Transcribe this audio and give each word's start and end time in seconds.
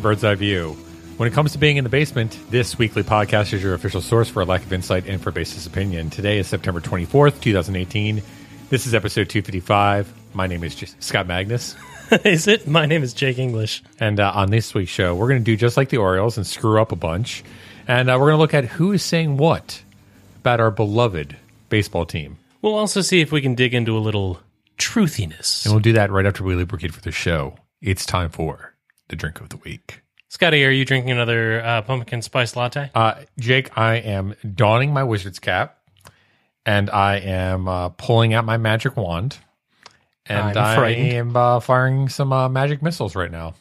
to 0.00 0.02
Bird's 0.08 0.24
Eye 0.24 0.34
View. 0.34 0.76
When 1.16 1.26
it 1.26 1.34
comes 1.34 1.52
to 1.52 1.58
being 1.58 1.76
in 1.76 1.84
the 1.84 1.90
basement, 1.90 2.38
this 2.48 2.78
weekly 2.78 3.02
podcast 3.02 3.52
is 3.52 3.62
your 3.62 3.74
official 3.74 4.00
source 4.00 4.30
for 4.30 4.40
a 4.40 4.44
lack 4.46 4.62
of 4.62 4.72
insight 4.72 5.06
and 5.06 5.20
for 5.20 5.30
baseless 5.30 5.66
opinion. 5.66 6.08
Today 6.08 6.38
is 6.38 6.46
September 6.46 6.80
24th, 6.80 7.40
2018. 7.42 8.22
This 8.70 8.86
is 8.86 8.94
episode 8.94 9.28
255. 9.28 10.10
My 10.34 10.46
name 10.46 10.64
is 10.64 10.74
J- 10.74 10.86
Scott 11.00 11.26
Magnus. 11.26 11.76
is 12.24 12.46
it? 12.46 12.66
My 12.66 12.86
name 12.86 13.02
is 13.02 13.12
Jake 13.12 13.38
English. 13.38 13.82
And 13.98 14.18
uh, 14.18 14.32
on 14.34 14.50
this 14.50 14.72
week's 14.72 14.90
show, 14.90 15.14
we're 15.14 15.28
going 15.28 15.40
to 15.40 15.44
do 15.44 15.56
just 15.56 15.76
like 15.76 15.90
the 15.90 15.98
Orioles 15.98 16.38
and 16.38 16.46
screw 16.46 16.80
up 16.80 16.92
a 16.92 16.96
bunch. 16.96 17.44
And 17.86 18.08
uh, 18.08 18.14
we're 18.14 18.28
going 18.28 18.36
to 18.38 18.38
look 18.38 18.54
at 18.54 18.64
who 18.64 18.92
is 18.92 19.02
saying 19.02 19.36
what 19.36 19.82
about 20.38 20.60
our 20.60 20.70
beloved 20.70 21.36
baseball 21.68 22.06
team. 22.06 22.38
We'll 22.62 22.74
also 22.74 23.02
see 23.02 23.20
if 23.20 23.30
we 23.32 23.42
can 23.42 23.54
dig 23.54 23.74
into 23.74 23.96
a 23.96 24.00
little 24.00 24.40
truthiness. 24.78 25.66
And 25.66 25.74
we'll 25.74 25.80
do 25.82 25.92
that 25.94 26.10
right 26.10 26.24
after 26.24 26.42
we 26.44 26.54
lubricate 26.54 26.94
for 26.94 27.02
the 27.02 27.12
show. 27.12 27.56
It's 27.82 28.06
time 28.06 28.30
for 28.30 28.69
the 29.10 29.16
drink 29.16 29.40
of 29.40 29.50
the 29.50 29.58
week. 29.58 30.00
Scotty, 30.28 30.64
are 30.64 30.70
you 30.70 30.84
drinking 30.84 31.10
another 31.10 31.60
uh, 31.60 31.82
pumpkin 31.82 32.22
spice 32.22 32.54
latte? 32.56 32.90
Uh, 32.94 33.14
Jake, 33.38 33.76
I 33.76 33.96
am 33.96 34.34
donning 34.54 34.92
my 34.94 35.02
wizard's 35.02 35.40
cap, 35.40 35.78
and 36.64 36.88
I 36.88 37.16
am 37.18 37.68
uh, 37.68 37.88
pulling 37.90 38.32
out 38.32 38.44
my 38.44 38.56
magic 38.56 38.96
wand, 38.96 39.36
and 40.26 40.56
I'm 40.56 40.78
I 40.80 40.88
am 40.90 41.36
uh, 41.36 41.60
firing 41.60 42.08
some 42.08 42.32
uh, 42.32 42.48
magic 42.48 42.80
missiles 42.80 43.16
right 43.16 43.30
now. 43.30 43.54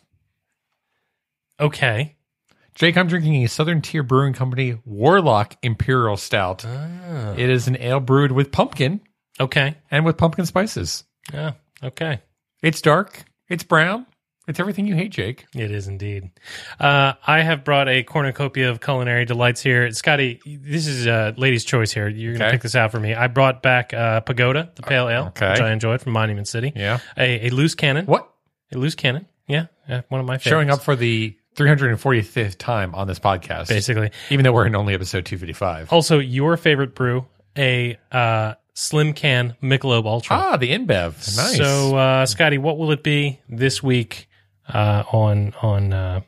Okay. 1.60 2.16
Jake, 2.76 2.96
I'm 2.96 3.08
drinking 3.08 3.44
a 3.44 3.48
Southern 3.50 3.82
Tier 3.82 4.04
Brewing 4.04 4.34
Company 4.34 4.78
Warlock 4.86 5.58
Imperial 5.64 6.16
Stout. 6.18 6.64
Ah. 6.66 7.32
It 7.34 7.50
is 7.50 7.68
an 7.68 7.76
ale 7.82 8.00
brewed 8.00 8.32
with 8.32 8.52
pumpkin 8.54 9.02
okay. 9.40 9.76
and 9.92 10.06
with 10.06 10.16
pumpkin 10.16 10.46
spices. 10.46 11.04
Yeah. 11.34 11.54
Okay. 11.84 12.22
It's 12.62 12.80
dark. 12.82 13.24
It's 13.50 13.64
brown. 13.64 14.06
It's 14.50 14.60
everything 14.60 14.88
you 14.88 14.96
hate, 14.96 15.12
Jake. 15.12 15.46
It 15.54 15.70
is 15.70 15.88
indeed. 15.88 16.32
Uh, 16.80 17.14
I 17.26 17.42
have 17.44 17.64
brought 17.64 17.88
a 17.88 18.02
cornucopia 18.02 18.72
of 18.72 18.82
culinary 18.82 19.24
delights 19.24 19.62
here. 19.62 19.92
Scotty, 19.92 20.40
this 20.48 20.88
is 20.88 21.06
a 21.06 21.12
uh, 21.14 21.34
lady's 21.38 21.64
choice 21.64 21.92
here. 21.92 22.08
You're 22.08 22.32
going 22.32 22.40
to 22.40 22.46
okay. 22.48 22.54
pick 22.56 22.64
this 22.64 22.74
out 22.74 22.90
for 22.92 23.00
me. 23.00 23.14
I 23.14 23.28
brought 23.28 23.62
back 23.62 23.94
uh, 23.94 24.22
Pagoda, 24.22 24.72
the 24.74 24.82
Pale 24.82 25.08
Ale, 25.10 25.26
okay. 25.28 25.52
which 25.52 25.60
I 25.60 25.72
enjoyed 25.72 26.02
from 26.02 26.14
Monument 26.14 26.48
City. 26.48 26.74
Yeah. 26.76 26.98
A, 27.16 27.48
a 27.50 27.50
loose 27.52 27.76
cannon. 27.76 28.08
What? 28.08 28.28
A 28.74 28.80
loose 28.80 28.96
cannon. 28.96 29.28
Yeah. 29.48 29.68
yeah 29.88 29.98
uh, 29.98 30.02
one 30.10 30.20
of 30.20 30.26
my 30.26 30.40
favorites. 30.40 30.50
Showing 30.50 30.70
up 30.72 30.82
for 30.82 30.96
the 30.96 31.38
345th 31.56 32.58
time 32.58 32.96
on 32.96 33.06
this 33.06 33.20
podcast. 33.20 33.68
Basically. 33.70 34.10
Even 34.32 34.44
though 34.46 34.54
we're 34.54 34.66
in 34.66 34.76
only 34.76 34.96
episode 34.96 35.28
255. 35.28 35.94
Also, 35.94 36.18
your 36.18 36.58
favorite 36.58 36.96
brew, 36.96 37.24
a 37.56 38.00
uh, 38.12 38.56
slim 38.74 39.14
can 39.14 39.56
Michelob 39.62 40.08
Ultra. 40.08 40.38
Ah, 40.38 40.58
the 40.58 40.72
InBev. 40.72 40.88
Nice. 41.38 41.56
So, 41.58 41.96
uh, 41.96 42.26
Scotty, 42.26 42.58
what 42.58 42.80
will 42.80 42.92
it 42.92 43.04
be 43.04 43.42
this 43.48 43.84
week? 43.84 44.26
uh, 44.74 45.04
on 45.12 45.54
on 45.62 45.94
uh, 45.94 46.22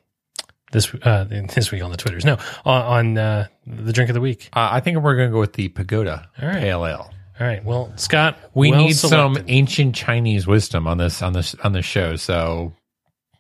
this 0.72 0.94
uh, 1.04 1.24
this 1.30 1.72
week 1.72 1.84
on 1.84 1.92
the 1.92 1.98
Twitters. 1.98 2.26
No, 2.26 2.38
on, 2.66 2.82
on 2.84 3.18
uh, 3.18 3.48
the 3.66 3.94
drink 3.94 4.10
of 4.10 4.14
the 4.16 4.22
week. 4.22 4.50
Uh, 4.54 4.70
I 4.72 4.80
think 4.80 4.98
we're 4.98 5.16
going 5.16 5.30
to 5.30 5.34
go 5.34 5.40
with 5.40 5.54
the 5.54 5.70
Pagoda 5.70 6.30
All 6.42 6.48
right. 6.48 6.60
Pale 6.60 6.86
Ale. 6.86 7.12
All 7.40 7.48
right. 7.48 7.64
Well, 7.64 7.92
Scott, 7.96 8.38
we 8.54 8.70
well 8.72 8.82
need 8.82 8.94
selected. 8.94 9.38
some 9.40 9.46
ancient 9.48 9.96
Chinese 9.96 10.46
wisdom 10.46 10.88
on 10.88 10.98
this 10.98 11.22
on 11.22 11.34
this 11.34 11.56
on 11.56 11.72
this 11.74 11.86
show. 11.86 12.16
So 12.16 12.74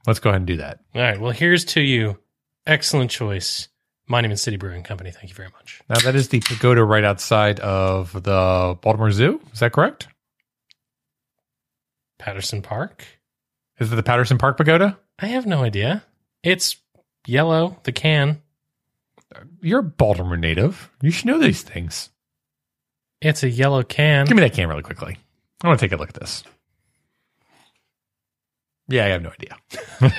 let's 0.07 0.19
go 0.19 0.29
ahead 0.29 0.41
and 0.41 0.47
do 0.47 0.57
that. 0.57 0.79
All 0.95 1.01
right. 1.01 1.19
Well, 1.19 1.31
here's 1.31 1.65
to 1.65 1.81
you. 1.81 2.17
Excellent 2.65 3.11
choice. 3.11 3.67
Monument 4.07 4.39
City 4.39 4.57
Brewing 4.57 4.83
Company. 4.83 5.11
Thank 5.11 5.29
you 5.29 5.35
very 5.35 5.47
much. 5.49 5.81
Now 5.89 5.99
that 5.99 6.15
is 6.15 6.27
the 6.29 6.41
pagoda 6.41 6.83
right 6.83 7.03
outside 7.03 7.59
of 7.61 8.11
the 8.11 8.77
Baltimore 8.81 9.11
Zoo. 9.11 9.39
Is 9.53 9.59
that 9.59 9.71
correct? 9.71 10.07
Patterson 12.19 12.61
Park. 12.61 13.05
Is 13.81 13.91
it 13.91 13.95
the 13.95 14.03
Patterson 14.03 14.37
Park 14.37 14.57
Pagoda? 14.57 14.95
I 15.17 15.25
have 15.25 15.47
no 15.47 15.63
idea. 15.63 16.03
It's 16.43 16.75
yellow, 17.25 17.77
the 17.81 17.91
can. 17.91 18.39
You're 19.59 19.79
a 19.79 19.83
Baltimore 19.83 20.37
native. 20.37 20.91
You 21.01 21.09
should 21.09 21.25
know 21.25 21.39
these 21.39 21.63
things. 21.63 22.11
It's 23.23 23.41
a 23.41 23.49
yellow 23.49 23.81
can. 23.81 24.27
Give 24.27 24.37
me 24.37 24.43
that 24.43 24.53
can 24.53 24.69
really 24.69 24.83
quickly. 24.83 25.17
I 25.63 25.67
want 25.67 25.79
to 25.79 25.83
take 25.83 25.93
a 25.93 25.97
look 25.97 26.09
at 26.09 26.13
this. 26.19 26.43
Yeah, 28.87 29.05
I 29.05 29.07
have 29.07 29.23
no 29.23 29.31
idea. 29.31 29.57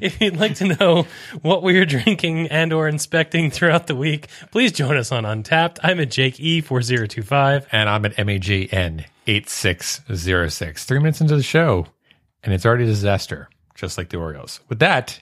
if 0.00 0.18
you'd 0.18 0.38
like 0.38 0.54
to 0.56 0.64
know 0.76 1.06
what 1.42 1.62
we 1.62 1.76
are 1.76 1.84
drinking 1.84 2.48
and 2.48 2.72
or 2.72 2.88
inspecting 2.88 3.50
throughout 3.50 3.86
the 3.86 3.94
week, 3.94 4.28
please 4.50 4.72
join 4.72 4.96
us 4.96 5.12
on 5.12 5.24
Untappd. 5.24 5.76
I'm 5.82 6.00
at 6.00 6.10
Jake 6.10 6.36
E4025. 6.36 7.66
And 7.70 7.90
I'm 7.90 8.06
at 8.06 8.16
MAGN8606. 8.16 10.84
Three 10.86 10.98
minutes 11.00 11.20
into 11.20 11.36
the 11.36 11.42
show 11.42 11.86
and 12.44 12.52
it's 12.52 12.66
already 12.66 12.84
a 12.84 12.86
disaster, 12.86 13.48
just 13.74 13.96
like 13.98 14.10
the 14.10 14.18
Orioles. 14.18 14.60
With 14.68 14.78
that, 14.80 15.18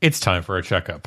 it's 0.00 0.18
time 0.18 0.42
for 0.42 0.56
a 0.56 0.62
checkup. 0.62 1.06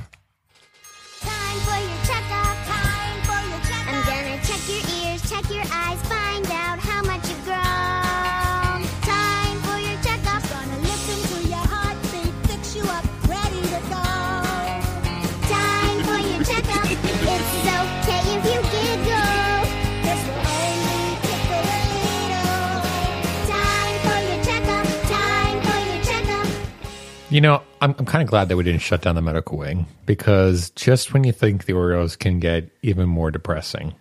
You 27.35 27.41
know, 27.41 27.61
I'm, 27.81 27.93
I'm 27.99 28.05
kind 28.05 28.21
of 28.23 28.29
glad 28.29 28.47
that 28.47 28.55
we 28.55 28.63
didn't 28.63 28.79
shut 28.79 29.01
down 29.01 29.15
the 29.15 29.21
medical 29.21 29.57
wing 29.57 29.87
because 30.05 30.69
just 30.69 31.11
when 31.13 31.25
you 31.25 31.33
think 31.33 31.65
the 31.65 31.73
Orioles 31.73 32.15
can 32.15 32.39
get 32.39 32.69
even 32.81 33.09
more 33.09 33.29
depressing. 33.29 33.93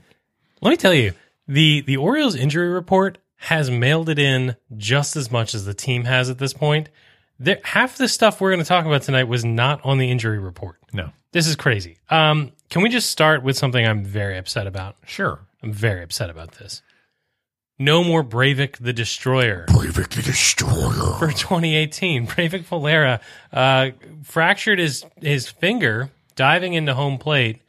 Let 0.61 0.71
me 0.71 0.77
tell 0.77 0.95
you, 0.95 1.15
the 1.49 1.81
the 1.81 1.97
Orioles 1.97 2.37
injury 2.37 2.69
report 2.69 3.19
has 3.39 3.73
mailed 3.73 4.09
it 4.09 4.21
in 4.21 4.55
just 4.77 5.17
as 5.17 5.33
much 5.33 5.53
as 5.53 5.65
the 5.65 5.75
team 5.75 6.05
has 6.05 6.31
at 6.31 6.39
this 6.39 6.53
point. 6.53 6.91
There, 7.41 7.59
half 7.65 7.97
the 7.97 8.07
stuff 8.07 8.41
we're 8.41 8.51
going 8.53 8.63
to 8.63 8.69
talk 8.69 8.87
about 8.87 9.03
tonight 9.03 9.25
was 9.25 9.45
not 9.45 9.81
on 9.85 9.99
the 9.99 10.13
injury 10.13 10.39
report. 10.39 10.77
No, 10.93 11.11
this 11.33 11.49
is 11.49 11.57
crazy. 11.57 11.99
Um, 12.11 12.53
can 12.71 12.83
we 12.83 12.89
just 12.89 13.11
start 13.11 13.43
with 13.43 13.59
something 13.59 13.85
I'm 13.85 14.05
very 14.05 14.39
upset 14.39 14.69
about? 14.69 14.95
Sure, 15.07 15.41
I'm 15.61 15.73
very 15.73 16.05
upset 16.05 16.31
about 16.31 16.53
this. 16.59 16.83
No 17.79 18.05
more 18.05 18.23
Breyvic 18.23 18.77
the 18.79 18.93
Destroyer. 18.93 19.67
Breyvic 19.69 20.11
the 20.11 20.23
Destroyer. 20.23 21.19
For 21.19 21.29
2018, 21.33 22.27
Breyvic 22.29 22.63
Valera 22.65 23.21
uh, 23.53 23.91
fractured 24.23 24.79
his 24.79 25.05
his 25.21 25.49
finger 25.49 26.11
diving 26.37 26.75
into 26.75 26.95
home 26.95 27.19
plate. 27.19 27.61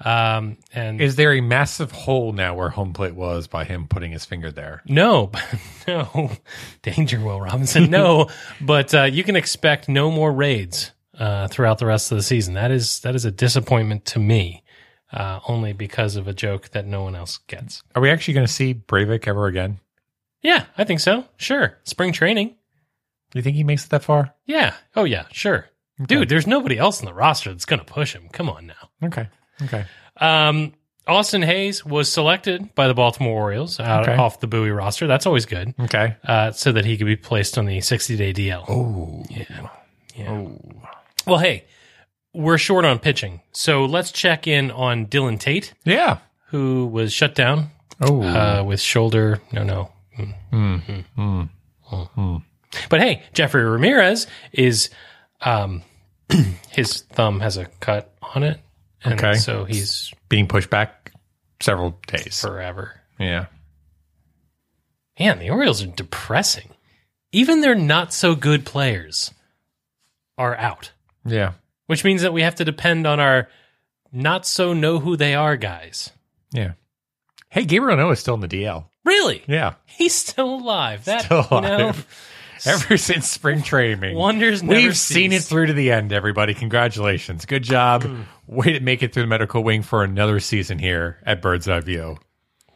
Um, 0.00 0.58
and 0.72 1.00
Is 1.00 1.16
there 1.16 1.32
a 1.32 1.40
massive 1.40 1.90
hole 1.90 2.32
now 2.32 2.54
where 2.54 2.68
home 2.68 2.92
plate 2.92 3.16
was 3.16 3.48
by 3.48 3.64
him 3.64 3.88
putting 3.88 4.12
his 4.12 4.24
finger 4.24 4.52
there? 4.52 4.80
no, 4.86 5.32
no 5.88 6.30
danger, 6.82 7.18
Will 7.18 7.40
Robinson. 7.40 7.90
No, 7.90 8.28
but 8.60 8.94
uh, 8.94 9.02
you 9.04 9.24
can 9.24 9.34
expect 9.34 9.88
no 9.88 10.12
more 10.12 10.30
raids 10.32 10.92
uh, 11.18 11.48
throughout 11.48 11.78
the 11.78 11.86
rest 11.86 12.12
of 12.12 12.16
the 12.16 12.22
season. 12.22 12.54
That 12.54 12.70
is 12.70 13.00
that 13.00 13.16
is 13.16 13.24
a 13.24 13.32
disappointment 13.32 14.04
to 14.06 14.20
me 14.20 14.62
uh, 15.12 15.40
only 15.48 15.72
because 15.72 16.16
of 16.16 16.28
a 16.28 16.32
joke 16.32 16.70
that 16.70 16.86
no 16.86 17.02
one 17.02 17.14
else 17.14 17.38
gets. 17.46 17.82
Are 17.94 18.02
we 18.02 18.10
actually 18.10 18.34
going 18.34 18.46
to 18.46 18.52
see 18.52 18.74
Breyvic 18.74 19.26
ever 19.26 19.46
again? 19.46 19.80
Yeah, 20.42 20.66
I 20.76 20.84
think 20.84 21.00
so. 21.00 21.24
Sure. 21.36 21.76
Spring 21.84 22.12
training. 22.12 22.56
You 23.34 23.42
think 23.42 23.56
he 23.56 23.64
makes 23.64 23.84
it 23.86 23.90
that 23.90 24.04
far? 24.04 24.34
Yeah. 24.44 24.74
Oh, 24.94 25.04
yeah, 25.04 25.24
sure. 25.32 25.68
Okay. 26.00 26.06
Dude, 26.16 26.28
there's 26.28 26.46
nobody 26.46 26.78
else 26.78 27.00
in 27.00 27.06
the 27.06 27.12
roster 27.14 27.50
that's 27.50 27.64
going 27.64 27.80
to 27.80 27.84
push 27.84 28.14
him. 28.14 28.28
Come 28.32 28.48
on 28.48 28.66
now. 28.66 29.08
Okay. 29.08 29.28
Okay. 29.64 29.84
Um, 30.18 30.72
Austin 31.06 31.42
Hays 31.42 31.84
was 31.84 32.10
selected 32.10 32.74
by 32.74 32.86
the 32.86 32.94
Baltimore 32.94 33.40
Orioles 33.40 33.80
out 33.80 34.08
okay. 34.08 34.14
off 34.16 34.40
the 34.40 34.46
Bowie 34.46 34.70
roster. 34.70 35.06
That's 35.06 35.26
always 35.26 35.46
good. 35.46 35.74
Okay. 35.80 36.16
Uh, 36.24 36.52
so 36.52 36.70
that 36.72 36.84
he 36.84 36.96
could 36.96 37.06
be 37.06 37.16
placed 37.16 37.58
on 37.58 37.64
the 37.66 37.80
60 37.80 38.16
day 38.16 38.32
DL. 38.32 38.64
Oh. 38.68 39.24
Yeah. 39.30 39.44
Oh. 39.50 39.70
yeah. 40.14 40.30
Oh. 40.30 40.82
Well, 41.26 41.38
hey, 41.38 41.64
we're 42.34 42.58
short 42.58 42.84
on 42.84 42.98
pitching. 42.98 43.40
So 43.52 43.84
let's 43.84 44.12
check 44.12 44.46
in 44.46 44.70
on 44.70 45.06
Dylan 45.06 45.38
Tate. 45.38 45.72
Yeah. 45.84 46.18
Who 46.48 46.86
was 46.86 47.12
shut 47.12 47.34
down. 47.34 47.70
Oh. 48.00 48.22
Uh, 48.22 48.62
with 48.64 48.80
shoulder. 48.80 49.40
No, 49.52 49.62
no. 49.64 49.92
Mm. 50.18 50.34
Mm. 50.52 51.04
Mm. 51.18 51.50
Mm. 52.16 52.42
But 52.88 53.00
hey, 53.00 53.22
Jeffrey 53.32 53.64
Ramirez 53.64 54.26
is. 54.52 54.90
Um, 55.40 55.82
his 56.70 57.02
thumb 57.02 57.40
has 57.40 57.56
a 57.56 57.64
cut 57.66 58.12
on 58.20 58.42
it. 58.42 58.60
And 59.02 59.14
okay. 59.14 59.34
So 59.38 59.64
he's 59.64 60.12
being 60.28 60.46
pushed 60.48 60.68
back 60.68 61.12
several 61.60 61.98
days. 62.06 62.38
Forever. 62.40 62.92
Yeah. 63.18 63.46
Man, 65.18 65.38
the 65.38 65.48
Orioles 65.50 65.82
are 65.82 65.86
depressing. 65.86 66.68
Even 67.32 67.60
their 67.60 67.74
not 67.74 68.12
so 68.12 68.34
good 68.34 68.66
players 68.66 69.32
are 70.36 70.54
out. 70.56 70.92
Yeah 71.24 71.52
which 71.88 72.04
means 72.04 72.22
that 72.22 72.32
we 72.34 72.42
have 72.42 72.54
to 72.54 72.64
depend 72.64 73.06
on 73.06 73.18
our 73.18 73.48
not 74.12 74.46
so 74.46 74.72
know 74.72 74.98
who 75.00 75.16
they 75.16 75.34
are 75.34 75.56
guys. 75.56 76.10
Yeah. 76.52 76.72
Hey, 77.50 77.64
Gabriel 77.64 77.98
Ynoa 77.98 78.12
is 78.12 78.20
still 78.20 78.34
in 78.34 78.40
the 78.40 78.48
DL. 78.48 78.84
Really? 79.04 79.42
Yeah. 79.48 79.74
He's 79.86 80.14
still 80.14 80.54
alive. 80.56 81.06
That, 81.06 81.22
still 81.24 81.46
alive. 81.50 81.66
You 81.70 81.78
know, 81.78 81.94
Ever 82.66 82.96
since 82.96 83.28
spring 83.28 83.62
training, 83.62 84.16
wonders 84.16 84.64
we've 84.64 84.96
cease. 84.96 85.00
seen 85.14 85.32
it 85.32 85.44
through 85.44 85.66
to 85.66 85.74
the 85.74 85.92
end. 85.92 86.12
Everybody, 86.12 86.54
congratulations! 86.54 87.46
Good 87.46 87.62
job. 87.62 88.02
Mm. 88.02 88.24
Way 88.48 88.72
to 88.72 88.80
make 88.80 89.04
it 89.04 89.14
through 89.14 89.22
the 89.22 89.26
medical 89.28 89.62
wing 89.62 89.82
for 89.82 90.02
another 90.02 90.40
season 90.40 90.80
here 90.80 91.18
at 91.24 91.40
Bird's 91.40 91.68
Eye 91.68 91.78
View. 91.78 92.16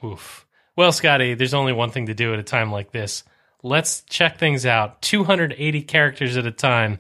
Oof. 0.05 0.47
Well, 0.77 0.93
Scotty, 0.93 1.35
there's 1.35 1.53
only 1.53 1.73
one 1.73 1.91
thing 1.91 2.07
to 2.07 2.15
do 2.15 2.33
at 2.33 2.39
a 2.39 2.45
time 2.45 2.71
like 2.71 2.93
this. 2.93 3.25
Let's 3.65 4.03
check 4.03 4.39
things 4.39 4.65
out. 4.67 5.03
280 5.03 5.83
characters 5.83 6.37
at 6.37 6.47
a 6.47 6.53
time 6.53 6.99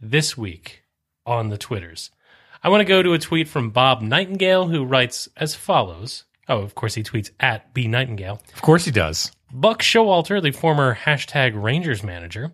this 0.00 0.34
week 0.34 0.81
on 1.26 1.48
the 1.50 1.58
Twitters. 1.58 2.10
I 2.62 2.68
want 2.68 2.80
to 2.80 2.84
go 2.86 3.02
to 3.02 3.12
a 3.12 3.18
tweet 3.18 3.48
from 3.48 3.70
Bob 3.70 4.02
Nightingale, 4.02 4.68
who 4.68 4.84
writes 4.84 5.28
as 5.36 5.54
follows. 5.54 6.24
Oh, 6.48 6.58
of 6.58 6.74
course, 6.74 6.94
he 6.94 7.02
tweets 7.02 7.30
at 7.40 7.74
B 7.74 7.88
Nightingale. 7.88 8.40
Of 8.54 8.62
course, 8.62 8.84
he 8.84 8.90
does. 8.90 9.32
Buck 9.52 9.82
Showalter, 9.82 10.40
the 10.42 10.50
former 10.52 10.94
hashtag 10.94 11.60
Rangers 11.60 12.02
manager, 12.02 12.52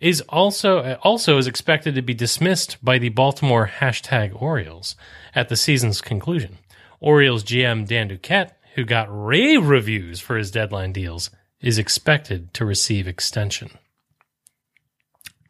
is 0.00 0.20
also 0.22 0.98
also 1.02 1.38
is 1.38 1.46
expected 1.46 1.94
to 1.94 2.02
be 2.02 2.14
dismissed 2.14 2.76
by 2.84 2.98
the 2.98 3.08
Baltimore 3.10 3.70
hashtag 3.80 4.40
Orioles 4.40 4.96
at 5.34 5.48
the 5.48 5.56
season's 5.56 6.00
conclusion. 6.00 6.58
Orioles 7.00 7.44
GM 7.44 7.86
Dan 7.86 8.08
Duquette, 8.08 8.52
who 8.74 8.84
got 8.84 9.06
rave 9.10 9.68
reviews 9.68 10.20
for 10.20 10.36
his 10.36 10.50
deadline 10.50 10.92
deals, 10.92 11.30
is 11.60 11.78
expected 11.78 12.52
to 12.54 12.64
receive 12.64 13.06
extension. 13.06 13.70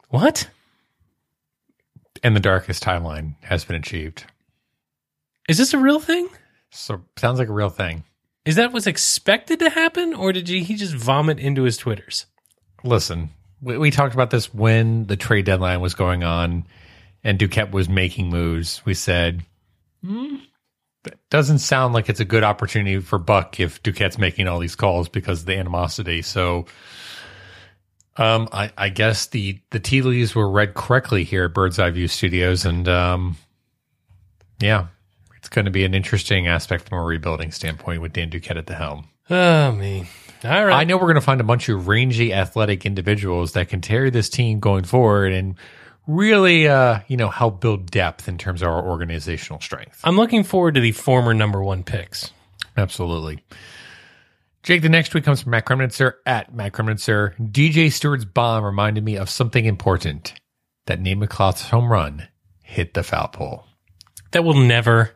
What? 0.09 0.47
and 2.25 2.35
the 2.35 2.39
darkest 2.39 2.83
timeline 2.83 3.35
has 3.43 3.65
been 3.65 3.75
achieved. 3.75 4.25
Is 5.47 5.59
this 5.59 5.75
a 5.75 5.77
real 5.77 5.99
thing? 5.99 6.27
So 6.71 7.03
sounds 7.19 7.37
like 7.37 7.49
a 7.49 7.53
real 7.53 7.69
thing. 7.69 8.03
Is 8.45 8.55
that 8.55 8.73
what's 8.73 8.87
expected 8.87 9.59
to 9.59 9.69
happen, 9.69 10.15
or 10.15 10.33
did 10.33 10.47
he, 10.47 10.63
he 10.63 10.73
just 10.75 10.95
vomit 10.95 11.37
into 11.39 11.61
his 11.61 11.77
twitters? 11.77 12.25
Listen, 12.83 13.29
we, 13.61 13.77
we, 13.77 13.91
talked 13.91 14.15
about 14.15 14.31
this 14.31 14.51
when 14.51 15.05
the 15.05 15.15
trade 15.15 15.45
deadline 15.45 15.81
was 15.81 15.93
going 15.93 16.23
on, 16.23 16.65
and 17.23 17.37
Duquette 17.37 17.69
was 17.69 17.89
making 17.89 18.29
moves. 18.31 18.81
We 18.85 18.95
said, 18.95 19.43
hmm, 20.03 20.37
that 21.03 21.17
doesn't 21.29 21.59
sound 21.59 21.93
like 21.93 22.09
it's 22.09 22.19
a 22.19 22.25
good 22.25 22.43
opportunity 22.43 23.01
for 23.01 23.19
Buck 23.19 23.59
if 23.59 23.83
Duquette's 23.83 24.17
making 24.17 24.47
all 24.47 24.57
these 24.57 24.75
calls 24.75 25.09
because 25.09 25.41
of 25.41 25.45
the 25.45 25.57
animosity. 25.59 26.23
So 26.23 26.65
um, 28.17 28.47
I, 28.53 28.71
I, 28.77 28.89
guess 28.89 29.25
the 29.25 29.59
the 29.71 29.79
tea 29.79 30.01
leaves 30.01 30.33
were 30.35 30.49
read 30.49 30.73
correctly 30.73 31.25
here 31.25 31.45
at 31.45 31.53
Bird's 31.53 31.79
Eye 31.79 31.89
View 31.89 32.07
Studios, 32.07 32.63
and 32.65 32.87
um, 32.87 33.35
yeah, 34.61 34.87
it's 35.35 35.49
going 35.49 35.65
to 35.65 35.71
be 35.71 35.83
an 35.83 35.93
interesting 35.93 36.47
aspect 36.47 36.87
from 36.87 36.97
a 36.99 37.03
rebuilding 37.03 37.51
standpoint 37.51 38.01
with 38.01 38.13
Dan 38.13 38.29
Duquette 38.31 38.57
at 38.57 38.67
the 38.67 38.75
helm. 38.75 39.09
Oh 39.29 39.73
me, 39.73 40.07
all 40.45 40.65
right. 40.65 40.79
I 40.79 40.85
know 40.85 40.95
we're 40.95 41.01
going 41.07 41.15
to 41.15 41.19
find 41.21 41.41
a 41.41 41.45
bunch 41.45 41.67
of 41.67 41.89
rangy, 41.89 42.33
athletic 42.33 42.85
individuals 42.85 43.51
that 43.51 43.67
can 43.67 43.81
carry 43.81 44.11
this 44.11 44.29
team 44.29 44.61
going 44.61 44.85
forward, 44.85 45.33
and 45.33 45.55
really, 46.07 46.69
uh, 46.69 47.01
you 47.09 47.17
know, 47.17 47.27
help 47.27 47.59
build 47.59 47.91
depth 47.91 48.29
in 48.29 48.37
terms 48.37 48.61
of 48.61 48.69
our 48.69 48.81
organizational 48.87 49.59
strength. 49.59 49.99
I'm 50.05 50.15
looking 50.15 50.43
forward 50.45 50.75
to 50.75 50.79
the 50.79 50.93
former 50.93 51.33
number 51.33 51.61
one 51.61 51.83
picks. 51.83 52.31
Absolutely. 52.77 53.41
Jake, 54.65 54.81
the 54.81 54.89
next 54.89 55.09
tweet 55.09 55.23
comes 55.23 55.43
from 55.43 55.51
Matt 55.51 55.67
Kremnitzer 55.67 56.13
at 56.25 56.55
Matt 56.55 56.71
Kremnitzer. 56.71 57.35
DJ 57.51 57.91
Stewart's 57.93 58.25
bomb 58.25 58.63
reminded 58.65 59.03
me 59.05 59.15
of 59.15 59.29
something 59.29 59.63
important. 59.63 60.33
That 60.87 60.99
Nate 60.99 61.17
McLouth's 61.19 61.69
home 61.69 61.91
run 61.91 62.27
hit 62.63 62.93
the 62.95 63.03
foul 63.03 63.27
pole. 63.27 63.65
That 64.31 64.43
will 64.43 64.55
never 64.55 65.11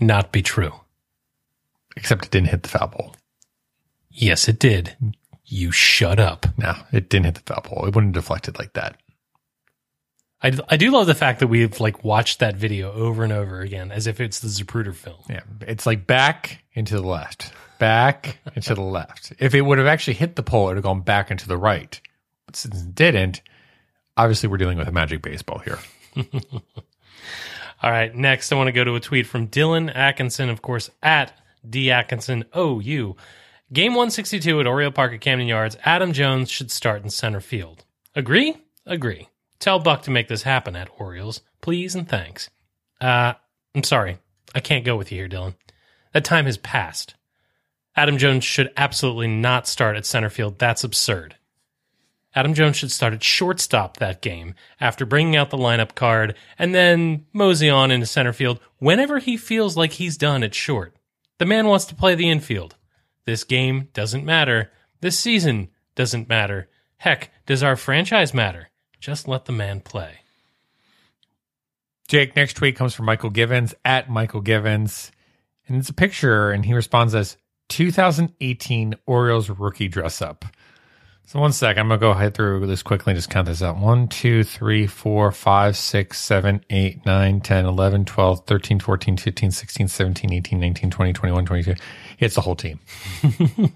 not 0.00 0.30
be 0.32 0.40
true. 0.42 0.72
Except 1.96 2.24
it 2.26 2.30
didn't 2.30 2.48
hit 2.48 2.62
the 2.62 2.68
foul 2.70 2.88
pole. 2.88 3.16
Yes, 4.10 4.48
it 4.48 4.58
did. 4.58 4.96
You 5.44 5.70
shut 5.72 6.18
up. 6.18 6.46
No, 6.58 6.74
it 6.92 7.08
didn't 7.10 7.26
hit 7.26 7.34
the 7.36 7.52
foul 7.54 7.62
pole. 7.64 7.86
It 7.86 7.94
wouldn't 7.94 8.14
have 8.14 8.24
deflected 8.24 8.58
like 8.58 8.72
that. 8.74 8.96
I, 10.42 10.58
I 10.70 10.76
do 10.78 10.90
love 10.90 11.06
the 11.06 11.14
fact 11.14 11.40
that 11.40 11.48
we've 11.48 11.80
like 11.80 12.02
watched 12.04 12.38
that 12.40 12.56
video 12.56 12.92
over 12.92 13.24
and 13.24 13.32
over 13.32 13.60
again 13.60 13.92
as 13.92 14.06
if 14.06 14.20
it's 14.20 14.40
the 14.40 14.48
Zapruder 14.48 14.94
film. 14.94 15.20
Yeah, 15.30 15.40
it's 15.62 15.84
like 15.86 16.06
back 16.06 16.62
into 16.74 16.94
the 16.94 17.06
left 17.06 17.52
back 17.78 18.38
and 18.54 18.64
to 18.64 18.74
the 18.74 18.82
left. 18.82 19.32
If 19.38 19.54
it 19.54 19.60
would 19.60 19.78
have 19.78 19.86
actually 19.86 20.14
hit 20.14 20.36
the 20.36 20.42
pole, 20.42 20.64
it 20.64 20.66
would 20.70 20.76
have 20.78 20.84
gone 20.84 21.00
back 21.00 21.30
and 21.30 21.40
to 21.40 21.48
the 21.48 21.56
right. 21.58 22.00
But 22.46 22.56
since 22.56 22.80
it 22.82 22.94
didn't, 22.94 23.42
obviously 24.16 24.48
we're 24.48 24.56
dealing 24.56 24.78
with 24.78 24.88
a 24.88 24.92
magic 24.92 25.22
baseball 25.22 25.58
here. 25.58 25.78
All 27.82 27.90
right, 27.90 28.14
next 28.14 28.52
I 28.52 28.56
want 28.56 28.68
to 28.68 28.72
go 28.72 28.84
to 28.84 28.94
a 28.94 29.00
tweet 29.00 29.26
from 29.26 29.48
Dylan 29.48 29.94
Atkinson, 29.94 30.48
of 30.48 30.62
course, 30.62 30.90
at 31.02 31.32
D 31.68 31.90
Atkinson 31.90 32.44
OU. 32.56 33.16
Game 33.72 33.92
162 33.92 34.60
at 34.60 34.66
Oriole 34.66 34.92
Park 34.92 35.12
at 35.12 35.20
Camden 35.20 35.48
Yards, 35.48 35.76
Adam 35.84 36.12
Jones 36.12 36.48
should 36.50 36.70
start 36.70 37.02
in 37.02 37.10
center 37.10 37.40
field. 37.40 37.84
Agree? 38.14 38.56
Agree. 38.86 39.28
Tell 39.58 39.78
Buck 39.80 40.02
to 40.02 40.10
make 40.10 40.28
this 40.28 40.42
happen 40.42 40.76
at 40.76 40.88
Orioles. 40.98 41.40
Please 41.60 41.94
and 41.94 42.08
thanks. 42.08 42.48
Uh, 43.00 43.34
I'm 43.74 43.82
sorry. 43.82 44.18
I 44.54 44.60
can't 44.60 44.84
go 44.84 44.96
with 44.96 45.10
you 45.10 45.18
here, 45.18 45.28
Dylan. 45.28 45.54
That 46.12 46.24
time 46.24 46.46
has 46.46 46.56
passed. 46.56 47.14
Adam 47.96 48.18
Jones 48.18 48.44
should 48.44 48.72
absolutely 48.76 49.26
not 49.26 49.66
start 49.66 49.96
at 49.96 50.04
center 50.04 50.28
field. 50.28 50.58
That's 50.58 50.84
absurd. 50.84 51.36
Adam 52.34 52.52
Jones 52.52 52.76
should 52.76 52.92
start 52.92 53.14
at 53.14 53.22
shortstop 53.24 53.96
that 53.96 54.20
game 54.20 54.54
after 54.78 55.06
bringing 55.06 55.34
out 55.34 55.48
the 55.48 55.56
lineup 55.56 55.94
card 55.94 56.36
and 56.58 56.74
then 56.74 57.24
mosey 57.32 57.70
on 57.70 57.90
into 57.90 58.04
center 58.04 58.34
field 58.34 58.60
whenever 58.78 59.18
he 59.18 59.38
feels 59.38 59.78
like 59.78 59.92
he's 59.92 60.18
done 60.18 60.42
at 60.42 60.54
short. 60.54 60.94
The 61.38 61.46
man 61.46 61.66
wants 61.66 61.86
to 61.86 61.94
play 61.94 62.14
the 62.14 62.28
infield. 62.28 62.76
This 63.24 63.44
game 63.44 63.88
doesn't 63.94 64.24
matter. 64.24 64.70
This 65.00 65.18
season 65.18 65.68
doesn't 65.94 66.28
matter. 66.28 66.68
Heck, 66.98 67.30
does 67.46 67.62
our 67.62 67.76
franchise 67.76 68.34
matter? 68.34 68.68
Just 69.00 69.26
let 69.26 69.46
the 69.46 69.52
man 69.52 69.80
play. 69.80 70.16
Jake, 72.08 72.36
next 72.36 72.54
tweet 72.54 72.76
comes 72.76 72.94
from 72.94 73.06
Mychal 73.06 73.32
Givens 73.32 73.74
at 73.84 74.08
Mychal 74.10 74.44
Givens. 74.44 75.10
And 75.66 75.78
it's 75.78 75.88
a 75.88 75.94
picture, 75.94 76.50
and 76.50 76.64
he 76.64 76.74
responds 76.74 77.14
as 77.14 77.36
2018 77.68 78.94
Orioles 79.06 79.48
rookie 79.50 79.88
dress 79.88 80.22
up. 80.22 80.44
So 81.28 81.40
one 81.40 81.50
sec, 81.52 81.76
I'm 81.76 81.88
gonna 81.88 81.98
go 81.98 82.12
ahead 82.12 82.34
through 82.34 82.64
this 82.68 82.84
quickly 82.84 83.10
and 83.10 83.18
just 83.18 83.28
count 83.30 83.48
this 83.48 83.60
out. 83.60 83.78
1, 83.78 84.06
2, 84.06 84.44
3, 84.44 84.86
4, 84.86 85.32
5, 85.32 85.76
6, 85.76 86.20
7, 86.20 86.64
8, 86.70 87.04
9, 87.04 87.40
10, 87.40 87.66
11, 87.66 88.04
12, 88.04 88.46
13, 88.46 88.78
14, 88.78 89.16
15, 89.16 89.50
16, 89.50 89.88
17, 89.88 90.32
18, 90.32 90.60
19, 90.60 90.90
20, 90.92 91.12
21, 91.12 91.44
22. 91.46 91.74
It's 92.20 92.36
the 92.36 92.40
whole 92.42 92.54
team. 92.54 92.78
the 93.22 93.70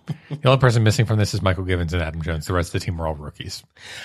only 0.44 0.58
person 0.60 0.84
missing 0.84 1.04
from 1.06 1.18
this 1.18 1.34
is 1.34 1.40
Mychal 1.40 1.66
Givens 1.66 1.92
and 1.92 2.00
Adam 2.00 2.22
Jones. 2.22 2.46
The 2.46 2.52
rest 2.52 2.68
of 2.68 2.80
the 2.80 2.84
team 2.86 3.00
are 3.00 3.08
all 3.08 3.16
rookies. 3.16 3.64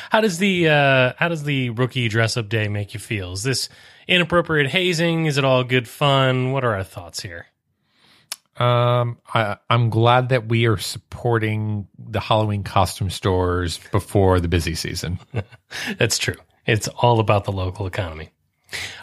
How 0.09 0.21
does 0.21 0.39
the 0.39 0.67
uh, 0.67 1.13
how 1.19 1.27
does 1.29 1.43
the 1.43 1.69
rookie 1.69 2.07
dress 2.09 2.37
up 2.37 2.49
day 2.49 2.67
make 2.67 2.95
you 2.95 2.99
feel? 2.99 3.33
Is 3.33 3.43
this 3.43 3.69
inappropriate 4.07 4.71
hazing? 4.71 5.27
Is 5.27 5.37
it 5.37 5.45
all 5.45 5.63
good 5.63 5.87
fun? 5.87 6.51
What 6.51 6.63
are 6.65 6.73
our 6.73 6.83
thoughts 6.83 7.21
here? 7.21 7.45
Um, 8.57 9.17
I, 9.33 9.57
I'm 9.69 9.89
glad 9.89 10.29
that 10.29 10.47
we 10.47 10.65
are 10.67 10.77
supporting 10.77 11.87
the 11.97 12.21
Halloween 12.21 12.63
costume 12.63 13.09
stores 13.09 13.79
before 13.91 14.39
the 14.39 14.47
busy 14.47 14.75
season. 14.75 15.19
That's 15.97 16.17
true. 16.17 16.35
It's 16.65 16.87
all 16.89 17.19
about 17.19 17.43
the 17.43 17.51
local 17.51 17.85
economy. 17.85 18.29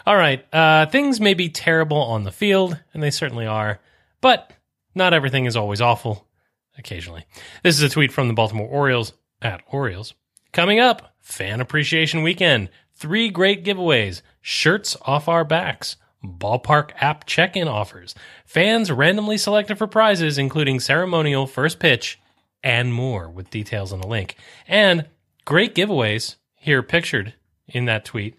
All 0.07 0.15
right. 0.17 0.43
Uh, 0.53 0.87
things 0.87 1.19
may 1.21 1.35
be 1.35 1.49
terrible 1.49 1.97
on 1.97 2.23
the 2.23 2.31
field, 2.31 2.77
and 2.93 3.01
they 3.01 3.11
certainly 3.11 3.45
are, 3.45 3.79
but 4.21 4.51
not 4.95 5.13
everything 5.13 5.45
is 5.45 5.55
always 5.55 5.81
awful. 5.81 6.27
Occasionally. 6.75 7.23
This 7.63 7.75
is 7.75 7.83
a 7.83 7.89
tweet 7.89 8.11
from 8.11 8.27
the 8.27 8.33
Baltimore 8.33 8.67
Orioles 8.67 9.13
at 9.43 9.61
Orioles. 9.71 10.15
Coming 10.53 10.79
up, 10.79 11.13
Fan 11.21 11.61
Appreciation 11.61 12.23
Weekend. 12.23 12.71
Three 12.95 13.29
great 13.29 13.63
giveaways, 13.63 14.23
shirts 14.41 14.97
off 15.05 15.27
our 15.27 15.43
backs, 15.45 15.97
ballpark 16.23 16.91
app 17.01 17.25
check 17.25 17.55
in 17.55 17.67
offers, 17.67 18.15
fans 18.45 18.91
randomly 18.91 19.37
selected 19.37 19.77
for 19.77 19.87
prizes, 19.87 20.37
including 20.37 20.79
ceremonial 20.79 21.45
first 21.45 21.79
pitch, 21.79 22.19
and 22.63 22.93
more, 22.93 23.29
with 23.29 23.49
details 23.49 23.91
on 23.91 23.99
the 24.01 24.07
link. 24.07 24.35
And 24.67 25.07
great 25.45 25.75
giveaways 25.75 26.35
here 26.55 26.81
pictured 26.81 27.33
in 27.67 27.85
that 27.85 28.05
tweet. 28.05 28.37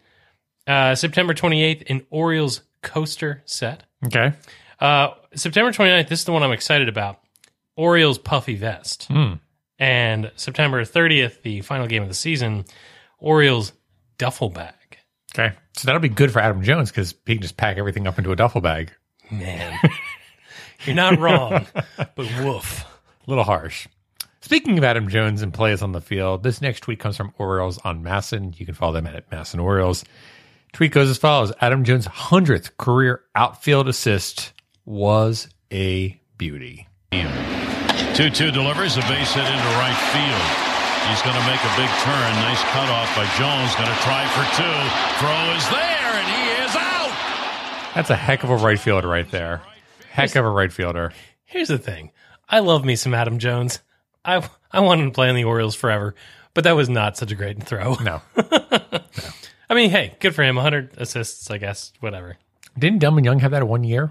Uh, 0.67 0.95
September 0.95 1.35
28th, 1.35 1.83
an 1.91 2.07
Orioles 2.11 2.63
coaster 2.83 3.43
set. 3.45 3.83
Okay. 4.07 4.33
Uh, 4.81 5.09
September 5.35 5.73
29th, 5.73 6.09
this 6.09 6.21
is 6.21 6.25
the 6.25 6.33
one 6.33 6.43
I'm 6.43 6.53
excited 6.53 6.89
about 6.89 7.21
Orioles 7.77 8.19
puffy 8.19 8.55
vest. 8.57 9.09
Mm. 9.11 9.41
And 9.79 10.33
September 10.37 10.83
30th, 10.83 11.43
the 11.43 11.61
final 11.61 11.87
game 11.87 12.03
of 12.03 12.09
the 12.09 12.15
season, 12.15 12.65
Orioles 13.19 13.73
duffel 14.17 14.49
bag. 14.49 14.94
Okay. 15.37 15.55
So 15.75 15.87
that'll 15.87 16.01
be 16.01 16.09
good 16.09 16.33
for 16.33 16.39
Adam 16.39 16.63
Jones 16.63 16.91
because 16.91 17.13
he 17.27 17.35
can 17.35 17.43
just 17.43 17.57
pack 17.57 17.77
everything 17.77 18.07
up 18.07 18.19
into 18.19 18.31
a 18.31 18.37
duffel 18.37 18.61
bag. 18.61 18.93
Man, 19.31 19.79
you're 20.85 20.95
not 20.95 21.19
wrong, 21.19 21.67
but 21.75 22.29
woof. 22.43 22.83
A 22.85 23.31
little 23.31 23.43
harsh. 23.45 23.89
Speaking 24.43 24.77
of 24.79 24.85
Adam 24.85 25.09
Jones 25.09 25.43
and 25.43 25.53
plays 25.53 25.83
on 25.83 25.93
the 25.93 26.01
field, 26.01 26.43
this 26.43 26.61
next 26.61 26.81
tweet 26.81 27.01
comes 27.01 27.17
from 27.17 27.33
Orioles 27.39 27.79
on 27.79 28.05
MASN. 28.05 28.59
You 28.61 28.67
can 28.67 28.75
follow 28.75 28.93
them 28.93 29.07
at 29.07 29.29
MASN 29.31 29.61
Orioles. 29.63 30.05
Tweet 30.73 30.93
goes 30.93 31.09
as 31.09 31.19
follows 31.19 31.53
Adam 31.61 31.83
Jones' 31.83 32.07
100th 32.07 32.77
career 32.77 33.23
outfield 33.35 33.89
assist 33.89 34.53
was 34.85 35.49
a 35.73 36.21
beauty. 36.37 36.87
2 37.11 38.31
2 38.31 38.51
delivers 38.53 38.97
a 38.97 39.01
base 39.03 39.33
hit 39.33 39.45
into 39.45 39.59
right 39.75 39.97
field. 40.13 40.74
He's 41.09 41.21
going 41.21 41.37
to 41.37 41.47
make 41.47 41.61
a 41.61 41.77
big 41.77 41.91
turn. 42.01 42.31
Nice 42.49 42.63
cutoff 42.73 43.15
by 43.15 43.25
Jones. 43.37 43.75
Going 43.77 43.91
to 43.91 44.03
try 44.03 44.25
for 44.29 44.57
two. 44.57 45.21
Throw 45.21 45.55
is 45.55 45.69
there, 45.69 46.13
and 46.17 46.27
he 46.27 46.65
is 46.65 46.75
out. 46.77 47.93
That's 47.95 48.09
a 48.09 48.17
heck 48.17 48.43
of 48.43 48.49
a 48.49 48.57
right 48.57 48.79
fielder 48.81 49.07
right 49.07 49.31
there. 49.31 49.59
Heck 50.11 50.31
here's, 50.31 50.37
of 50.37 50.47
a 50.47 50.51
right 50.51 50.73
fielder. 50.73 51.13
Here's 51.45 51.69
the 51.69 51.77
thing. 51.79 52.11
I 52.49 52.61
love 52.61 52.87
me 52.87 52.97
some 52.97 53.13
Adam 53.13 53.39
Jones. 53.39 53.81
I 54.25 54.49
I 54.73 54.81
want 54.81 55.03
him 55.03 55.09
to 55.11 55.15
play 55.15 55.29
in 55.29 55.37
the 55.37 55.45
Orioles 55.45 55.75
forever, 55.75 56.15
but 56.55 56.65
that 56.65 56.73
was 56.73 56.89
not 56.89 57.19
such 57.19 57.31
a 57.31 57.35
great 57.35 57.63
throw. 57.65 57.95
No. 57.97 58.23
no. 58.39 58.79
I 59.69 59.75
mean, 59.75 59.91
hey, 59.91 60.17
good 60.21 60.35
for 60.35 60.43
him. 60.43 60.57
100 60.57 60.95
assists, 60.97 61.51
I 61.51 61.59
guess. 61.59 61.93
Whatever. 62.01 62.39
Didn't 62.79 63.03
Delmon 63.03 63.25
Young 63.27 63.41
have 63.41 63.51
that 63.51 63.69
one 63.69 63.85
year? 63.85 64.11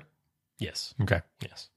Yes. 0.60 0.94
Okay. 1.02 1.22
Yes. 1.42 1.70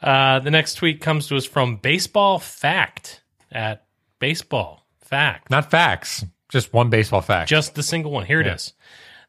Uh, 0.00 0.38
the 0.38 0.52
next 0.52 0.74
tweet 0.74 1.00
comes 1.00 1.26
to 1.28 1.36
us 1.36 1.44
from 1.44 1.76
Baseball 1.76 2.38
Fact 2.38 3.22
at 3.50 3.82
baseball 4.18 4.86
fact. 5.00 5.50
Not 5.50 5.70
facts, 5.70 6.24
just 6.48 6.72
one 6.72 6.90
baseball 6.90 7.20
fact. 7.20 7.48
Just 7.48 7.74
the 7.74 7.82
single 7.82 8.10
one. 8.12 8.26
Here 8.26 8.40
it 8.40 8.46
yeah. 8.46 8.54
is. 8.54 8.72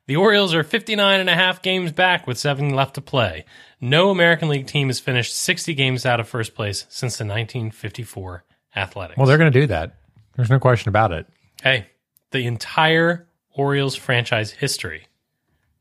The 0.08 0.15
Orioles 0.15 0.53
are 0.56 0.63
59 0.63 1.20
and 1.20 1.29
a 1.29 1.36
half 1.36 1.62
games 1.62 1.91
back 1.91 2.27
with 2.27 2.38
seven 2.38 2.74
left 2.74 2.96
to 2.96 3.01
play. 3.01 3.44
No 3.82 4.10
American 4.10 4.48
League 4.48 4.67
team 4.67 4.88
has 4.88 5.00
finished 5.01 5.36
60 5.36 5.74
games 5.74 6.06
out 6.06 6.20
of 6.22 6.29
first 6.29 6.56
place 6.56 6.86
since 6.89 7.17
the 7.17 7.25
1954 7.25 8.44
Athletics. 8.75 9.17
Well, 9.17 9.27
they're 9.27 9.38
going 9.38 9.51
to 9.51 9.60
do 9.62 9.67
that. 9.67 9.98
There's 10.36 10.50
no 10.51 10.60
question 10.60 10.88
about 10.89 11.12
it. 11.12 11.27
Hey, 11.62 11.88
the 12.32 12.46
entire 12.46 13.27
Orioles 13.51 13.96
franchise 13.96 14.51
history, 14.51 15.08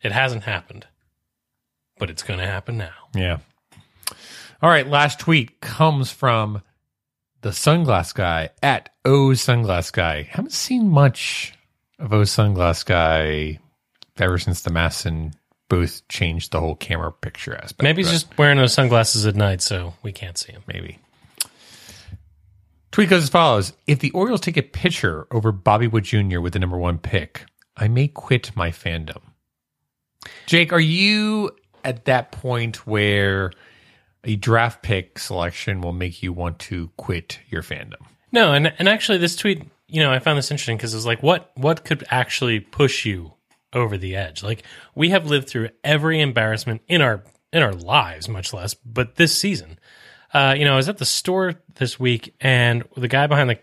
it 0.02 0.10
hasn't 0.12 0.44
happened, 0.44 0.86
but 1.98 2.10
it's 2.10 2.22
going 2.22 2.40
to 2.40 2.46
happen 2.46 2.76
now. 2.78 2.94
Yeah. 3.14 3.38
All 4.62 4.70
right. 4.70 4.86
Last 4.88 5.20
tweet 5.20 5.60
comes 5.60 6.10
from 6.10 6.62
the 7.42 7.50
sunglass 7.50 8.14
guy 8.14 8.50
at 8.62 8.90
O 9.04 9.28
Sunglass 9.28 9.92
Guy. 9.92 10.22
Haven't 10.22 10.52
seen 10.52 10.88
much 10.88 11.52
of 11.98 12.12
O 12.12 12.22
Sunglass 12.22 12.84
Guy 12.84 13.58
ever 14.18 14.38
since 14.38 14.62
the 14.62 14.70
MASN 14.70 15.34
booth 15.68 16.02
changed 16.08 16.52
the 16.52 16.60
whole 16.60 16.76
camera 16.76 17.12
picture 17.12 17.54
aspect. 17.54 17.82
Maybe 17.82 18.02
he's 18.02 18.12
just 18.12 18.38
wearing 18.38 18.56
those 18.58 18.72
sunglasses 18.72 19.26
at 19.26 19.34
night, 19.34 19.60
so 19.62 19.94
we 20.02 20.12
can't 20.12 20.38
see 20.38 20.52
him. 20.52 20.62
Maybe. 20.66 20.98
Tweet 22.92 23.10
goes 23.10 23.24
as 23.24 23.28
follows 23.28 23.72
If 23.86 23.98
the 23.98 24.10
Orioles 24.12 24.40
take 24.40 24.56
a 24.56 24.62
pitcher 24.62 25.26
over 25.30 25.52
Bobby 25.52 25.86
Witt 25.86 26.04
Jr. 26.04 26.40
with 26.40 26.54
the 26.54 26.58
number 26.58 26.78
one 26.78 26.98
pick, 26.98 27.44
I 27.76 27.88
may 27.88 28.08
quit 28.08 28.52
my 28.56 28.70
fandom. 28.70 29.20
Jake, 30.46 30.72
are 30.72 30.80
you 30.80 31.50
at 31.84 32.06
that 32.06 32.32
point 32.32 32.86
where 32.86 33.52
a 34.26 34.36
draft 34.36 34.82
pick 34.82 35.18
selection 35.18 35.80
will 35.80 35.92
make 35.92 36.22
you 36.22 36.32
want 36.32 36.58
to 36.58 36.90
quit 36.96 37.38
your 37.48 37.62
fandom. 37.62 38.02
No, 38.32 38.52
and 38.52 38.70
and 38.78 38.88
actually 38.88 39.18
this 39.18 39.36
tweet, 39.36 39.62
you 39.88 40.02
know, 40.02 40.12
I 40.12 40.18
found 40.18 40.36
this 40.36 40.50
interesting 40.50 40.76
because 40.76 40.92
it 40.92 40.96
was 40.98 41.06
like 41.06 41.22
what 41.22 41.50
what 41.56 41.84
could 41.84 42.04
actually 42.10 42.60
push 42.60 43.06
you 43.06 43.32
over 43.72 43.96
the 43.96 44.16
edge? 44.16 44.42
Like 44.42 44.64
we 44.94 45.10
have 45.10 45.26
lived 45.26 45.48
through 45.48 45.70
every 45.82 46.20
embarrassment 46.20 46.82
in 46.88 47.00
our 47.00 47.22
in 47.52 47.62
our 47.62 47.72
lives, 47.72 48.28
much 48.28 48.52
less, 48.52 48.74
but 48.74 49.14
this 49.14 49.36
season. 49.36 49.78
Uh, 50.34 50.54
you 50.58 50.64
know, 50.64 50.74
I 50.74 50.76
was 50.76 50.88
at 50.88 50.98
the 50.98 51.06
store 51.06 51.54
this 51.76 51.98
week 51.98 52.34
and 52.40 52.82
the 52.96 53.08
guy 53.08 53.28
behind 53.28 53.48
the 53.48 53.58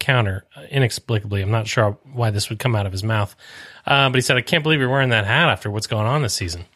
counter, 0.00 0.44
uh, 0.54 0.62
inexplicably, 0.62 1.40
I'm 1.40 1.52
not 1.52 1.66
sure 1.66 1.96
why 2.12 2.30
this 2.30 2.50
would 2.50 2.58
come 2.58 2.76
out 2.76 2.84
of 2.84 2.92
his 2.92 3.02
mouth, 3.04 3.34
uh, 3.86 4.10
but 4.10 4.16
he 4.16 4.20
said, 4.20 4.36
I 4.36 4.42
can't 4.42 4.62
believe 4.62 4.80
you're 4.80 4.90
wearing 4.90 5.10
that 5.10 5.24
hat 5.24 5.48
after 5.48 5.70
what's 5.70 5.86
going 5.86 6.06
on 6.06 6.20
this 6.20 6.34
season. 6.34 6.66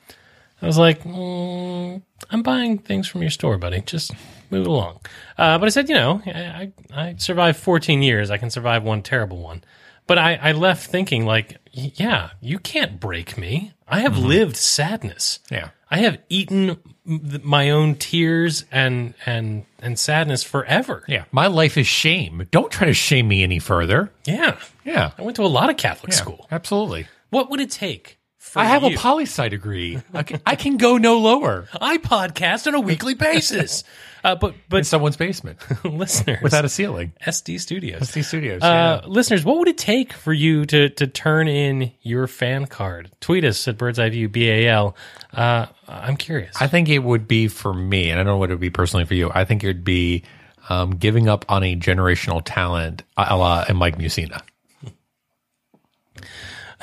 I 0.65 0.67
was 0.67 0.79
like, 0.79 1.05
mm, 1.05 2.01
I'm 2.31 2.43
buying 2.43 2.79
things 2.79 3.07
from 3.07 3.21
your 3.21 3.29
store, 3.31 3.59
buddy. 3.59 3.83
Just 3.83 4.13
move 4.49 4.67
along. 4.67 5.01
Uh, 5.37 5.59
but 5.59 5.67
I 5.67 5.69
said, 5.69 5.91
you 5.91 5.95
know, 5.95 6.23
I, 6.25 6.73
I, 6.91 7.17
survived 7.19 7.59
14 7.59 8.03
years. 8.03 8.31
I 8.31 8.39
can 8.39 8.49
survive 8.49 8.83
one 8.83 9.03
terrible 9.03 9.37
one. 9.43 9.63
But 10.07 10.17
I, 10.17 10.37
I 10.37 10.53
left 10.53 10.87
thinking, 10.89 11.27
like, 11.27 11.59
yeah, 11.73 12.31
you 12.41 12.59
can't 12.59 12.99
break 12.99 13.37
me. 13.37 13.73
I 13.87 14.01
have 14.01 14.13
mm-hmm. 14.13 14.27
lived 14.27 14.57
sadness. 14.57 15.41
Yeah. 15.51 15.69
I 15.91 15.99
have 15.99 16.17
eaten 16.31 16.79
my 17.05 17.69
own 17.71 17.97
tears 17.97 18.65
and 18.73 19.13
and 19.27 19.67
and 19.81 19.99
sadness 19.99 20.43
forever. 20.43 21.05
Yeah, 21.07 21.25
my 21.31 21.47
life 21.47 21.77
is 21.77 21.87
shame. 21.87 22.49
Don't 22.51 22.71
try 22.73 22.87
to 22.87 22.95
shame 22.95 23.29
me 23.29 23.43
any 23.45 23.59
further. 23.61 24.11
Yeah, 24.25 24.57
yeah. 24.85 25.11
I 25.17 25.23
went 25.23 25.37
to 25.37 25.43
a 25.43 25.47
lot 25.47 25.69
of 25.71 25.77
Catholic 25.77 26.11
yeah, 26.13 26.19
school. 26.19 26.49
Absolutely. 26.51 27.07
What 27.31 27.51
would 27.51 27.61
it 27.61 27.71
take 27.71 28.19
I 28.57 28.65
have 28.67 28.83
you. 28.83 28.91
a 28.95 28.99
poli 28.99 29.25
sci 29.25 29.49
degree. 29.49 30.01
I 30.13 30.23
can, 30.23 30.41
I 30.47 30.55
can 30.55 30.77
go 30.77 30.97
no 30.97 31.19
lower. 31.19 31.69
I 31.81 31.99
podcast 31.99 32.67
on 32.67 32.75
a 32.75 32.81
weekly 32.81 33.15
basis. 33.15 33.85
Uh, 34.23 34.37
but 34.37 34.55
but 34.71 34.79
in 34.79 34.85
someone's 34.85 35.17
basement, 35.17 35.59
listeners, 35.85 36.41
without 36.43 36.65
a 36.65 36.69
ceiling. 36.69 37.13
SD 37.27 37.61
Studios. 37.61 38.01
SD 38.03 38.25
Studios. 38.25 38.63
Uh, 38.63 39.01
yeah. 39.03 39.09
Listeners, 39.09 39.45
what 39.45 39.59
would 39.59 39.69
it 39.69 39.77
take 39.79 40.13
for 40.13 40.33
you 40.33 40.65
to 40.67 40.89
to 40.91 41.07
turn 41.07 41.49
in 41.49 41.93
your 42.03 42.27
fan 42.27 42.67
card? 42.67 43.11
Tweet 43.21 43.45
us 43.45 43.67
at 43.69 43.77
Bird's 43.77 43.99
Eye 43.99 44.09
View 44.11 44.29
B 44.29 44.49
A 44.51 44.69
L. 44.69 44.97
Uh, 45.33 45.67
I'm 45.89 46.17
curious. 46.17 46.55
I 46.61 46.69
think 46.69 46.89
it 46.89 47.01
would 47.01 47.27
be 47.29 47.49
for 47.49 47.75
me, 47.75 48.11
and 48.11 48.19
I 48.21 48.23
don't 48.23 48.33
know 48.35 48.39
what 48.39 48.51
it 48.51 48.55
would 48.55 48.61
be 48.61 48.71
personally 48.71 49.05
for 49.05 49.15
you. 49.15 49.31
I 49.35 49.45
think 49.45 49.63
it 49.65 49.67
would 49.67 49.85
be 49.85 50.23
um, 50.69 50.93
giving 50.93 51.29
up 51.29 51.45
on 51.49 51.63
a 51.63 51.77
generational 51.77 52.41
talent, 52.45 53.03
a 53.19 53.37
la 53.37 53.67
Mike 53.75 53.99
Mussina. 53.99 54.41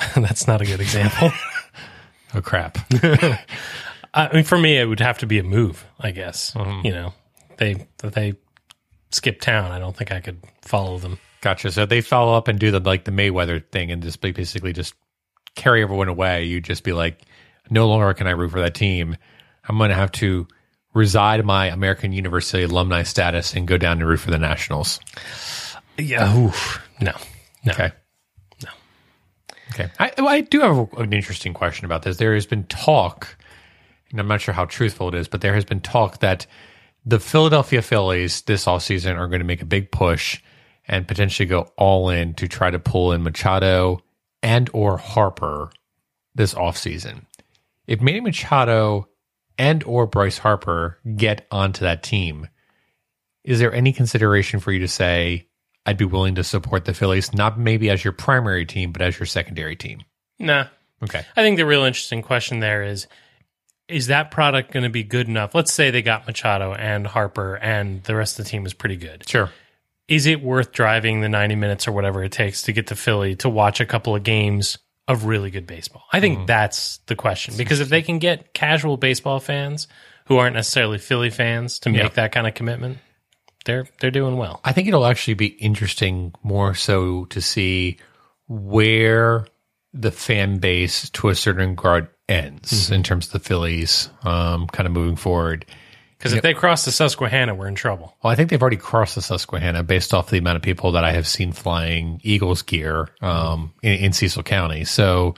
That's 0.14 0.46
not 0.46 0.60
a 0.60 0.64
good 0.64 0.80
example. 0.80 1.30
oh 2.34 2.40
crap! 2.40 2.78
I 4.14 4.32
mean, 4.34 4.44
for 4.44 4.58
me, 4.58 4.76
it 4.78 4.86
would 4.86 5.00
have 5.00 5.18
to 5.18 5.26
be 5.26 5.38
a 5.38 5.42
move. 5.42 5.84
I 6.00 6.10
guess 6.10 6.52
mm-hmm. 6.54 6.86
you 6.86 6.92
know 6.92 7.12
they 7.58 7.86
they 7.98 8.34
skip 9.10 9.40
town. 9.40 9.70
I 9.70 9.78
don't 9.78 9.96
think 9.96 10.12
I 10.12 10.20
could 10.20 10.38
follow 10.62 10.98
them. 10.98 11.18
Gotcha. 11.40 11.70
So 11.72 11.86
they 11.86 12.00
follow 12.00 12.36
up 12.36 12.48
and 12.48 12.58
do 12.58 12.70
the 12.70 12.80
like 12.80 13.04
the 13.04 13.10
Mayflower 13.10 13.60
thing 13.60 13.90
and 13.90 14.02
just 14.02 14.20
basically 14.20 14.72
just 14.72 14.94
carry 15.54 15.82
everyone 15.82 16.08
away. 16.08 16.44
You 16.44 16.60
just 16.60 16.84
be 16.84 16.92
like, 16.92 17.20
no 17.68 17.88
longer 17.88 18.12
can 18.14 18.26
I 18.26 18.30
root 18.30 18.52
for 18.52 18.60
that 18.60 18.74
team. 18.74 19.16
I'm 19.68 19.76
going 19.76 19.90
to 19.90 19.96
have 19.96 20.12
to 20.12 20.46
reside 20.94 21.44
my 21.44 21.66
American 21.66 22.12
University 22.12 22.62
alumni 22.64 23.02
status 23.02 23.54
and 23.54 23.66
go 23.68 23.76
down 23.76 24.00
and 24.00 24.08
root 24.08 24.18
for 24.20 24.30
the 24.30 24.38
Nationals. 24.38 25.00
Yeah. 25.98 26.34
Oof. 26.36 26.80
No. 27.00 27.12
No. 27.64 27.72
Okay. 27.72 27.92
Okay. 29.72 29.90
I, 29.98 30.12
I 30.18 30.40
do 30.42 30.60
have 30.60 30.92
an 30.98 31.12
interesting 31.12 31.54
question 31.54 31.84
about 31.84 32.02
this. 32.02 32.16
There 32.16 32.34
has 32.34 32.46
been 32.46 32.64
talk, 32.64 33.36
and 34.10 34.20
I'm 34.20 34.28
not 34.28 34.40
sure 34.40 34.54
how 34.54 34.66
truthful 34.66 35.08
it 35.08 35.14
is, 35.14 35.28
but 35.28 35.40
there 35.40 35.54
has 35.54 35.64
been 35.64 35.80
talk 35.80 36.20
that 36.20 36.46
the 37.06 37.18
Philadelphia 37.18 37.80
Phillies 37.80 38.42
this 38.42 38.66
offseason 38.66 39.16
are 39.16 39.26
going 39.28 39.40
to 39.40 39.46
make 39.46 39.62
a 39.62 39.66
big 39.66 39.90
push 39.90 40.40
and 40.86 41.08
potentially 41.08 41.46
go 41.46 41.72
all 41.76 42.10
in 42.10 42.34
to 42.34 42.48
try 42.48 42.70
to 42.70 42.78
pull 42.78 43.12
in 43.12 43.22
Machado 43.22 44.00
and 44.42 44.68
or 44.72 44.98
Harper 44.98 45.70
this 46.34 46.54
offseason. 46.54 47.24
If 47.86 48.00
Manny 48.00 48.20
Machado 48.20 49.08
and 49.58 49.82
or 49.84 50.06
Bryce 50.06 50.38
Harper 50.38 50.98
get 51.16 51.46
onto 51.50 51.84
that 51.84 52.02
team, 52.02 52.48
is 53.42 53.58
there 53.58 53.72
any 53.72 53.92
consideration 53.92 54.60
for 54.60 54.70
you 54.72 54.80
to 54.80 54.88
say 54.88 55.46
I'd 55.84 55.96
be 55.96 56.04
willing 56.04 56.36
to 56.36 56.44
support 56.44 56.84
the 56.84 56.94
Phillies, 56.94 57.34
not 57.34 57.58
maybe 57.58 57.90
as 57.90 58.04
your 58.04 58.12
primary 58.12 58.64
team, 58.66 58.92
but 58.92 59.02
as 59.02 59.18
your 59.18 59.26
secondary 59.26 59.76
team. 59.76 60.02
Nah. 60.38 60.66
Okay. 61.02 61.22
I 61.36 61.42
think 61.42 61.56
the 61.56 61.66
real 61.66 61.84
interesting 61.84 62.22
question 62.22 62.60
there 62.60 62.82
is 62.82 63.06
is 63.88 64.06
that 64.06 64.30
product 64.30 64.70
going 64.72 64.84
to 64.84 64.90
be 64.90 65.02
good 65.02 65.28
enough? 65.28 65.54
Let's 65.54 65.72
say 65.72 65.90
they 65.90 66.00
got 66.02 66.26
Machado 66.26 66.72
and 66.72 67.06
Harper 67.06 67.56
and 67.56 68.02
the 68.04 68.14
rest 68.14 68.38
of 68.38 68.44
the 68.44 68.50
team 68.50 68.64
is 68.64 68.72
pretty 68.72 68.96
good. 68.96 69.28
Sure. 69.28 69.50
Is 70.08 70.26
it 70.26 70.40
worth 70.40 70.72
driving 70.72 71.20
the 71.20 71.28
90 71.28 71.56
minutes 71.56 71.86
or 71.88 71.92
whatever 71.92 72.22
it 72.22 72.32
takes 72.32 72.62
to 72.62 72.72
get 72.72 72.86
to 72.86 72.96
Philly 72.96 73.34
to 73.36 73.48
watch 73.50 73.80
a 73.80 73.86
couple 73.86 74.14
of 74.14 74.22
games 74.22 74.78
of 75.08 75.24
really 75.26 75.50
good 75.50 75.66
baseball? 75.66 76.04
I 76.12 76.20
think 76.20 76.38
mm. 76.38 76.46
that's 76.46 76.98
the 77.06 77.16
question 77.16 77.54
because 77.58 77.80
if 77.80 77.88
they 77.88 78.02
can 78.02 78.18
get 78.18 78.54
casual 78.54 78.96
baseball 78.96 79.40
fans 79.40 79.88
who 80.26 80.38
aren't 80.38 80.54
necessarily 80.54 80.98
Philly 80.98 81.30
fans 81.30 81.80
to 81.80 81.90
make 81.90 82.02
yeah. 82.02 82.08
that 82.10 82.32
kind 82.32 82.46
of 82.46 82.54
commitment, 82.54 82.98
they're 83.64 83.86
they're 84.00 84.10
doing 84.10 84.36
well. 84.36 84.60
I 84.64 84.72
think 84.72 84.88
it'll 84.88 85.06
actually 85.06 85.34
be 85.34 85.46
interesting 85.46 86.34
more 86.42 86.74
so 86.74 87.26
to 87.26 87.40
see 87.40 87.98
where 88.48 89.46
the 89.92 90.10
fan 90.10 90.58
base 90.58 91.10
to 91.10 91.28
a 91.28 91.34
certain 91.34 91.70
regard 91.70 92.08
ends 92.28 92.70
mm-hmm. 92.84 92.94
in 92.94 93.02
terms 93.02 93.26
of 93.26 93.32
the 93.32 93.38
Phillies 93.38 94.10
um, 94.24 94.66
kind 94.68 94.86
of 94.86 94.92
moving 94.92 95.16
forward. 95.16 95.66
Because 96.18 96.32
if 96.34 96.42
know, 96.44 96.50
they 96.50 96.54
cross 96.54 96.84
the 96.84 96.92
Susquehanna, 96.92 97.54
we're 97.54 97.66
in 97.66 97.74
trouble. 97.74 98.16
Well, 98.22 98.32
I 98.32 98.36
think 98.36 98.48
they've 98.50 98.60
already 98.62 98.76
crossed 98.76 99.16
the 99.16 99.22
Susquehanna 99.22 99.82
based 99.82 100.14
off 100.14 100.30
the 100.30 100.38
amount 100.38 100.56
of 100.56 100.62
people 100.62 100.92
that 100.92 101.02
I 101.04 101.12
have 101.12 101.26
seen 101.26 101.52
flying 101.52 102.20
Eagles 102.22 102.62
gear 102.62 103.08
um, 103.20 103.72
in, 103.82 103.92
in, 103.94 104.12
Cecil 104.12 104.44
County. 104.44 104.84
So, 104.84 105.34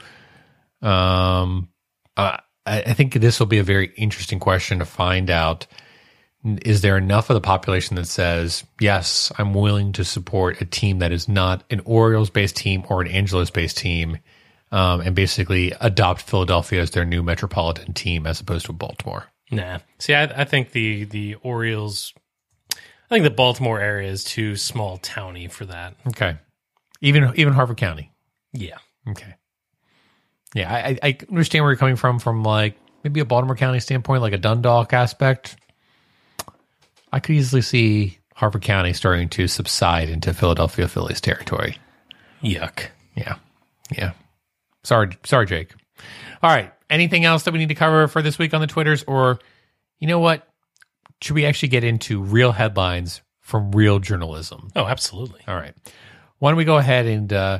um, 0.83 1.69
I, 2.15 2.39
I 2.67 2.93
think 2.93 3.15
this 3.15 3.39
will 3.39 3.47
be 3.47 3.57
a 3.57 3.63
very 3.63 3.91
interesting 3.97 4.39
question 4.39 4.79
to 4.79 4.85
find 4.85 5.29
out– 5.31 5.65
is 6.45 6.81
there 6.81 6.97
enough 6.97 7.29
of 7.29 7.33
the 7.33 7.41
population 7.41 7.95
that 7.95 8.05
says, 8.07 8.63
yes, 8.79 9.31
I'm 9.37 9.53
willing 9.53 9.93
to 9.93 10.05
support 10.05 10.61
a 10.61 10.65
team 10.65 10.99
that 10.99 11.11
is 11.11 11.27
not 11.27 11.63
an 11.71 11.81
Orioles 11.85 12.29
based 12.29 12.55
team 12.55 12.83
or 12.89 13.01
an 13.01 13.07
angelos 13.07 13.49
based 13.49 13.77
team 13.77 14.19
um, 14.71 15.01
and 15.01 15.15
basically 15.15 15.73
adopt 15.81 16.21
Philadelphia 16.21 16.81
as 16.81 16.91
their 16.91 17.05
new 17.05 17.23
metropolitan 17.23 17.93
team 17.93 18.27
as 18.27 18.39
opposed 18.39 18.67
to 18.67 18.73
Baltimore? 18.73 19.25
Nah. 19.51 19.79
See, 19.97 20.13
I, 20.13 20.23
I 20.23 20.43
think 20.45 20.71
the, 20.71 21.05
the 21.05 21.35
Orioles, 21.35 22.13
I 22.71 22.75
think 23.09 23.23
the 23.23 23.29
Baltimore 23.31 23.79
area 23.79 24.09
is 24.09 24.23
too 24.23 24.55
small 24.55 24.97
towny 24.97 25.47
for 25.47 25.65
that. 25.65 25.95
Okay. 26.09 26.37
Even, 27.01 27.31
even 27.35 27.53
Harford 27.53 27.77
County. 27.77 28.11
Yeah. 28.53 28.77
Okay. 29.09 29.33
Yeah. 30.53 30.71
I, 30.71 30.97
I 31.01 31.17
understand 31.29 31.63
where 31.63 31.71
you're 31.71 31.77
coming 31.77 31.95
from, 31.95 32.19
from 32.19 32.43
like 32.43 32.75
maybe 33.03 33.19
a 33.19 33.25
Baltimore 33.25 33.55
County 33.55 33.79
standpoint, 33.79 34.21
like 34.21 34.33
a 34.33 34.37
Dundalk 34.37 34.93
aspect 34.93 35.55
I 37.15 37.19
could 37.21 37.33
easily 37.35 37.61
see 37.61 38.17
Harford 38.35 38.61
County 38.63 38.91
starting 38.91 39.29
to 39.29 39.47
subside 39.47 40.09
into 40.09 40.33
Philadelphia 40.33 40.85
Phillies 40.85 41.21
territory. 41.21 41.77
Yuck. 42.43 42.87
Yeah. 43.15 43.35
Yeah. 43.97 44.11
Sorry, 44.83 45.15
sorry, 45.23 45.45
Jake. 45.45 45.71
All 46.43 46.49
right. 46.49 46.73
Anything 46.89 47.23
else 47.23 47.43
that 47.43 47.53
we 47.53 47.59
need 47.59 47.69
to 47.69 47.73
cover 47.75 48.09
for 48.09 48.21
this 48.21 48.37
week 48.37 48.53
on 48.53 48.59
the 48.59 48.67
Twitters? 48.67 49.01
Or, 49.03 49.39
you 49.97 50.09
know 50.09 50.19
what? 50.19 50.45
Should 51.21 51.35
we 51.35 51.45
actually 51.45 51.69
get 51.69 51.85
into 51.85 52.21
real 52.21 52.51
headlines 52.51 53.21
from 53.39 53.71
real 53.71 53.99
journalism? 53.99 54.67
Oh, 54.75 54.83
absolutely. 54.85 55.39
All 55.47 55.55
right. 55.55 55.73
Why 56.39 56.49
don't 56.51 56.57
we 56.57 56.65
go 56.65 56.75
ahead 56.75 57.05
and 57.05 57.31
uh, 57.31 57.59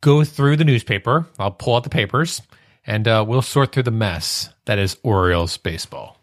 go 0.00 0.22
through 0.22 0.58
the 0.58 0.64
newspaper? 0.64 1.26
I'll 1.40 1.50
pull 1.50 1.74
out 1.74 1.82
the 1.82 1.90
papers 1.90 2.40
and 2.86 3.08
uh, 3.08 3.24
we'll 3.26 3.42
sort 3.42 3.72
through 3.72 3.82
the 3.82 3.90
mess 3.90 4.50
that 4.66 4.78
is 4.78 4.96
Orioles 5.02 5.56
baseball. 5.56 6.18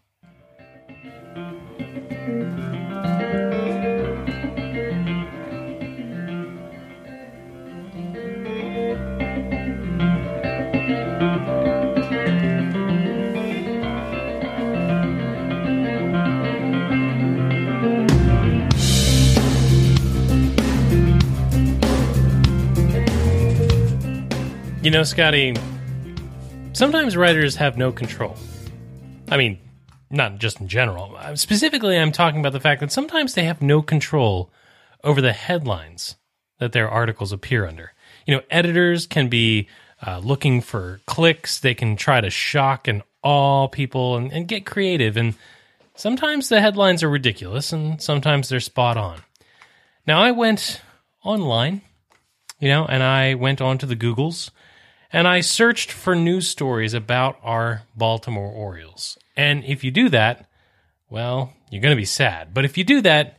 You 24.81 24.89
know, 24.91 25.03
Scotty, 25.03 25.53
sometimes 26.71 27.17
writers 27.17 27.57
have 27.57 27.77
no 27.77 27.91
control. 27.91 28.38
I 29.27 29.36
mean, 29.36 29.59
not 30.09 30.39
just 30.39 30.62
in 30.62 30.69
general. 30.69 31.17
Uh, 31.17 31.36
specifically, 31.36 31.98
I'm 31.98 32.13
talking 32.13 32.39
about 32.39 32.53
the 32.53 32.62
fact 32.62 32.79
that 32.79 32.89
sometimes 32.89 33.33
they 33.33 33.43
have 33.43 33.62
no 33.62 33.81
control 33.81 34.50
over 35.03 35.19
the 35.19 35.33
headlines 35.33 36.15
that 36.59 36.71
their 36.71 36.89
articles 36.89 37.33
appear 37.33 37.67
under. 37.67 37.91
You 38.25 38.38
know, 38.38 38.41
editors 38.50 39.05
can 39.05 39.27
be 39.27 39.67
uh, 40.07 40.19
looking 40.19 40.62
for 40.62 41.01
clicks, 41.07 41.59
they 41.59 41.74
can 41.74 41.98
try 41.98 42.21
to 42.21 42.29
shock 42.29 42.88
and 42.88 43.01
awe 43.21 43.67
people 43.67 44.15
and, 44.15 44.31
and 44.31 44.48
get 44.48 44.65
creative. 44.65 45.17
And 45.17 45.33
sometimes 45.95 46.48
the 46.48 46.62
headlines 46.62 47.03
are 47.03 47.09
ridiculous 47.09 47.74
and 47.74 48.01
sometimes 48.01 48.48
they're 48.48 48.62
spot 48.62 48.95
on. 48.95 49.19
Now, 50.07 50.21
I 50.21 50.31
went 50.31 50.81
online, 51.21 51.81
you 52.62 52.69
know, 52.69 52.86
and 52.86 53.03
I 53.03 53.33
went 53.33 53.59
onto 53.59 53.86
the 53.86 53.98
Googles 53.98 54.51
and 55.11 55.27
I 55.27 55.41
searched 55.41 55.91
for 55.91 56.15
news 56.15 56.48
stories 56.50 56.93
about 56.93 57.37
our 57.41 57.83
Baltimore 57.95 58.51
Orioles. 58.51 59.17
And 59.35 59.63
if 59.63 59.83
you 59.83 59.91
do 59.91 60.09
that, 60.09 60.48
well, 61.09 61.53
you're 61.72 61.81
going 61.81 61.93
to 61.95 62.00
be 62.00 62.05
sad. 62.05 62.53
But 62.53 62.65
if 62.65 62.77
you 62.77 62.83
do 62.83 63.01
that, 63.01 63.37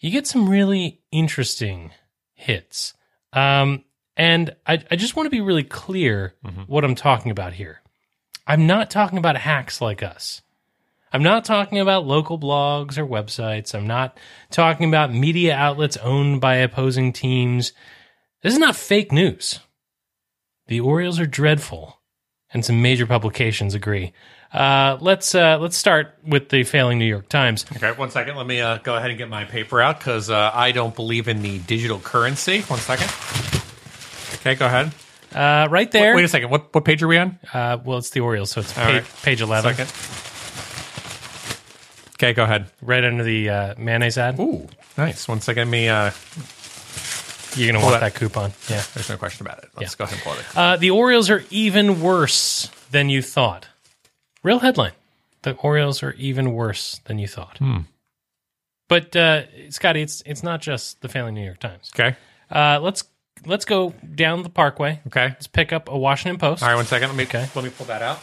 you 0.00 0.10
get 0.10 0.26
some 0.26 0.48
really 0.48 1.00
interesting 1.12 1.90
hits. 2.34 2.94
Um, 3.32 3.84
and 4.16 4.54
I, 4.66 4.82
I, 4.90 4.96
just 4.96 5.14
want 5.16 5.26
to 5.26 5.30
be 5.30 5.40
really 5.42 5.62
clear 5.64 6.34
mm-hmm. 6.44 6.62
what 6.62 6.84
I'm 6.84 6.94
talking 6.94 7.30
about 7.30 7.52
here. 7.52 7.82
I'm 8.46 8.66
not 8.66 8.90
talking 8.90 9.18
about 9.18 9.36
hacks 9.36 9.80
like 9.82 10.02
us. 10.02 10.40
I'm 11.12 11.22
not 11.22 11.44
talking 11.44 11.78
about 11.80 12.06
local 12.06 12.38
blogs 12.38 12.96
or 12.96 13.06
websites. 13.06 13.74
I'm 13.74 13.86
not 13.86 14.16
talking 14.50 14.88
about 14.88 15.12
media 15.12 15.54
outlets 15.54 15.96
owned 15.98 16.40
by 16.40 16.56
opposing 16.56 17.12
teams. 17.12 17.72
This 18.42 18.52
is 18.54 18.58
not 18.58 18.76
fake 18.76 19.12
news. 19.12 19.60
The 20.68 20.80
Orioles 20.80 21.18
are 21.18 21.24
dreadful, 21.26 21.98
and 22.52 22.62
some 22.62 22.82
major 22.82 23.06
publications 23.06 23.72
agree. 23.74 24.12
Uh, 24.52 24.98
let's 25.00 25.34
uh, 25.34 25.56
let's 25.58 25.78
start 25.78 26.14
with 26.26 26.50
the 26.50 26.62
failing 26.62 26.98
New 26.98 27.06
York 27.06 27.30
Times. 27.30 27.64
Okay, 27.74 27.90
one 27.92 28.10
second. 28.10 28.36
Let 28.36 28.46
me 28.46 28.60
uh, 28.60 28.76
go 28.76 28.94
ahead 28.94 29.08
and 29.08 29.16
get 29.18 29.30
my 29.30 29.44
paper 29.46 29.80
out 29.80 29.98
because 29.98 30.28
uh, 30.28 30.50
I 30.52 30.72
don't 30.72 30.94
believe 30.94 31.26
in 31.26 31.40
the 31.40 31.58
digital 31.60 31.98
currency. 31.98 32.60
One 32.62 32.78
second. 32.80 33.10
Okay, 34.40 34.56
go 34.56 34.66
ahead. 34.66 34.92
Uh, 35.34 35.68
right 35.70 35.90
there. 35.90 36.10
Wait, 36.14 36.16
wait, 36.16 36.24
a 36.26 36.28
second. 36.28 36.50
What 36.50 36.74
what 36.74 36.84
page 36.84 37.02
are 37.02 37.08
we 37.08 37.16
on? 37.16 37.38
Uh, 37.54 37.78
well, 37.82 37.96
it's 37.96 38.10
the 38.10 38.20
Orioles, 38.20 38.50
so 38.50 38.60
it's 38.60 38.74
pa- 38.74 38.82
right. 38.86 39.04
page 39.22 39.40
eleven. 39.40 39.74
Second. 39.74 39.92
Okay, 42.16 42.34
go 42.34 42.44
ahead. 42.44 42.66
Right 42.82 43.04
under 43.04 43.24
the 43.24 43.74
mayonnaise 43.78 44.18
ad. 44.18 44.38
Ooh, 44.38 44.68
nice. 44.98 45.28
One 45.28 45.40
second. 45.40 45.70
Let 45.70 45.70
me 45.72 45.88
you're 47.58 47.72
going 47.72 47.80
to 47.80 47.84
want 47.86 48.00
that. 48.00 48.12
that. 48.14 48.18
coupon. 48.18 48.52
Yeah. 48.68 48.82
There's 48.94 49.08
no 49.08 49.16
question 49.16 49.44
about 49.46 49.58
it. 49.58 49.70
Let's 49.76 49.94
yeah. 49.94 49.98
go 49.98 50.04
ahead 50.04 50.14
and 50.14 50.22
pull 50.24 50.32
it. 50.34 50.56
Uh, 50.56 50.76
the 50.76 50.90
Orioles 50.90 51.28
are 51.28 51.44
even 51.50 52.00
worse 52.00 52.70
than 52.90 53.08
you 53.08 53.20
thought. 53.20 53.66
Real 54.42 54.60
headline. 54.60 54.92
The 55.42 55.52
Orioles 55.54 56.02
are 56.02 56.12
even 56.14 56.52
worse 56.52 57.00
than 57.06 57.18
you 57.18 57.26
thought. 57.26 57.58
Hmm. 57.58 57.78
But 58.88 59.14
uh, 59.16 59.42
Scotty, 59.70 60.00
it's 60.02 60.22
it's 60.24 60.42
not 60.42 60.62
just 60.62 61.02
the 61.02 61.08
Family 61.08 61.32
New 61.32 61.44
York 61.44 61.58
Times. 61.60 61.90
Okay. 61.94 62.16
Uh, 62.50 62.80
let's 62.80 63.04
let's 63.44 63.64
go 63.66 63.90
down 64.14 64.42
the 64.44 64.48
Parkway. 64.48 65.00
Okay. 65.08 65.24
Let's 65.28 65.46
pick 65.46 65.72
up 65.74 65.88
a 65.90 65.98
Washington 65.98 66.38
Post. 66.38 66.62
All 66.62 66.68
right, 66.70 66.74
one 66.76 66.86
second. 66.86 67.08
Let 67.08 67.16
me 67.16 67.24
okay. 67.24 67.46
let 67.54 67.64
me 67.64 67.70
pull 67.70 67.86
that 67.86 68.00
out. 68.00 68.20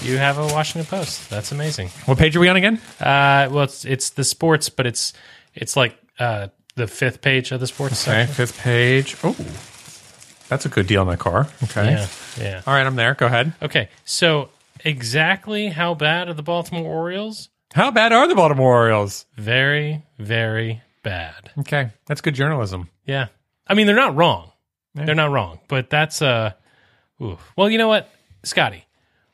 You 0.00 0.16
have 0.18 0.38
a 0.38 0.46
Washington 0.46 0.86
Post. 0.88 1.28
That's 1.28 1.52
amazing. 1.52 1.88
What 2.06 2.16
page 2.18 2.34
are 2.36 2.40
we 2.40 2.48
on 2.48 2.56
again? 2.56 2.76
Uh, 2.98 3.48
well, 3.50 3.62
it's 3.64 3.84
it's 3.84 4.10
the 4.10 4.24
sports, 4.24 4.70
but 4.70 4.86
it's 4.86 5.12
it's 5.54 5.76
like 5.76 5.94
uh, 6.18 6.48
the 6.76 6.86
fifth 6.86 7.20
page 7.22 7.52
of 7.52 7.60
the 7.60 7.66
sports 7.66 8.06
okay, 8.06 8.26
section. 8.26 8.34
Fifth 8.34 8.60
page. 8.60 9.16
Oh, 9.24 9.34
that's 10.48 10.64
a 10.64 10.68
good 10.68 10.86
deal 10.86 11.00
on 11.00 11.08
that 11.08 11.18
car. 11.18 11.48
Okay. 11.64 11.90
Yeah. 11.90 12.06
Yeah. 12.38 12.62
All 12.66 12.74
right, 12.74 12.86
I'm 12.86 12.94
there. 12.96 13.14
Go 13.14 13.26
ahead. 13.26 13.54
Okay. 13.60 13.88
So 14.04 14.50
exactly 14.84 15.68
how 15.68 15.94
bad 15.94 16.28
are 16.28 16.34
the 16.34 16.42
Baltimore 16.42 16.84
Orioles? 16.88 17.48
How 17.74 17.90
bad 17.90 18.12
are 18.12 18.28
the 18.28 18.34
Baltimore 18.34 18.74
Orioles? 18.74 19.26
Very, 19.36 20.04
very 20.18 20.82
bad. 21.02 21.50
Okay. 21.58 21.90
That's 22.06 22.20
good 22.20 22.34
journalism. 22.34 22.88
Yeah. 23.04 23.26
I 23.66 23.74
mean, 23.74 23.86
they're 23.86 23.96
not 23.96 24.14
wrong. 24.14 24.50
Yeah. 24.94 25.06
They're 25.06 25.14
not 25.14 25.30
wrong, 25.32 25.58
but 25.68 25.90
that's 25.90 26.22
uh 26.22 26.52
ooh. 27.20 27.38
Well, 27.56 27.68
you 27.68 27.76
know 27.76 27.88
what, 27.88 28.08
Scotty? 28.44 28.84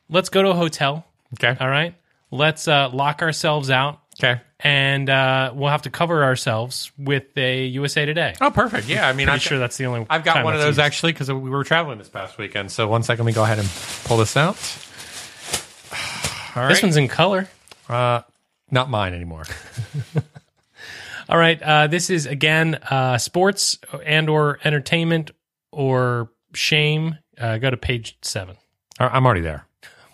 Let's 0.09 0.29
go 0.29 0.43
to 0.43 0.49
a 0.49 0.53
hotel. 0.55 1.05
Okay. 1.35 1.55
All 1.59 1.69
right. 1.69 1.95
Let's 2.31 2.67
uh, 2.67 2.89
lock 2.91 3.21
ourselves 3.21 3.69
out. 3.69 3.99
Okay 4.19 4.41
and 4.63 5.09
uh, 5.09 5.51
we'll 5.53 5.69
have 5.69 5.81
to 5.83 5.89
cover 5.89 6.23
ourselves 6.23 6.89
with 6.97 7.25
a 7.37 7.65
USA 7.65 8.05
Today. 8.05 8.33
Oh, 8.39 8.49
perfect. 8.49 8.87
Yeah, 8.87 9.07
I 9.07 9.13
mean, 9.13 9.27
I'm 9.29 9.39
sure 9.39 9.59
that's 9.59 9.77
the 9.77 9.85
only. 9.85 10.05
I've 10.09 10.23
got 10.23 10.43
one 10.45 10.53
of 10.55 10.61
those 10.61 10.77
used. 10.77 10.79
actually 10.79 11.11
because 11.11 11.29
we 11.31 11.49
were 11.49 11.65
traveling 11.65 11.97
this 11.97 12.07
past 12.09 12.37
weekend. 12.37 12.71
So 12.71 12.87
one 12.87 13.03
second, 13.03 13.25
we 13.25 13.33
go 13.33 13.43
ahead 13.43 13.59
and 13.59 13.69
pull 14.05 14.17
this 14.17 14.37
out. 14.37 14.55
All 16.55 16.63
right. 16.63 16.69
This 16.69 16.81
one's 16.81 16.95
in 16.97 17.09
color. 17.09 17.49
Uh, 17.89 18.21
not 18.71 18.89
mine 18.89 19.13
anymore. 19.13 19.43
All 21.29 21.37
right. 21.37 21.61
Uh, 21.61 21.87
this 21.87 22.09
is 22.09 22.25
again 22.25 22.75
uh, 22.75 23.17
sports 23.17 23.77
and 24.05 24.29
or 24.29 24.59
entertainment 24.63 25.31
or 25.71 26.31
shame. 26.53 27.17
Uh, 27.37 27.57
go 27.57 27.69
to 27.69 27.77
page 27.77 28.17
seven. 28.21 28.55
I'm 28.99 29.25
already 29.25 29.41
there. 29.41 29.65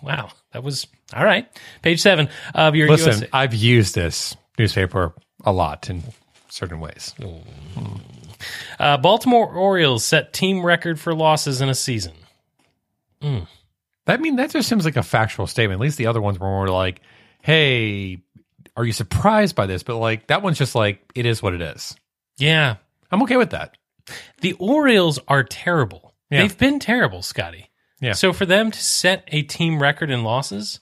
Wow, 0.02 0.30
that 0.52 0.62
was 0.64 0.86
all 1.14 1.24
right. 1.24 1.48
Page 1.82 2.00
seven 2.00 2.28
of 2.54 2.76
your 2.76 2.88
Listen, 2.88 3.08
USA. 3.10 3.28
I've 3.32 3.54
used 3.54 3.94
this 3.94 4.36
newspaper 4.58 5.14
a 5.44 5.52
lot 5.52 5.90
in 5.90 6.02
certain 6.48 6.80
ways. 6.80 7.14
Uh, 8.78 8.96
Baltimore 8.98 9.48
Orioles 9.48 10.04
set 10.04 10.32
team 10.32 10.64
record 10.64 10.98
for 11.00 11.14
losses 11.14 11.60
in 11.60 11.68
a 11.68 11.74
season. 11.74 12.12
Mm. 13.20 13.46
mean, 14.20 14.36
that 14.36 14.50
just 14.50 14.68
seems 14.68 14.84
like 14.84 14.96
a 14.96 15.02
factual 15.02 15.46
statement. 15.46 15.80
At 15.80 15.82
least 15.82 15.98
the 15.98 16.06
other 16.06 16.20
ones 16.20 16.38
were 16.38 16.46
more 16.46 16.68
like, 16.68 17.00
hey, 17.42 18.22
are 18.76 18.84
you 18.84 18.92
surprised 18.92 19.56
by 19.56 19.66
this? 19.66 19.82
But 19.82 19.96
like 19.96 20.28
that 20.28 20.42
one's 20.42 20.58
just 20.58 20.74
like, 20.74 21.00
it 21.14 21.26
is 21.26 21.42
what 21.42 21.54
it 21.54 21.60
is. 21.60 21.96
Yeah. 22.38 22.76
I'm 23.10 23.22
okay 23.22 23.36
with 23.36 23.50
that. 23.50 23.76
The 24.40 24.52
Orioles 24.54 25.18
are 25.28 25.42
terrible. 25.42 26.14
Yeah. 26.30 26.42
They've 26.42 26.56
been 26.56 26.78
terrible, 26.78 27.22
Scotty. 27.22 27.70
Yeah. 28.00 28.12
So 28.12 28.32
for 28.32 28.46
them 28.46 28.70
to 28.70 28.82
set 28.82 29.24
a 29.28 29.42
team 29.42 29.82
record 29.82 30.10
in 30.10 30.22
losses, 30.24 30.80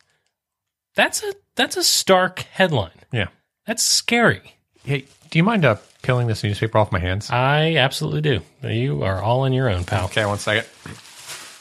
that's 0.99 1.23
a 1.23 1.33
that's 1.55 1.77
a 1.77 1.85
stark 1.85 2.41
headline. 2.41 2.91
Yeah. 3.13 3.29
That's 3.69 3.85
scary. 3.85 4.57
Hey, 4.85 5.05
do 5.31 5.39
you 5.39 5.45
mind 5.45 5.65
uh, 5.65 5.77
peeling 6.03 6.27
this 6.27 6.43
newspaper 6.43 6.77
off 6.77 6.91
my 6.91 6.99
hands? 6.99 7.31
I 7.31 7.77
absolutely 7.77 8.21
do. 8.23 8.41
You 8.69 9.05
are 9.05 9.23
all 9.23 9.43
on 9.43 9.53
your 9.53 9.71
own, 9.71 9.85
pal. 9.85 10.07
Okay, 10.07 10.27
one 10.27 10.39
second. 10.41 10.67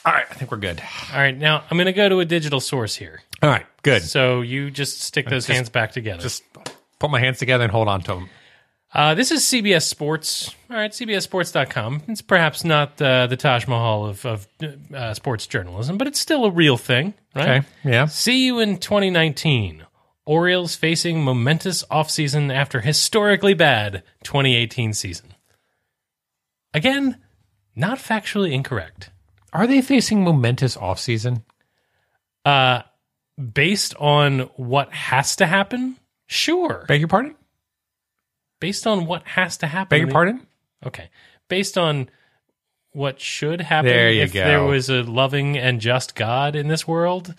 All 0.06 0.12
right, 0.13 0.26
I 0.28 0.34
think 0.34 0.50
we're 0.50 0.58
good. 0.58 0.82
All 1.13 1.19
right, 1.19 1.38
now 1.38 1.63
I'm 1.69 1.78
going 1.78 1.86
to 1.86 1.93
go 1.93 2.10
to 2.10 2.19
a 2.19 2.26
digital 2.26 2.60
source 2.60 2.95
here. 2.95 3.21
All 3.43 3.50
right, 3.52 3.67
good. 3.84 4.02
So 4.02 4.41
you 4.41 4.71
just 4.71 5.02
stick 5.02 5.28
uh, 5.28 5.30
those 5.30 5.45
Just- 5.45 5.56
hands 5.56 5.69
back 5.69 5.91
together. 5.91 6.23
Just 6.23 6.41
put 6.97 7.12
my 7.12 7.19
hands 7.19 7.38
together 7.38 7.63
and 7.63 7.71
hold 7.71 7.88
on 7.88 8.02
to 8.02 8.13
them. 8.15 8.30
Uh, 8.93 9.15
this 9.15 9.32
is 9.32 9.41
CBS 9.41 9.84
Sports. 9.86 10.54
All 10.69 10.78
right, 10.78 10.91
CBSSports.com. 10.91 12.04
It's 12.08 12.21
perhaps 12.21 12.63
not 12.63 13.02
uh, 13.02 13.28
the 13.28 13.36
Taj 13.36 13.67
Mahal 13.67 14.06
of, 14.08 14.26
of 14.26 14.47
uh, 14.93 15.13
sports 15.13 15.45
journalism, 15.45 15.97
but 15.97 16.08
it's 16.08 16.19
still 16.19 16.45
a 16.45 16.52
real 16.52 16.78
thing, 16.78 17.13
right? 17.36 17.50
Okay. 17.60 17.67
Yeah. 17.84 18.06
See 18.06 18.45
you 18.45 18.60
in 18.60 18.78
2019. 18.78 19.84
Orioles 20.26 20.76
facing 20.76 21.23
momentous 21.23 21.84
offseason 21.86 22.54
after 22.54 22.80
historically 22.82 23.54
bad 23.54 24.04
2018 24.23 24.93
season. 24.93 25.34
Again, 26.73 27.17
not 27.76 27.97
factually 28.00 28.52
incorrect. 28.54 29.10
Are 29.52 29.67
they 29.67 29.82
facing 29.82 30.23
momentous 30.23 30.78
offseason? 30.78 31.43
Uh, 32.45 32.84
based 33.52 33.95
on 33.97 34.41
what 34.56 34.91
has 34.93 35.36
to 35.38 35.45
happen, 35.45 35.97
sure. 36.28 36.86
Beg 36.88 37.02
your 37.02 37.08
pardon? 37.10 37.37
based 38.60 38.88
on 38.88 39.06
what 39.06 39.26
has 39.28 39.58
to 39.58 39.67
happen. 39.67 39.89
Beg 39.89 40.02
your 40.08 40.12
pardon? 40.12 40.46
Okay. 40.86 41.10
Based 41.48 41.78
on 41.78 42.10
what 42.91 43.20
should 43.20 43.62
happen 43.62 43.86
there 43.89 44.10
if 44.10 44.34
go. 44.34 44.43
there 44.43 44.63
was 44.63 44.89
a 44.89 45.04
loving 45.04 45.58
and 45.58 45.80
just 45.80 46.15
God 46.15 46.56
in 46.56 46.67
this 46.67 46.88
world, 46.88 47.34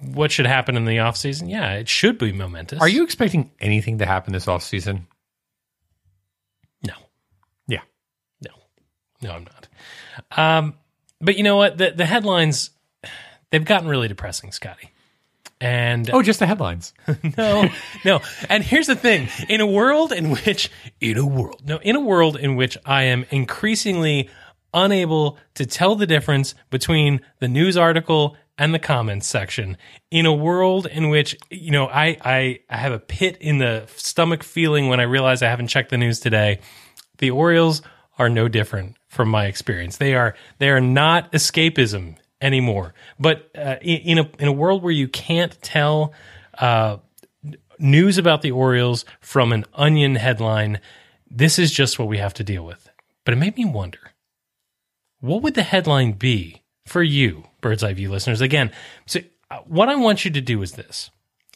what 0.00 0.30
should 0.30 0.46
happen 0.46 0.76
in 0.76 0.84
the 0.84 1.00
off 1.00 1.16
season? 1.16 1.48
Yeah, 1.48 1.72
it 1.74 1.88
should 1.88 2.18
be 2.18 2.32
momentous. 2.32 2.80
Are 2.80 2.88
you 2.88 3.04
expecting 3.04 3.50
anything 3.60 3.98
to 3.98 4.06
happen 4.06 4.32
this 4.32 4.48
off 4.48 4.62
season? 4.62 5.06
No. 6.86 6.94
Yeah. 7.66 7.82
No. 8.44 8.50
No, 9.22 9.32
I'm 9.32 9.44
not. 9.46 9.68
Um, 10.38 10.74
but 11.20 11.36
you 11.36 11.42
know 11.44 11.56
what? 11.56 11.78
The 11.78 11.92
the 11.92 12.06
headlines 12.06 12.70
they've 13.50 13.64
gotten 13.64 13.88
really 13.88 14.08
depressing, 14.08 14.52
Scotty. 14.52 14.90
And 15.62 16.10
oh, 16.12 16.22
just 16.22 16.40
the 16.40 16.46
headlines. 16.48 16.92
no, 17.38 17.68
no. 18.04 18.20
And 18.48 18.64
here's 18.64 18.88
the 18.88 18.96
thing: 18.96 19.28
in 19.48 19.60
a 19.60 19.66
world 19.66 20.10
in 20.10 20.30
which, 20.32 20.72
in 21.00 21.16
a 21.16 21.24
world, 21.24 21.62
no, 21.64 21.76
in 21.82 21.94
a 21.94 22.00
world 22.00 22.36
in 22.36 22.56
which 22.56 22.76
I 22.84 23.04
am 23.04 23.24
increasingly 23.30 24.28
unable 24.74 25.38
to 25.54 25.64
tell 25.64 25.94
the 25.94 26.04
difference 26.06 26.56
between 26.70 27.20
the 27.38 27.46
news 27.46 27.76
article 27.76 28.36
and 28.58 28.74
the 28.74 28.80
comments 28.80 29.28
section 29.28 29.76
in 30.10 30.26
a 30.26 30.32
world 30.32 30.86
in 30.88 31.10
which 31.10 31.36
you 31.48 31.70
know 31.70 31.86
I, 31.86 32.16
I 32.24 32.60
i 32.70 32.76
have 32.78 32.92
a 32.92 32.98
pit 32.98 33.36
in 33.38 33.58
the 33.58 33.84
stomach 33.96 34.42
feeling 34.42 34.88
when 34.88 34.98
i 34.98 35.02
realize 35.04 35.42
i 35.42 35.48
haven't 35.48 35.68
checked 35.68 35.90
the 35.90 35.98
news 35.98 36.20
today 36.20 36.58
the 37.18 37.30
orioles 37.30 37.82
are 38.18 38.28
no 38.30 38.48
different 38.48 38.96
from 39.08 39.28
my 39.28 39.44
experience 39.46 39.98
they 39.98 40.14
are 40.14 40.34
they 40.58 40.70
are 40.70 40.80
not 40.80 41.30
escapism 41.32 42.16
anymore. 42.42 42.92
But 43.18 43.48
uh, 43.56 43.76
in, 43.80 44.18
in, 44.18 44.18
a 44.18 44.30
in 44.40 44.48
a 44.48 44.52
world 44.52 44.82
where 44.82 44.92
you 44.92 45.08
can't 45.08 45.56
tell 45.62 46.12
uh, 46.58 46.98
news 47.78 48.18
about 48.18 48.42
the 48.42 48.50
Orioles 48.50 49.04
from 49.20 49.52
an 49.52 49.64
Onion 49.74 50.16
headline, 50.16 50.80
this 51.30 51.58
is 51.58 51.72
just 51.72 51.98
what 51.98 52.08
we 52.08 52.18
have 52.18 52.34
to 52.34 52.44
deal 52.44 52.64
with. 52.64 52.90
But 53.24 53.34
it 53.34 53.38
made 53.38 53.56
me 53.56 53.64
wonder, 53.64 54.12
what 55.20 55.42
would 55.42 55.54
the 55.54 55.62
headline 55.62 56.12
be 56.12 56.62
for 56.86 57.02
you, 57.02 57.44
Bird's 57.60 57.84
Eye 57.84 57.94
View 57.94 58.10
listeners? 58.10 58.40
Again, 58.40 58.72
so 59.06 59.20
uh, 59.50 59.58
what 59.68 59.88
I 59.88 59.94
want 59.94 60.24
you 60.24 60.30
to 60.32 60.40
do 60.40 60.60
is 60.62 60.72
this 60.72 61.10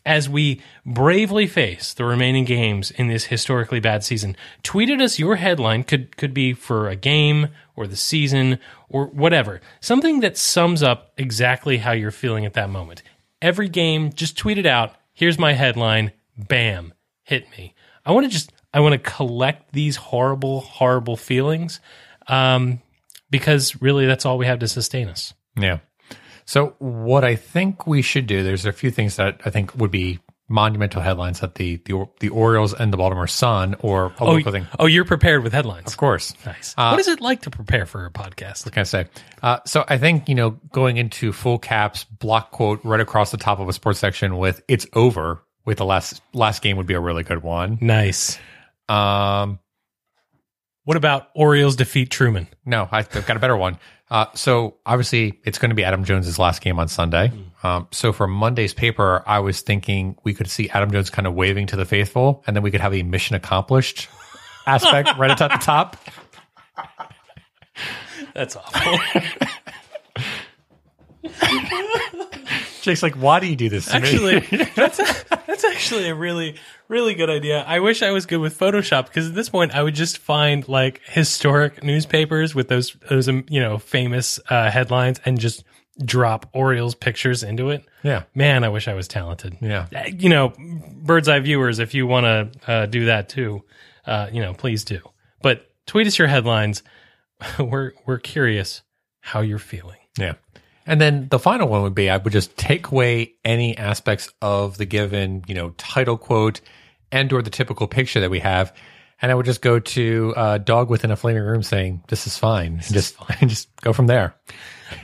as 0.06 0.28
we 0.30 0.62
bravely 0.86 1.46
face 1.48 1.92
the 1.92 2.04
remaining 2.04 2.44
games 2.44 2.92
in 2.92 3.08
this 3.08 3.24
historically 3.24 3.80
bad 3.80 4.04
season. 4.04 4.36
Tweet 4.62 4.88
at 4.88 5.00
us 5.00 5.18
your 5.18 5.34
headline 5.36 5.82
could 5.82 6.16
could 6.16 6.32
be 6.32 6.52
for 6.54 6.88
a 6.88 6.96
game 6.96 7.48
or 7.74 7.86
the 7.88 7.96
season 7.96 8.58
or 8.88 9.06
whatever. 9.06 9.60
Something 9.80 10.20
that 10.20 10.38
sums 10.38 10.82
up 10.82 11.12
exactly 11.18 11.78
how 11.78 11.90
you're 11.92 12.12
feeling 12.12 12.46
at 12.46 12.54
that 12.54 12.70
moment. 12.70 13.02
Every 13.42 13.68
game, 13.68 14.12
just 14.12 14.38
tweet 14.38 14.58
it 14.58 14.64
out. 14.66 14.94
Here's 15.12 15.38
my 15.40 15.52
headline. 15.52 16.12
Bam. 16.38 16.94
Hit 17.24 17.46
me. 17.58 17.74
I 18.06 18.12
want 18.12 18.24
to 18.26 18.30
just 18.30 18.52
I 18.72 18.80
want 18.80 18.92
to 18.92 19.10
collect 19.10 19.72
these 19.72 19.96
horrible 19.96 20.60
horrible 20.60 21.16
feelings 21.16 21.80
um 22.28 22.80
because 23.30 23.80
really 23.82 24.06
that's 24.06 24.24
all 24.26 24.38
we 24.38 24.46
have 24.46 24.60
to 24.60 24.68
sustain 24.68 25.08
us. 25.08 25.34
Yeah. 25.58 25.78
So, 26.48 26.76
what 26.78 27.24
I 27.24 27.34
think 27.34 27.88
we 27.88 28.02
should 28.02 28.28
do, 28.28 28.44
there's 28.44 28.64
a 28.66 28.72
few 28.72 28.92
things 28.92 29.16
that 29.16 29.40
I 29.44 29.50
think 29.50 29.74
would 29.74 29.90
be 29.90 30.20
monumental 30.48 31.02
headlines 31.02 31.40
that 31.40 31.56
the 31.56 31.82
the, 31.86 32.06
the 32.20 32.28
Orioles 32.28 32.72
and 32.72 32.92
the 32.92 32.96
Baltimore 32.96 33.26
Sun 33.26 33.74
or 33.80 34.06
a 34.06 34.12
oh, 34.20 34.40
thing. 34.40 34.64
Oh, 34.78 34.86
you're 34.86 35.04
prepared 35.04 35.42
with 35.42 35.52
headlines, 35.52 35.88
of 35.90 35.96
course. 35.96 36.34
Nice. 36.46 36.72
Uh, 36.78 36.90
what 36.90 37.00
is 37.00 37.08
it 37.08 37.20
like 37.20 37.42
to 37.42 37.50
prepare 37.50 37.84
for 37.84 38.06
a 38.06 38.12
podcast? 38.12 38.64
What 38.64 38.74
can 38.74 38.82
I 38.82 38.84
say? 38.84 39.08
Uh, 39.42 39.58
so 39.66 39.84
I 39.88 39.98
think 39.98 40.28
you 40.28 40.36
know 40.36 40.50
going 40.70 40.98
into 40.98 41.32
full 41.32 41.58
caps 41.58 42.04
block 42.04 42.52
quote 42.52 42.78
right 42.84 43.00
across 43.00 43.32
the 43.32 43.38
top 43.38 43.58
of 43.58 43.68
a 43.68 43.72
sports 43.72 43.98
section 43.98 44.36
with 44.38 44.62
"It's 44.68 44.86
over" 44.94 45.42
with 45.64 45.78
the 45.78 45.84
last 45.84 46.22
last 46.32 46.62
game 46.62 46.76
would 46.76 46.86
be 46.86 46.94
a 46.94 47.00
really 47.00 47.24
good 47.24 47.42
one. 47.42 47.76
Nice. 47.80 48.38
Um, 48.88 49.58
what 50.84 50.96
about 50.96 51.28
Orioles 51.34 51.74
defeat 51.74 52.12
Truman? 52.12 52.46
No, 52.64 52.88
I've 52.92 53.10
got 53.10 53.36
a 53.36 53.40
better 53.40 53.56
one. 53.56 53.80
Uh, 54.10 54.26
so 54.34 54.76
obviously, 54.86 55.40
it's 55.44 55.58
going 55.58 55.70
to 55.70 55.74
be 55.74 55.82
Adam 55.84 56.04
Jones's 56.04 56.38
last 56.38 56.62
game 56.62 56.78
on 56.78 56.86
Sunday. 56.88 57.28
Mm. 57.28 57.44
Um, 57.68 57.88
so 57.90 58.12
for 58.12 58.28
Monday's 58.28 58.72
paper, 58.72 59.22
I 59.26 59.40
was 59.40 59.60
thinking 59.62 60.16
we 60.22 60.32
could 60.34 60.48
see 60.48 60.68
Adam 60.70 60.92
Jones 60.92 61.10
kind 61.10 61.26
of 61.26 61.34
waving 61.34 61.66
to 61.68 61.76
the 61.76 61.84
faithful, 61.86 62.44
and 62.46 62.54
then 62.54 62.62
we 62.62 62.70
could 62.70 62.80
have 62.80 62.94
a 62.94 63.02
mission 63.02 63.34
accomplished 63.34 64.08
aspect 64.66 65.16
right 65.18 65.30
at 65.30 65.38
the 65.38 65.48
top. 65.58 65.96
That's 68.34 68.54
awful. 68.56 69.22
Jake's 72.86 73.02
like, 73.02 73.16
why 73.16 73.40
do 73.40 73.48
you 73.48 73.56
do 73.56 73.68
this 73.68 73.86
to 73.86 73.96
actually, 73.96 74.36
me? 74.36 74.70
that's, 74.76 75.00
a, 75.00 75.36
that's 75.46 75.64
actually 75.64 76.08
a 76.08 76.14
really, 76.14 76.54
really 76.86 77.14
good 77.14 77.28
idea. 77.28 77.64
I 77.66 77.80
wish 77.80 78.00
I 78.00 78.12
was 78.12 78.26
good 78.26 78.38
with 78.38 78.56
Photoshop 78.56 79.06
because 79.06 79.26
at 79.28 79.34
this 79.34 79.48
point 79.48 79.74
I 79.74 79.82
would 79.82 79.96
just 79.96 80.18
find 80.18 80.66
like 80.68 81.00
historic 81.04 81.82
newspapers 81.82 82.54
with 82.54 82.68
those, 82.68 82.96
those, 83.10 83.28
um, 83.28 83.44
you 83.50 83.58
know, 83.60 83.78
famous 83.78 84.38
uh, 84.48 84.70
headlines 84.70 85.18
and 85.24 85.38
just 85.40 85.64
drop 86.04 86.48
Orioles 86.52 86.94
pictures 86.94 87.42
into 87.42 87.70
it. 87.70 87.84
Yeah. 88.04 88.22
Man, 88.36 88.62
I 88.62 88.68
wish 88.68 88.86
I 88.86 88.94
was 88.94 89.08
talented. 89.08 89.56
Yeah. 89.60 89.88
Uh, 89.94 90.04
you 90.08 90.28
know, 90.28 90.52
bird's 90.94 91.28
eye 91.28 91.40
viewers, 91.40 91.80
if 91.80 91.92
you 91.94 92.06
want 92.06 92.24
to 92.62 92.70
uh, 92.70 92.86
do 92.86 93.06
that 93.06 93.28
too, 93.28 93.64
uh, 94.06 94.30
you 94.32 94.40
know, 94.40 94.54
please 94.54 94.84
do. 94.84 95.00
But 95.42 95.68
tweet 95.86 96.06
us 96.06 96.16
your 96.20 96.28
headlines. 96.28 96.84
we're, 97.58 97.94
we're 98.06 98.18
curious 98.20 98.82
how 99.22 99.40
you're 99.40 99.58
feeling. 99.58 99.98
Yeah. 100.16 100.34
And 100.86 101.00
then 101.00 101.26
the 101.30 101.38
final 101.40 101.68
one 101.68 101.82
would 101.82 101.94
be 101.94 102.08
I 102.08 102.16
would 102.16 102.32
just 102.32 102.56
take 102.56 102.92
away 102.92 103.32
any 103.44 103.76
aspects 103.76 104.32
of 104.40 104.78
the 104.78 104.84
given, 104.86 105.42
you 105.48 105.54
know, 105.54 105.70
title 105.70 106.16
quote 106.16 106.60
and 107.10 107.32
or 107.32 107.42
the 107.42 107.50
typical 107.50 107.88
picture 107.88 108.20
that 108.20 108.30
we 108.30 108.38
have. 108.40 108.72
And 109.20 109.32
I 109.32 109.34
would 109.34 109.46
just 109.46 109.62
go 109.62 109.80
to 109.80 110.34
uh, 110.36 110.58
dog 110.58 110.88
within 110.90 111.10
a 111.10 111.16
flaming 111.16 111.42
room 111.42 111.62
saying, 111.62 112.04
this 112.08 112.26
is 112.26 112.38
fine. 112.38 112.76
This 112.76 112.90
just, 113.16 113.16
just 113.40 113.76
go 113.80 113.92
from 113.92 114.06
there. 114.06 114.36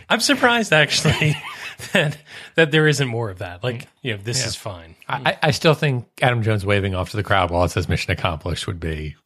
I'm 0.09 0.21
surprised 0.21 0.73
actually 0.73 1.35
that, 1.93 2.17
that 2.55 2.71
there 2.71 2.87
isn't 2.87 3.09
more 3.09 3.31
of 3.31 3.39
that. 3.39 3.65
Like, 3.65 3.89
you 4.03 4.13
know, 4.13 4.23
this 4.23 4.43
yeah. 4.43 4.47
is 4.49 4.57
fine. 4.57 4.95
I, 5.09 5.39
I 5.43 5.51
still 5.51 5.75
think 5.75 6.07
Adam 6.21 6.43
Jones 6.43 6.65
waving 6.65 6.95
off 6.95 7.11
to 7.11 7.17
the 7.17 7.25
crowd 7.25 7.51
while 7.51 7.65
it 7.65 7.71
says 7.71 7.89
mission 7.89 8.13
accomplished 8.13 8.67
would 8.69 8.79
be 8.79 9.17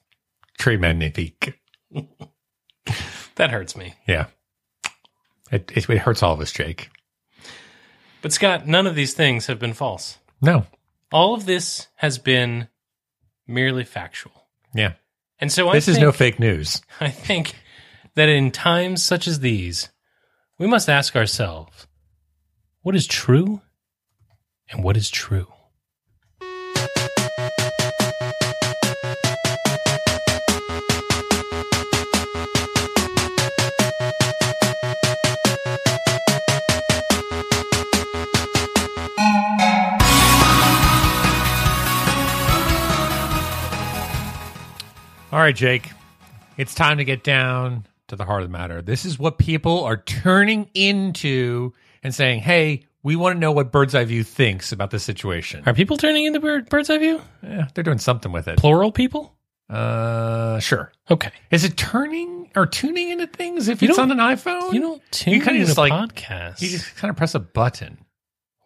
très 0.59 0.79
magnifique. 0.81 1.59
that 3.35 3.51
hurts 3.51 3.77
me. 3.77 3.95
Yeah. 4.07 4.27
It, 5.53 5.71
it, 5.77 5.89
it 5.89 5.99
hurts 5.99 6.23
all 6.23 6.33
of 6.35 6.41
us, 6.41 6.53
Jake. 6.53 6.91
But 8.23 8.33
Scott, 8.33 8.67
none 8.67 8.87
of 8.87 8.95
these 8.95 9.15
things 9.15 9.47
have 9.47 9.59
been 9.59 9.75
false. 9.75 10.19
No. 10.41 10.67
All 11.13 11.35
of 11.35 11.47
this 11.47 11.87
has 11.97 12.19
been 12.19 12.69
merely 13.47 13.85
factual. 13.85 14.47
Yeah. 14.75 14.95
And 15.39 15.53
so 15.53 15.69
I 15.69 15.75
this 15.75 15.87
think, 15.87 15.97
is 15.99 16.03
no 16.03 16.13
fake 16.13 16.41
news. 16.41 16.83
I 17.01 17.11
think 17.11 17.55
that 18.15 18.29
in 18.29 18.51
times 18.51 19.05
such 19.05 19.29
as 19.29 19.41
these, 19.41 19.91
we 20.59 20.67
must 20.67 20.89
ask 20.89 21.15
ourselves 21.15 21.87
what 22.83 22.97
is 22.97 23.07
true 23.07 23.61
and 24.71 24.83
what 24.83 24.97
is 24.97 25.11
true? 25.11 25.47
All 45.33 45.41
right, 45.41 45.57
Jake. 45.57 45.91
It's 46.57 46.73
time 46.73 46.99
to 46.99 47.05
get 47.05 47.25
down 47.25 47.85
to 48.09 48.15
the 48.17 48.25
heart 48.25 48.43
of 48.45 48.49
the 48.49 48.53
matter. 48.57 48.81
This 48.81 49.05
is 49.05 49.19
what 49.19 49.39
people 49.39 49.83
are 49.83 49.97
turning 49.97 50.71
into 50.73 51.73
and 52.05 52.15
saying, 52.15 52.41
hey, 52.43 52.87
we 53.03 53.17
want 53.17 53.35
to 53.35 53.41
know 53.41 53.51
what 53.51 53.73
Bird's 53.73 53.97
Eye 53.97 54.05
View 54.05 54.23
thinks 54.23 54.71
about 54.71 54.93
this 54.93 55.03
situation. 55.03 55.65
Are 55.67 55.75
people 55.75 55.97
turning 55.97 56.27
into 56.27 56.39
bird, 56.39 56.69
Bird's 56.69 56.91
Eye 56.91 56.99
View? 56.99 57.21
Yeah, 57.43 57.67
they're 57.75 57.83
doing 57.83 57.99
something 57.99 58.31
with 58.31 58.47
it. 58.47 58.57
Plural 58.59 58.93
people? 58.93 59.35
Uh, 59.69 60.61
sure. 60.61 60.93
Okay. 61.11 61.33
Is 61.51 61.65
it 61.65 61.77
turning 61.77 62.51
or 62.55 62.65
tuning 62.67 63.09
into 63.11 63.27
things 63.27 63.67
if 63.67 63.83
You 63.83 63.89
it's 63.89 63.99
on 63.99 64.12
an 64.12 64.19
iPhone? 64.19 64.75
You 64.75 64.81
don't 64.81 65.03
tune 65.12 65.35
you 65.35 65.41
kinda 65.41 65.55
into 65.59 65.67
just, 65.67 65.77
like- 65.79 65.93
podcast. 65.93 66.62
you 66.62 66.69
just 66.69 66.95
kind 66.97 67.11
of 67.11 67.17
press 67.17 67.35
a 67.35 67.41
button. 67.41 67.99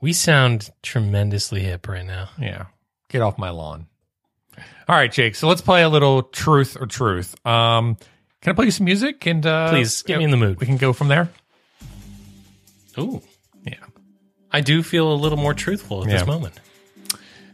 we 0.02 0.12
sound 0.12 0.68
tremendously 0.82 1.62
hip 1.62 1.88
right 1.88 2.04
now. 2.04 2.28
Yeah. 2.38 2.66
Get 3.08 3.22
off 3.22 3.38
my 3.38 3.48
lawn. 3.48 3.86
All 4.88 4.96
right, 4.96 5.10
Jake. 5.10 5.34
So 5.34 5.48
let's 5.48 5.60
play 5.60 5.82
a 5.82 5.88
little 5.88 6.22
truth 6.24 6.76
or 6.78 6.86
truth. 6.86 7.34
Um, 7.46 7.96
can 8.40 8.52
I 8.52 8.54
play 8.54 8.64
you 8.66 8.70
some 8.70 8.84
music? 8.86 9.26
And 9.26 9.44
uh, 9.44 9.70
please 9.70 10.02
get 10.02 10.18
me 10.18 10.24
in 10.24 10.30
the 10.30 10.36
mood. 10.36 10.60
We 10.60 10.66
can 10.66 10.76
go 10.76 10.92
from 10.92 11.08
there. 11.08 11.30
Ooh, 12.98 13.22
yeah. 13.64 13.74
I 14.50 14.60
do 14.60 14.82
feel 14.82 15.12
a 15.12 15.14
little 15.14 15.38
more 15.38 15.54
truthful 15.54 16.02
at 16.02 16.08
yeah. 16.10 16.18
this 16.18 16.26
moment. 16.26 16.54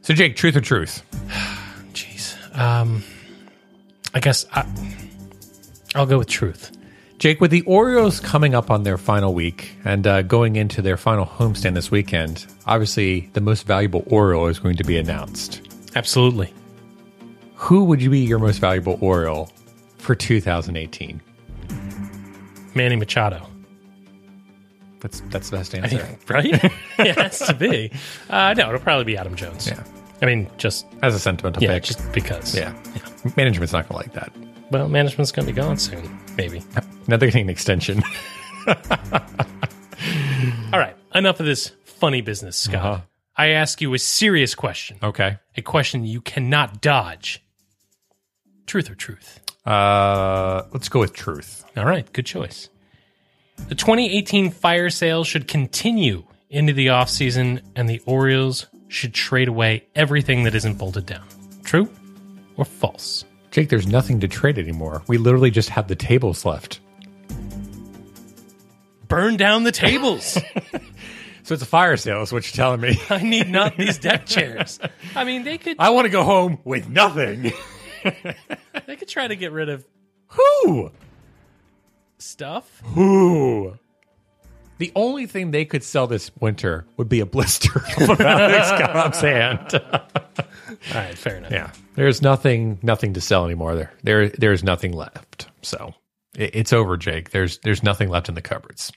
So, 0.03 0.15
Jake, 0.15 0.37
truth 0.37 0.57
or 0.57 0.61
truth? 0.61 1.03
Jeez. 1.93 2.35
Um, 2.57 3.03
I 4.15 4.21
guess 4.21 4.47
I, 4.53 4.65
will 5.95 6.07
go 6.07 6.19
with 6.19 6.29
truth. 6.29 6.73
Jake, 7.19 7.41
with 7.41 7.51
the 7.51 7.63
Oreos 7.63 8.23
coming 8.23 8.55
up 8.55 8.71
on 8.71 8.83
their 8.83 8.99
final 8.99 9.35
week 9.35 9.77
and 9.85 10.07
uh, 10.07 10.23
going 10.23 10.57
into 10.57 10.81
their 10.83 10.97
final 10.97 11.27
homestand 11.27 11.75
this 11.75 11.91
weekend, 11.91 12.47
obviously 12.67 13.29
the 13.33 13.41
most 13.41 13.67
valuable 13.67 14.03
Oreo 14.03 14.51
is 14.51 14.59
going 14.59 14.77
to 14.77 14.85
be 14.85 14.99
announced. 14.99 15.63
Absolutely 15.95 16.53
who 17.57 17.83
would 17.85 18.03
you 18.03 18.11
be 18.11 18.21
your 18.21 18.39
most 18.39 18.59
valuable 18.59 18.99
Oriole 19.01 19.51
for 19.99 20.15
2018? 20.15 21.21
Manny 22.75 22.97
Machado. 22.97 23.45
That's 25.01 25.21
that's 25.31 25.51
the 25.51 25.57
best 25.57 25.75
answer, 25.75 26.07
right? 26.29 26.51
it 26.99 27.15
has 27.17 27.39
to 27.47 27.55
be. 27.55 27.91
Uh, 28.29 28.55
no, 28.55 28.69
it'll 28.69 28.81
probably 28.81 29.05
be 29.05 29.17
Adam 29.17 29.35
Jones. 29.35 29.67
Yeah, 29.67 29.83
I 30.23 30.27
mean, 30.27 30.51
just 30.59 30.87
as 31.03 31.15
a 31.15 31.19
sentimental 31.19 31.63
yeah, 31.63 31.71
pick, 31.75 31.85
just 31.85 32.13
because. 32.13 32.55
Yeah. 32.55 32.75
yeah. 32.95 33.33
management's 33.37 33.73
not 33.73 33.89
gonna 33.89 34.01
like 34.03 34.13
that. 34.15 34.33
Well, 34.71 34.89
management's 34.89 35.33
gonna 35.33 35.47
be 35.47 35.53
gone 35.53 35.79
soon, 35.79 36.19
maybe. 36.37 36.63
Now 37.09 37.17
they're 37.19 37.29
getting 37.29 37.43
an 37.45 37.51
extension. 37.51 38.03
All 38.67 38.77
right, 40.73 40.97
enough 41.15 41.39
of 41.39 41.47
this 41.47 41.71
funny 41.85 42.21
business, 42.21 42.57
Scott. 42.57 42.75
Uh-huh. 42.75 43.01
I 43.37 43.49
ask 43.51 43.81
you 43.81 43.95
a 43.95 43.99
serious 44.01 44.57
question. 44.57 44.99
Okay, 45.01 45.39
a 45.57 45.63
question 45.63 46.05
you 46.05 46.21
cannot 46.21 46.81
dodge. 46.81 47.46
Truth 48.67 48.91
or 48.91 48.95
truth? 48.97 49.41
Uh, 49.67 50.65
let's 50.73 50.89
go 50.89 50.99
with 51.01 51.13
truth. 51.13 51.65
All 51.77 51.85
right, 51.87 52.11
good 52.13 52.27
choice. 52.27 52.69
The 53.69 53.75
2018 53.77 54.51
fire 54.51 54.91
sale 54.91 55.25
should 55.25 55.47
continue 55.49 56.25
into 56.51 56.73
the 56.73 56.89
offseason, 56.89 57.63
and 57.77 57.89
the 57.89 58.01
Orioles 58.07 58.67
should 58.89 59.15
trade 59.15 59.49
away 59.49 59.87
everything 59.95 60.45
that 60.45 60.55
isn't 60.55 60.75
bolted 60.79 61.07
down. 61.07 61.25
True 61.65 61.89
or 62.57 62.65
false? 62.65 63.25
Jake, 63.51 63.69
there's 63.69 63.87
nothing 63.87 64.21
to 64.21 64.29
trade 64.29 64.59
anymore. 64.59 65.03
We 65.07 65.17
literally 65.17 65.51
just 65.51 65.71
have 65.71 65.89
the 65.89 65.97
tables 65.97 66.45
left. 66.45 66.81
Burn 69.09 69.37
down 69.37 69.63
the 69.63 69.73
tables. 69.73 70.25
so 71.45 71.55
it's 71.55 71.63
a 71.63 71.67
fire 71.67 71.97
sale, 71.97 72.23
is 72.23 72.33
what 72.33 72.45
you're 72.45 72.57
telling 72.65 72.81
me. 72.81 73.01
I 73.09 73.23
need 73.23 73.49
not 73.49 73.77
these 73.77 73.99
deck 73.99 74.27
chairs. 74.27 74.81
I 75.15 75.23
mean, 75.25 75.45
they 75.45 75.59
could. 75.59 75.77
I 75.79 75.91
want 75.91 76.07
to 76.07 76.11
go 76.11 76.25
home 76.25 76.59
with 76.65 76.89
nothing 76.89 77.53
they 78.87 78.97
could 78.97 79.09
try 79.09 79.27
to 79.27 79.37
get 79.37 79.53
rid 79.53 79.69
of 79.69 79.85
who 80.29 80.91
stuff. 82.19 82.83
Who? 82.87 83.75
The 84.79 84.93
only 84.95 85.27
thing 85.27 85.51
they 85.53 85.65
could 85.65 85.83
sell 85.83 86.07
this 86.07 86.31
winter 86.39 86.85
would 86.99 87.09
be 87.09 87.21
a 87.21 87.27
blister 87.27 87.79
of 88.09 88.21
Alex 88.21 88.69
Cobb's 88.71 89.21
hand. 89.23 89.71
All 89.75 90.39
right, 90.95 91.17
fair 91.17 91.37
enough. 91.37 91.51
Yeah, 91.51 91.71
there's 91.95 92.21
nothing, 92.21 92.79
nothing 92.83 93.15
to 93.15 93.21
sell 93.23 93.47
anymore. 93.47 93.75
There, 93.75 93.93
there, 94.03 94.29
there's 94.29 94.63
nothing 94.63 94.93
left. 94.93 95.47
So 95.63 95.95
it, 96.37 96.55
it's 96.55 96.73
over, 96.75 96.99
Jake. 96.99 97.31
There's, 97.31 97.57
there's 97.59 97.83
nothing 97.83 98.11
left 98.11 98.29
in 98.29 98.35
the 98.35 98.43
cupboards. 98.43 98.93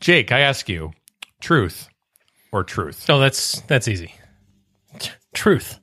Jake, 0.00 0.32
I 0.32 0.40
ask 0.40 0.68
you, 0.68 0.92
truth 1.40 1.88
or 2.52 2.62
truth? 2.62 3.08
Oh, 3.08 3.18
that's 3.18 3.60
that's 3.62 3.88
easy. 3.88 4.14
Truth. 5.34 5.80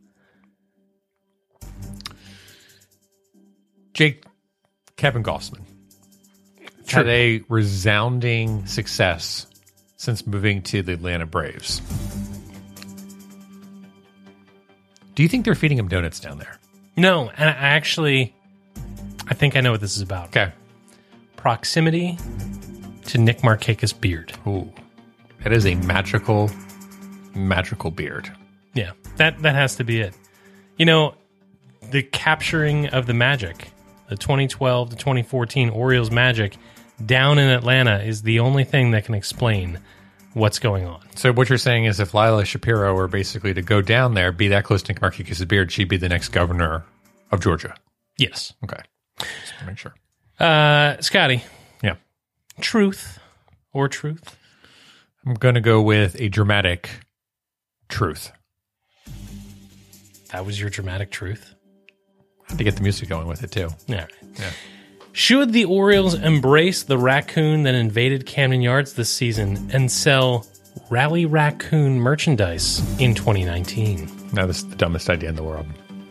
Jake 3.93 4.23
Kevin 4.97 5.23
Gausman 5.23 5.61
True. 6.87 7.03
had 7.03 7.07
a 7.07 7.43
resounding 7.47 8.65
success 8.65 9.45
since 9.97 10.25
moving 10.25 10.61
to 10.63 10.81
the 10.81 10.93
Atlanta 10.93 11.25
Braves. 11.25 11.79
Do 15.15 15.21
you 15.21 15.29
think 15.29 15.45
they're 15.45 15.55
feeding 15.55 15.77
him 15.77 15.87
donuts 15.87 16.19
down 16.19 16.39
there? 16.39 16.57
No, 16.97 17.29
and 17.37 17.49
I 17.49 17.53
actually, 17.53 18.35
I 19.27 19.35
think 19.35 19.55
I 19.55 19.61
know 19.61 19.71
what 19.71 19.81
this 19.81 19.95
is 19.95 20.01
about. 20.01 20.25
Okay, 20.27 20.51
proximity 21.37 22.17
to 23.05 23.17
Nick 23.19 23.39
Markakis' 23.39 23.99
beard. 23.99 24.33
Ooh, 24.47 24.71
that 25.43 25.53
is 25.53 25.65
a 25.67 25.75
magical, 25.75 26.49
magical 27.35 27.91
beard. 27.91 28.31
Yeah, 28.73 28.91
that 29.17 29.39
that 29.43 29.53
has 29.53 29.75
to 29.75 29.83
be 29.83 30.01
it. 30.01 30.15
You 30.77 30.85
know, 30.87 31.13
the 31.91 32.01
capturing 32.01 32.87
of 32.87 33.05
the 33.05 33.13
magic 33.13 33.69
the 34.13 34.17
2012 34.17 34.91
to 34.91 34.95
2014 34.95 35.69
Orioles 35.69 36.11
magic 36.11 36.55
down 37.03 37.39
in 37.39 37.49
Atlanta 37.49 37.97
is 38.01 38.21
the 38.21 38.39
only 38.41 38.63
thing 38.63 38.91
that 38.91 39.05
can 39.05 39.15
explain 39.15 39.79
what's 40.33 40.59
going 40.59 40.85
on. 40.85 40.99
So 41.15 41.33
what 41.33 41.49
you're 41.49 41.57
saying 41.57 41.85
is 41.85 41.99
if 41.99 42.13
Lila 42.13 42.45
Shapiro 42.45 42.93
were 42.93 43.07
basically 43.07 43.55
to 43.55 43.63
go 43.63 43.81
down 43.81 44.13
there, 44.13 44.31
be 44.31 44.49
that 44.49 44.65
close 44.65 44.83
to 44.83 44.93
Marcus's 45.01 45.43
beard, 45.45 45.71
she'd 45.71 45.89
be 45.89 45.97
the 45.97 46.09
next 46.09 46.29
governor 46.29 46.83
of 47.31 47.41
Georgia. 47.41 47.75
Yes. 48.19 48.53
Okay. 48.63 48.79
Just 49.19 49.57
to 49.59 49.65
make 49.65 49.77
sure. 49.79 49.95
Uh, 50.39 51.01
Scotty. 51.01 51.43
Yeah. 51.83 51.95
Truth 52.61 53.17
or 53.73 53.87
truth? 53.87 54.37
I'm 55.25 55.33
going 55.33 55.55
to 55.55 55.61
go 55.61 55.81
with 55.81 56.19
a 56.21 56.29
dramatic 56.29 56.87
truth. 57.89 58.31
That 60.31 60.45
was 60.45 60.61
your 60.61 60.69
dramatic 60.69 61.09
truth? 61.09 61.55
to 62.57 62.63
get 62.63 62.75
the 62.75 62.81
music 62.81 63.09
going 63.09 63.27
with 63.27 63.43
it 63.43 63.51
too. 63.51 63.69
Yeah. 63.87 64.07
yeah. 64.39 64.51
Should 65.11 65.53
the 65.53 65.65
Orioles 65.65 66.13
embrace 66.13 66.83
the 66.83 66.97
raccoon 66.97 67.63
that 67.63 67.75
invaded 67.75 68.25
Camden 68.25 68.61
Yards 68.61 68.93
this 68.93 69.11
season 69.13 69.69
and 69.71 69.91
sell 69.91 70.45
Rally 70.89 71.25
Raccoon 71.25 71.99
merchandise 71.99 72.79
in 72.99 73.13
2019? 73.13 74.09
Now, 74.33 74.47
this 74.47 74.59
is 74.59 74.67
the 74.69 74.75
dumbest 74.75 75.09
idea 75.09 75.29
in 75.29 75.35
the 75.35 75.43
world. 75.43 75.67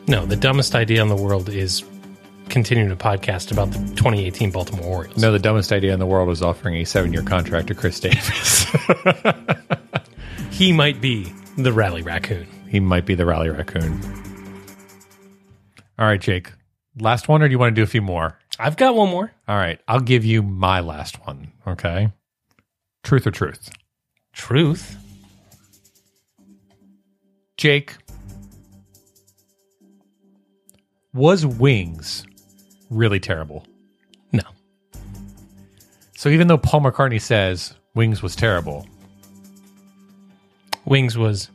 No, 0.07 0.25
the 0.25 0.37
dumbest 0.37 0.75
idea 0.75 1.03
in 1.03 1.09
the 1.09 1.17
world 1.17 1.49
is 1.49 1.83
continuing 2.49 2.91
to 2.91 2.97
podcast 2.97 3.51
about 3.51 3.71
the 3.71 3.79
2018 3.97 4.51
Baltimore 4.53 4.85
Orioles. 4.87 5.17
No, 5.17 5.33
the 5.33 5.39
dumbest 5.41 5.73
idea 5.73 5.93
in 5.93 5.99
the 5.99 6.07
world 6.07 6.29
is 6.29 6.43
offering 6.43 6.77
a 6.77 6.85
seven 6.85 7.13
year 7.13 7.23
contract 7.23 7.69
to 7.69 7.75
Chris 7.75 7.99
Davis. 7.99 8.67
he 10.53 10.73
might 10.73 11.01
be 11.01 11.33
the 11.57 11.73
Rally 11.73 12.03
Raccoon. 12.03 12.47
He 12.69 12.79
might 12.81 13.05
be 13.05 13.15
the 13.17 13.27
Rally 13.27 13.49
Raccoon. 13.51 14.01
All 16.03 16.09
right, 16.09 16.21
Jake. 16.21 16.51
Last 16.99 17.29
one, 17.29 17.43
or 17.45 17.49
do 17.49 17.53
you 17.53 17.61
want 17.61 17.77
to 17.77 17.81
do 17.81 17.85
a 17.85 17.87
few 17.87 18.03
more? 18.03 18.37
I've 18.59 18.77
got 18.77 18.97
one 18.97 19.09
more. 19.09 19.31
All 19.47 19.57
right. 19.57 19.79
I'll 19.87 20.01
give 20.01 20.25
you 20.25 20.43
my 20.43 20.81
last 20.81 21.25
one. 21.29 21.53
Okay. 21.65 22.11
Truth 23.05 23.29
or 23.29 23.31
truth? 23.31 23.71
Truth. 24.33 24.99
Jake, 27.57 27.95
was 31.15 31.47
Wings 31.47 32.27
really 32.91 33.21
terrible? 33.21 33.65
No. 34.33 34.43
So 36.17 36.31
even 36.31 36.49
though 36.49 36.59
Paul 36.59 36.81
McCartney 36.81 37.21
says 37.21 37.75
Wings 37.95 38.25
was 38.25 38.35
terrible, 38.35 38.89
Wings 40.85 41.17
was 41.17 41.49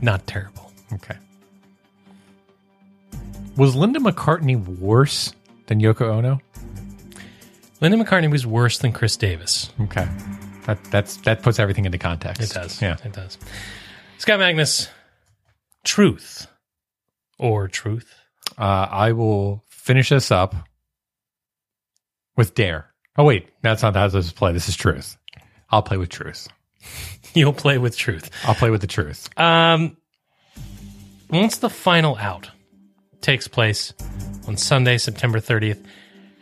not 0.00 0.26
terrible. 0.26 0.72
Okay. 0.94 1.18
Was 3.56 3.76
Linda 3.76 3.98
McCartney 4.00 4.56
worse 4.78 5.32
than 5.66 5.78
Yoko 5.78 6.02
Ono? 6.08 6.40
Linda 7.82 7.98
McCartney 8.02 8.30
was 8.30 8.46
worse 8.46 8.78
than 8.78 8.92
Chris 8.92 9.16
Davis. 9.16 9.70
Okay. 9.80 10.08
That 10.64 10.82
that's 10.84 11.16
that 11.18 11.42
puts 11.42 11.58
everything 11.58 11.84
into 11.84 11.98
context. 11.98 12.40
It 12.40 12.50
does. 12.54 12.80
Yeah. 12.80 12.96
It 13.04 13.12
does. 13.12 13.36
Scott 14.18 14.38
Magnus, 14.38 14.88
truth 15.84 16.46
or 17.38 17.68
truth? 17.68 18.14
Uh, 18.56 18.86
I 18.90 19.12
will 19.12 19.64
finish 19.68 20.08
this 20.10 20.30
up 20.30 20.54
with 22.36 22.54
dare. 22.54 22.90
Oh 23.18 23.24
wait, 23.24 23.50
that's 23.60 23.82
not 23.82 23.94
how 23.94 24.08
this 24.08 24.32
play. 24.32 24.52
This 24.52 24.68
is 24.68 24.76
truth. 24.76 25.18
I'll 25.70 25.82
play 25.82 25.98
with 25.98 26.08
truth. 26.08 26.48
You'll 27.34 27.52
play 27.52 27.76
with 27.76 27.96
truth. 27.96 28.30
I'll 28.44 28.54
play 28.54 28.70
with 28.70 28.80
the 28.80 28.86
truth. 28.86 29.28
Um, 29.38 29.96
what's 31.28 31.58
the 31.58 31.70
final 31.70 32.16
out? 32.16 32.50
takes 33.22 33.48
place 33.48 33.94
on 34.46 34.56
Sunday, 34.56 34.98
September 34.98 35.38
30th, 35.40 35.82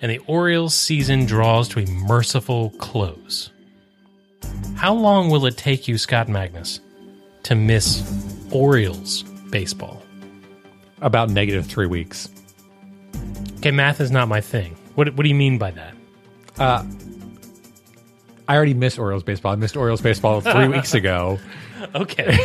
and 0.02 0.10
the 0.10 0.18
Orioles 0.26 0.74
season 0.74 1.26
draws 1.26 1.68
to 1.68 1.80
a 1.80 1.86
merciful 1.86 2.70
close. 2.78 3.50
How 4.74 4.94
long 4.94 5.30
will 5.30 5.46
it 5.46 5.56
take 5.56 5.86
you, 5.86 5.98
Scott 5.98 6.28
Magnus, 6.28 6.80
to 7.44 7.54
miss 7.54 8.00
Orioles 8.50 9.22
baseball? 9.50 10.02
About 11.02 11.30
negative 11.30 11.66
three 11.66 11.86
weeks. 11.86 12.28
Okay, 13.58 13.70
math 13.70 14.00
is 14.00 14.10
not 14.10 14.28
my 14.28 14.40
thing. 14.40 14.74
What, 14.94 15.08
what 15.14 15.22
do 15.22 15.28
you 15.28 15.34
mean 15.34 15.58
by 15.58 15.70
that? 15.70 15.94
Uh, 16.58 16.84
I 18.48 18.56
already 18.56 18.74
missed 18.74 18.98
Orioles 18.98 19.22
baseball. 19.22 19.52
I 19.52 19.56
missed 19.56 19.76
Orioles 19.76 20.00
baseball 20.00 20.40
three 20.40 20.68
weeks 20.68 20.94
ago. 20.94 21.38
okay. 21.94 22.38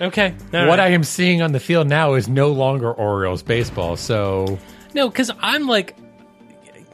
Okay. 0.00 0.34
All 0.54 0.60
what 0.66 0.78
right. 0.78 0.80
I 0.80 0.88
am 0.88 1.04
seeing 1.04 1.42
on 1.42 1.52
the 1.52 1.60
field 1.60 1.86
now 1.88 2.14
is 2.14 2.28
no 2.28 2.48
longer 2.52 2.92
Orioles 2.92 3.42
baseball. 3.42 3.96
So 3.96 4.58
no, 4.94 5.08
because 5.08 5.30
I'm 5.40 5.66
like, 5.66 5.96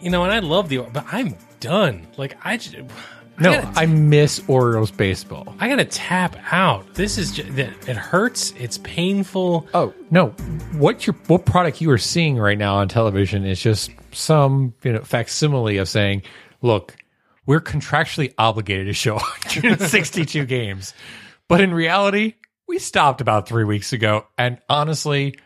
you 0.00 0.10
know, 0.10 0.22
and 0.24 0.32
I 0.32 0.38
love 0.40 0.68
the, 0.68 0.78
but 0.78 1.04
I'm 1.10 1.36
done. 1.60 2.06
Like 2.16 2.36
I. 2.44 2.56
Just, 2.56 2.76
I 3.38 3.42
no, 3.42 3.72
I 3.74 3.86
miss 3.86 4.42
Orioles 4.46 4.90
baseball. 4.90 5.52
I 5.58 5.66
gotta 5.68 5.86
tap 5.86 6.36
out. 6.52 6.94
This 6.94 7.16
is 7.18 7.32
just, 7.32 7.48
it 7.58 7.96
hurts. 7.96 8.52
It's 8.58 8.76
painful. 8.78 9.66
Oh 9.74 9.94
no! 10.10 10.28
What 10.72 11.06
your 11.06 11.14
what 11.28 11.46
product 11.46 11.80
you 11.80 11.90
are 11.90 11.98
seeing 11.98 12.36
right 12.36 12.58
now 12.58 12.76
on 12.76 12.88
television 12.88 13.44
is 13.46 13.58
just 13.60 13.90
some 14.12 14.74
you 14.84 14.92
know 14.92 15.00
facsimile 15.00 15.78
of 15.78 15.88
saying, 15.88 16.22
"Look, 16.60 16.94
we're 17.46 17.60
contractually 17.62 18.34
obligated 18.38 18.86
to 18.88 18.92
show 18.92 19.14
162 19.14 20.44
games," 20.44 20.92
but 21.48 21.62
in 21.62 21.72
reality, 21.72 22.34
we 22.72 22.78
stopped 22.78 23.20
about 23.20 23.46
three 23.46 23.64
weeks 23.64 23.92
ago, 23.92 24.26
and 24.38 24.58
honestly, 24.66 25.36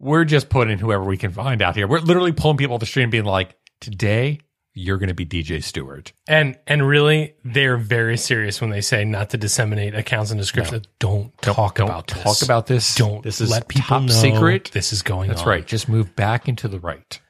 we're 0.00 0.24
just 0.24 0.48
putting 0.48 0.78
whoever 0.78 1.04
we 1.04 1.16
can 1.16 1.30
find 1.30 1.62
out 1.62 1.76
here. 1.76 1.86
We're 1.86 2.00
literally 2.00 2.32
pulling 2.32 2.56
people 2.56 2.74
off 2.74 2.80
the 2.80 2.86
street 2.86 3.04
and 3.04 3.12
being 3.12 3.24
like, 3.24 3.56
today 3.80 4.40
you're 4.74 4.96
going 4.98 5.08
to 5.10 5.14
be 5.14 5.24
DJ 5.26 5.62
Stewart. 5.62 6.12
And 6.26 6.58
and 6.66 6.84
really, 6.86 7.34
they're 7.44 7.76
very 7.76 8.16
serious 8.16 8.60
when 8.60 8.70
they 8.70 8.80
say 8.80 9.04
not 9.04 9.30
to 9.30 9.36
disseminate 9.36 9.94
accounts 9.94 10.32
and 10.32 10.40
descriptions. 10.40 10.82
No. 10.86 10.90
Don't, 10.98 11.40
don't, 11.42 11.54
talk 11.54 11.74
don't 11.76 11.88
about 11.88 12.06
talk 12.08 12.24
this. 12.24 12.42
about 12.42 12.66
this. 12.66 12.94
Don't 12.96 13.22
this 13.22 13.40
is 13.40 13.48
let 13.50 13.68
people 13.68 14.00
know 14.00 14.06
secret. 14.08 14.70
This 14.72 14.92
is 14.92 15.02
going. 15.02 15.28
That's 15.28 15.42
on. 15.42 15.48
right. 15.48 15.64
Just 15.66 15.88
move 15.88 16.16
back 16.16 16.48
into 16.48 16.66
the 16.68 16.80
right. 16.80 17.20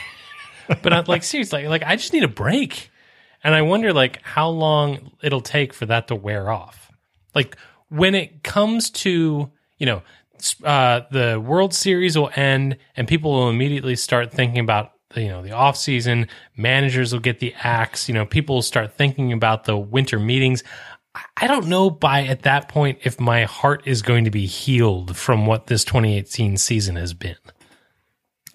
but 0.66 0.92
I'm 0.92 1.04
like 1.06 1.22
seriously, 1.22 1.68
like 1.68 1.84
I 1.84 1.94
just 1.94 2.12
need 2.12 2.24
a 2.24 2.28
break, 2.28 2.90
and 3.44 3.54
I 3.54 3.62
wonder 3.62 3.92
like 3.92 4.20
how 4.22 4.48
long 4.48 5.12
it'll 5.22 5.40
take 5.40 5.72
for 5.72 5.86
that 5.86 6.08
to 6.08 6.16
wear 6.16 6.50
off. 6.50 6.90
Like 7.34 7.56
when 7.92 8.14
it 8.14 8.42
comes 8.42 8.88
to 8.90 9.50
you 9.76 9.86
know 9.86 10.02
uh, 10.64 11.02
the 11.12 11.38
World 11.44 11.72
Series 11.74 12.16
will 12.18 12.30
end 12.34 12.78
and 12.96 13.06
people 13.06 13.32
will 13.32 13.50
immediately 13.50 13.94
start 13.94 14.32
thinking 14.32 14.58
about 14.60 14.92
you 15.14 15.28
know 15.28 15.42
the 15.42 15.52
off 15.52 15.76
season. 15.76 16.26
Managers 16.56 17.12
will 17.12 17.20
get 17.20 17.38
the 17.38 17.54
axe. 17.54 18.08
You 18.08 18.14
know 18.14 18.24
people 18.26 18.56
will 18.56 18.62
start 18.62 18.94
thinking 18.94 19.32
about 19.32 19.64
the 19.64 19.76
winter 19.76 20.18
meetings. 20.18 20.64
I 21.36 21.46
don't 21.46 21.66
know 21.66 21.90
by 21.90 22.24
at 22.24 22.42
that 22.42 22.68
point 22.70 23.00
if 23.04 23.20
my 23.20 23.44
heart 23.44 23.82
is 23.84 24.00
going 24.00 24.24
to 24.24 24.30
be 24.30 24.46
healed 24.46 25.14
from 25.14 25.44
what 25.46 25.66
this 25.66 25.84
2018 25.84 26.56
season 26.56 26.96
has 26.96 27.12
been. 27.12 27.36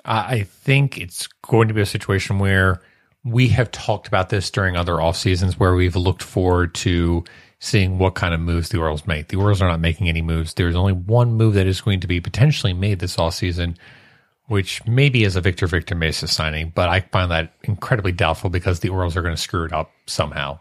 I 0.04 0.44
think 0.44 0.98
it's 0.98 1.28
going 1.44 1.68
to 1.68 1.74
be 1.76 1.82
a 1.82 1.86
situation 1.86 2.40
where 2.40 2.82
we 3.26 3.50
have 3.50 3.70
talked 3.72 4.08
about 4.08 4.30
this 4.30 4.50
during 4.50 4.76
other 4.78 5.00
off 5.00 5.18
seasons 5.18 5.60
where 5.60 5.76
we've 5.76 5.98
looked 5.98 6.24
forward 6.24 6.74
to 6.76 7.26
seeing 7.60 7.98
what 7.98 8.16
kind 8.16 8.34
of 8.34 8.40
moves 8.40 8.70
the 8.70 8.80
Orioles 8.80 9.08
make. 9.08 9.30
The 9.30 9.38
Orioles 9.38 9.62
are 9.62 9.70
not 9.70 9.80
making 9.80 10.10
any 10.10 10.22
moves. 10.22 10.54
There's 10.54 10.76
only 10.76 10.94
one 10.94 11.34
move 11.34 11.56
that 11.56 11.66
is 11.68 11.82
going 11.82 12.00
to 12.02 12.08
be 12.08 12.20
potentially 12.22 12.74
made 12.74 13.00
this 13.00 13.18
off 13.18 13.34
season, 13.36 13.78
which 14.48 14.86
maybe 14.88 15.24
is 15.24 15.36
a 15.36 15.42
Victor 15.42 15.68
Victor 15.68 15.96
Mesa 15.96 16.28
signing, 16.28 16.72
but 16.76 16.90
I 16.90 17.02
find 17.02 17.32
that 17.32 17.54
incredibly 17.64 18.12
doubtful 18.12 18.50
because 18.50 18.80
the 18.80 18.90
Orioles 18.90 19.18
are 19.18 19.22
going 19.24 19.36
to 19.36 19.42
screw 19.42 19.66
it 19.66 19.74
up 19.74 19.92
somehow. 20.06 20.60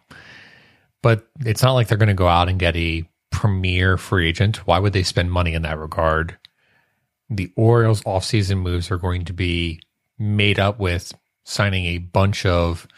But 1.03 1.29
it's 1.41 1.63
not 1.63 1.75
like 1.75 1.89
they're 1.89 1.99
going 1.99 2.09
to 2.09 2.15
go 2.15 2.29
out 2.29 2.49
and 2.49 2.59
get 2.59 2.77
a 2.77 3.09
premier 3.31 3.97
free 3.99 4.29
agent. 4.29 4.67
Why 4.67 4.79
would 4.79 4.93
they 4.95 5.03
spend 5.03 5.31
money 5.31 5.53
in 5.55 5.63
that 5.63 5.79
regard? 5.79 6.37
The 7.29 7.53
Orioles 7.57 8.03
off-season 8.07 8.59
moves 8.59 8.91
are 8.91 8.97
going 8.99 9.25
to 9.27 9.33
be 9.33 9.81
made 10.19 10.59
up 10.59 10.81
with 10.81 11.13
signing 11.45 11.85
a 11.87 11.99
bunch 11.99 12.47
of 12.47 12.89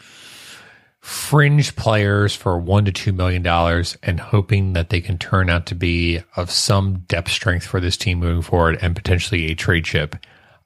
fringe 1.09 1.75
players 1.75 2.35
for 2.35 2.59
one 2.59 2.85
to 2.85 2.91
two 2.91 3.11
million 3.11 3.41
dollars 3.41 3.97
and 4.03 4.19
hoping 4.19 4.73
that 4.73 4.91
they 4.91 5.01
can 5.01 5.17
turn 5.17 5.49
out 5.49 5.65
to 5.65 5.73
be 5.73 6.21
of 6.37 6.51
some 6.51 6.99
depth 7.07 7.31
strength 7.31 7.65
for 7.65 7.79
this 7.79 7.97
team 7.97 8.19
moving 8.19 8.43
forward 8.43 8.77
and 8.81 8.95
potentially 8.95 9.47
a 9.47 9.55
trade 9.55 9.83
chip, 9.85 10.15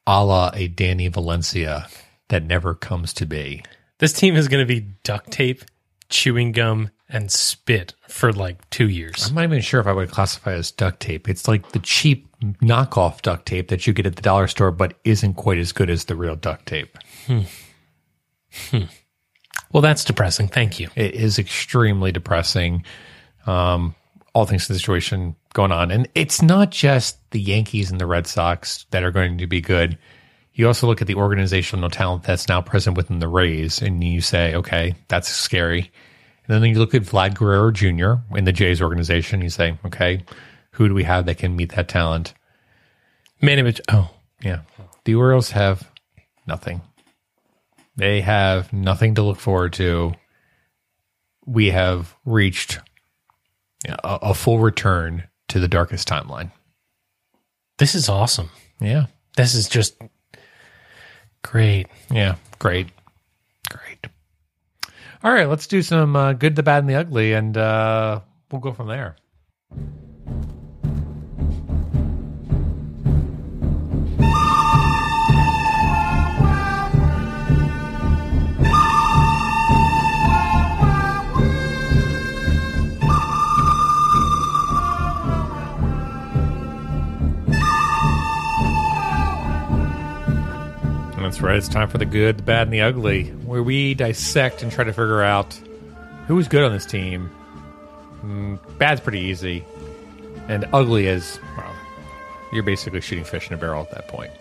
a 0.06 0.24
la 0.24 0.52
a 0.54 0.68
Danny 0.68 1.08
Valencia 1.08 1.88
that 2.28 2.44
never 2.44 2.76
comes 2.76 3.14
to 3.14 3.26
be. 3.26 3.64
This 4.00 4.12
team 4.12 4.36
is 4.36 4.50
going 4.50 4.62
to 4.62 4.68
be 4.68 4.82
duct 5.06 5.32
tape, 5.32 5.64
chewing 6.10 6.52
gum, 6.52 6.90
and 7.08 7.32
spit 7.32 7.94
for 8.10 8.34
like 8.34 8.70
two 8.70 8.90
years. 8.90 9.28
I'm 9.30 9.36
not 9.36 9.46
even 9.46 9.62
sure 9.62 9.80
if 9.80 9.88
I 9.88 9.94
would 9.94 10.12
classify 10.12 10.52
as 10.52 10.72
duct 10.72 11.00
tape. 11.00 11.30
It's 11.30 11.48
like 11.48 11.72
the 11.72 11.80
cheap 11.80 12.28
knockoff 12.42 13.22
duct 13.22 13.46
tape 13.46 13.70
that 13.70 13.88
you 13.88 13.94
get 13.94 14.06
at 14.06 14.18
the 14.18 14.22
dollar 14.22 14.48
store, 14.48 14.72
but 14.72 15.00
isn't 15.06 15.36
quite 15.36 15.58
as 15.58 15.72
good 15.72 15.90
as 15.90 16.04
the 16.06 16.18
real 16.18 16.36
duct 16.36 16.66
tape. 16.66 16.98
Hmm. 17.28 17.42
Hmm. 18.72 18.84
Well, 19.74 19.82
that's 19.82 20.04
depressing. 20.06 20.48
Thank 20.50 20.80
you. 20.80 20.90
It 20.96 21.16
is 21.16 21.40
extremely 21.40 22.12
depressing. 22.12 22.86
Um, 23.48 23.96
all 24.34 24.46
things 24.46 24.68
the 24.68 24.76
situation 24.76 25.36
going 25.54 25.72
on. 25.72 25.90
And 25.92 26.08
it's 26.16 26.42
not 26.44 26.70
just 26.70 27.18
the 27.32 27.42
Yankees 27.42 27.92
and 27.92 28.00
the 28.00 28.06
Red 28.06 28.28
Sox 28.28 28.86
that 28.92 29.04
are 29.04 29.12
going 29.12 29.40
to 29.40 29.48
be 29.48 29.62
good. 29.62 29.98
You 30.54 30.68
also 30.68 30.86
look 30.86 31.02
at 31.02 31.08
the 31.08 31.16
organizational 31.16 31.90
talent 31.90 32.24
that's 32.24 32.48
now 32.48 32.62
present 32.62 32.96
within 32.96 33.18
the 33.18 33.28
Rays, 33.28 33.82
and 33.82 34.04
you 34.04 34.22
say, 34.22 34.54
okay, 34.56 34.94
that's 35.08 35.28
scary. 35.28 35.92
And 36.48 36.64
then 36.64 36.70
you 36.70 36.78
look 36.78 36.94
at 36.94 37.02
Vlad 37.02 37.34
Guerrero 37.36 37.72
Jr. 37.72 38.22
in 38.38 38.44
the 38.46 38.52
Jays 38.52 38.80
organization. 38.82 39.42
You 39.42 39.50
say, 39.50 39.76
okay, 39.86 40.24
who 40.72 40.88
do 40.88 40.94
we 40.94 41.04
have 41.04 41.26
that 41.26 41.40
can 41.40 41.56
meet 41.56 41.76
that 41.76 41.88
talent? 41.88 42.36
image. 43.42 43.82
Oh, 43.90 44.10
yeah. 44.42 44.62
The 45.06 45.16
Orioles 45.16 45.52
have 45.52 45.90
nothing. 46.48 46.82
They 47.96 48.22
have 48.22 48.74
nothing 48.74 49.16
to 49.16 49.22
look 49.22 49.38
forward 49.40 49.74
to. 49.74 50.14
We 51.46 51.70
have 51.72 52.16
reached 52.26 52.80
a, 53.88 53.98
a 54.04 54.34
full 54.34 54.60
return 54.60 55.26
to 55.50 55.60
the 55.60 55.68
darkest 55.68 56.08
timeline. 56.08 56.52
This 57.78 57.94
is 57.96 58.10
awesome. 58.10 58.50
Yeah. 58.80 59.08
This 59.36 59.54
is 59.54 59.68
just 59.68 59.96
great. 61.44 61.88
Yeah. 62.10 62.36
Great. 62.60 62.88
Great. 63.70 64.08
All 65.24 65.32
right. 65.32 65.50
Let's 65.50 65.68
do 65.68 65.82
some 65.82 66.16
uh, 66.16 66.34
good, 66.34 66.56
the 66.56 66.64
bad, 66.64 66.80
and 66.80 66.90
the 66.90 66.96
ugly, 66.96 67.34
and 67.34 67.56
uh, 67.56 68.22
we'll 68.52 68.62
go 68.62 68.74
from 68.74 68.88
there. 68.88 69.16
It's 91.56 91.68
time 91.68 91.88
for 91.88 92.00
the 92.00 92.06
good, 92.06 92.40
the 92.40 92.44
bad, 92.44 92.64
and 92.64 92.74
the 92.74 92.82
ugly, 92.82 93.26
where 93.28 93.62
we 93.62 93.94
dissect 93.94 94.64
and 94.64 94.72
try 94.72 94.84
to 94.86 94.92
figure 94.92 95.22
out 95.22 95.54
who 96.26 96.34
was 96.36 96.48
good 96.48 96.64
on 96.64 96.74
this 96.74 96.84
team. 96.86 97.30
Mm, 98.26 98.60
bad's 98.80 99.00
pretty 99.00 99.20
easy, 99.20 99.64
and 100.48 100.66
ugly 100.74 101.06
is 101.06 101.40
well, 101.56 101.76
you're 102.54 102.64
basically 102.64 103.02
shooting 103.02 103.24
fish 103.24 103.50
in 103.50 103.54
a 103.54 103.58
barrel 103.58 103.84
at 103.84 103.92
that 103.92 104.08
point. 104.08 104.32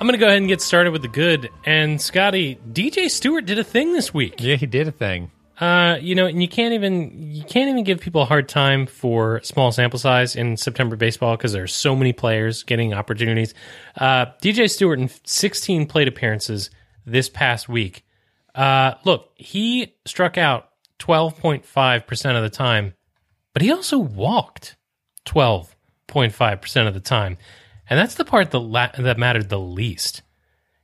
I'm 0.00 0.06
going 0.06 0.12
to 0.12 0.18
go 0.18 0.26
ahead 0.26 0.38
and 0.38 0.46
get 0.46 0.60
started 0.62 0.92
with 0.92 1.02
the 1.02 1.08
good. 1.08 1.50
And 1.66 2.00
Scotty, 2.00 2.60
DJ 2.72 3.10
Stewart 3.10 3.44
did 3.44 3.58
a 3.58 3.64
thing 3.64 3.92
this 3.92 4.14
week. 4.14 4.34
Yeah, 4.38 4.54
he 4.54 4.66
did 4.66 4.86
a 4.86 4.92
thing. 4.92 5.32
Uh, 5.58 5.98
you 6.00 6.16
know, 6.16 6.26
and 6.26 6.42
you 6.42 6.48
can't 6.48 6.74
even 6.74 7.12
you 7.32 7.44
can't 7.44 7.70
even 7.70 7.84
give 7.84 8.00
people 8.00 8.22
a 8.22 8.24
hard 8.24 8.48
time 8.48 8.86
for 8.86 9.40
small 9.44 9.70
sample 9.70 10.00
size 10.00 10.34
in 10.34 10.56
September 10.56 10.96
baseball 10.96 11.36
because 11.36 11.52
there's 11.52 11.72
so 11.72 11.94
many 11.94 12.12
players 12.12 12.64
getting 12.64 12.92
opportunities. 12.92 13.54
Uh, 13.96 14.26
DJ 14.42 14.68
Stewart 14.68 14.98
in 14.98 15.08
16 15.24 15.86
plate 15.86 16.08
appearances 16.08 16.70
this 17.06 17.28
past 17.28 17.68
week. 17.68 18.04
Uh, 18.52 18.94
look, 19.04 19.30
he 19.36 19.94
struck 20.06 20.36
out 20.38 20.70
12.5 20.98 22.06
percent 22.08 22.36
of 22.36 22.42
the 22.42 22.50
time, 22.50 22.94
but 23.52 23.62
he 23.62 23.70
also 23.70 23.98
walked 23.98 24.74
12.5 25.26 26.60
percent 26.60 26.88
of 26.88 26.94
the 26.94 27.00
time, 27.00 27.38
and 27.88 27.96
that's 27.96 28.16
the 28.16 28.24
part 28.24 28.50
that 28.50 28.58
la- 28.58 28.90
that 28.98 29.18
mattered 29.18 29.48
the 29.48 29.60
least. 29.60 30.22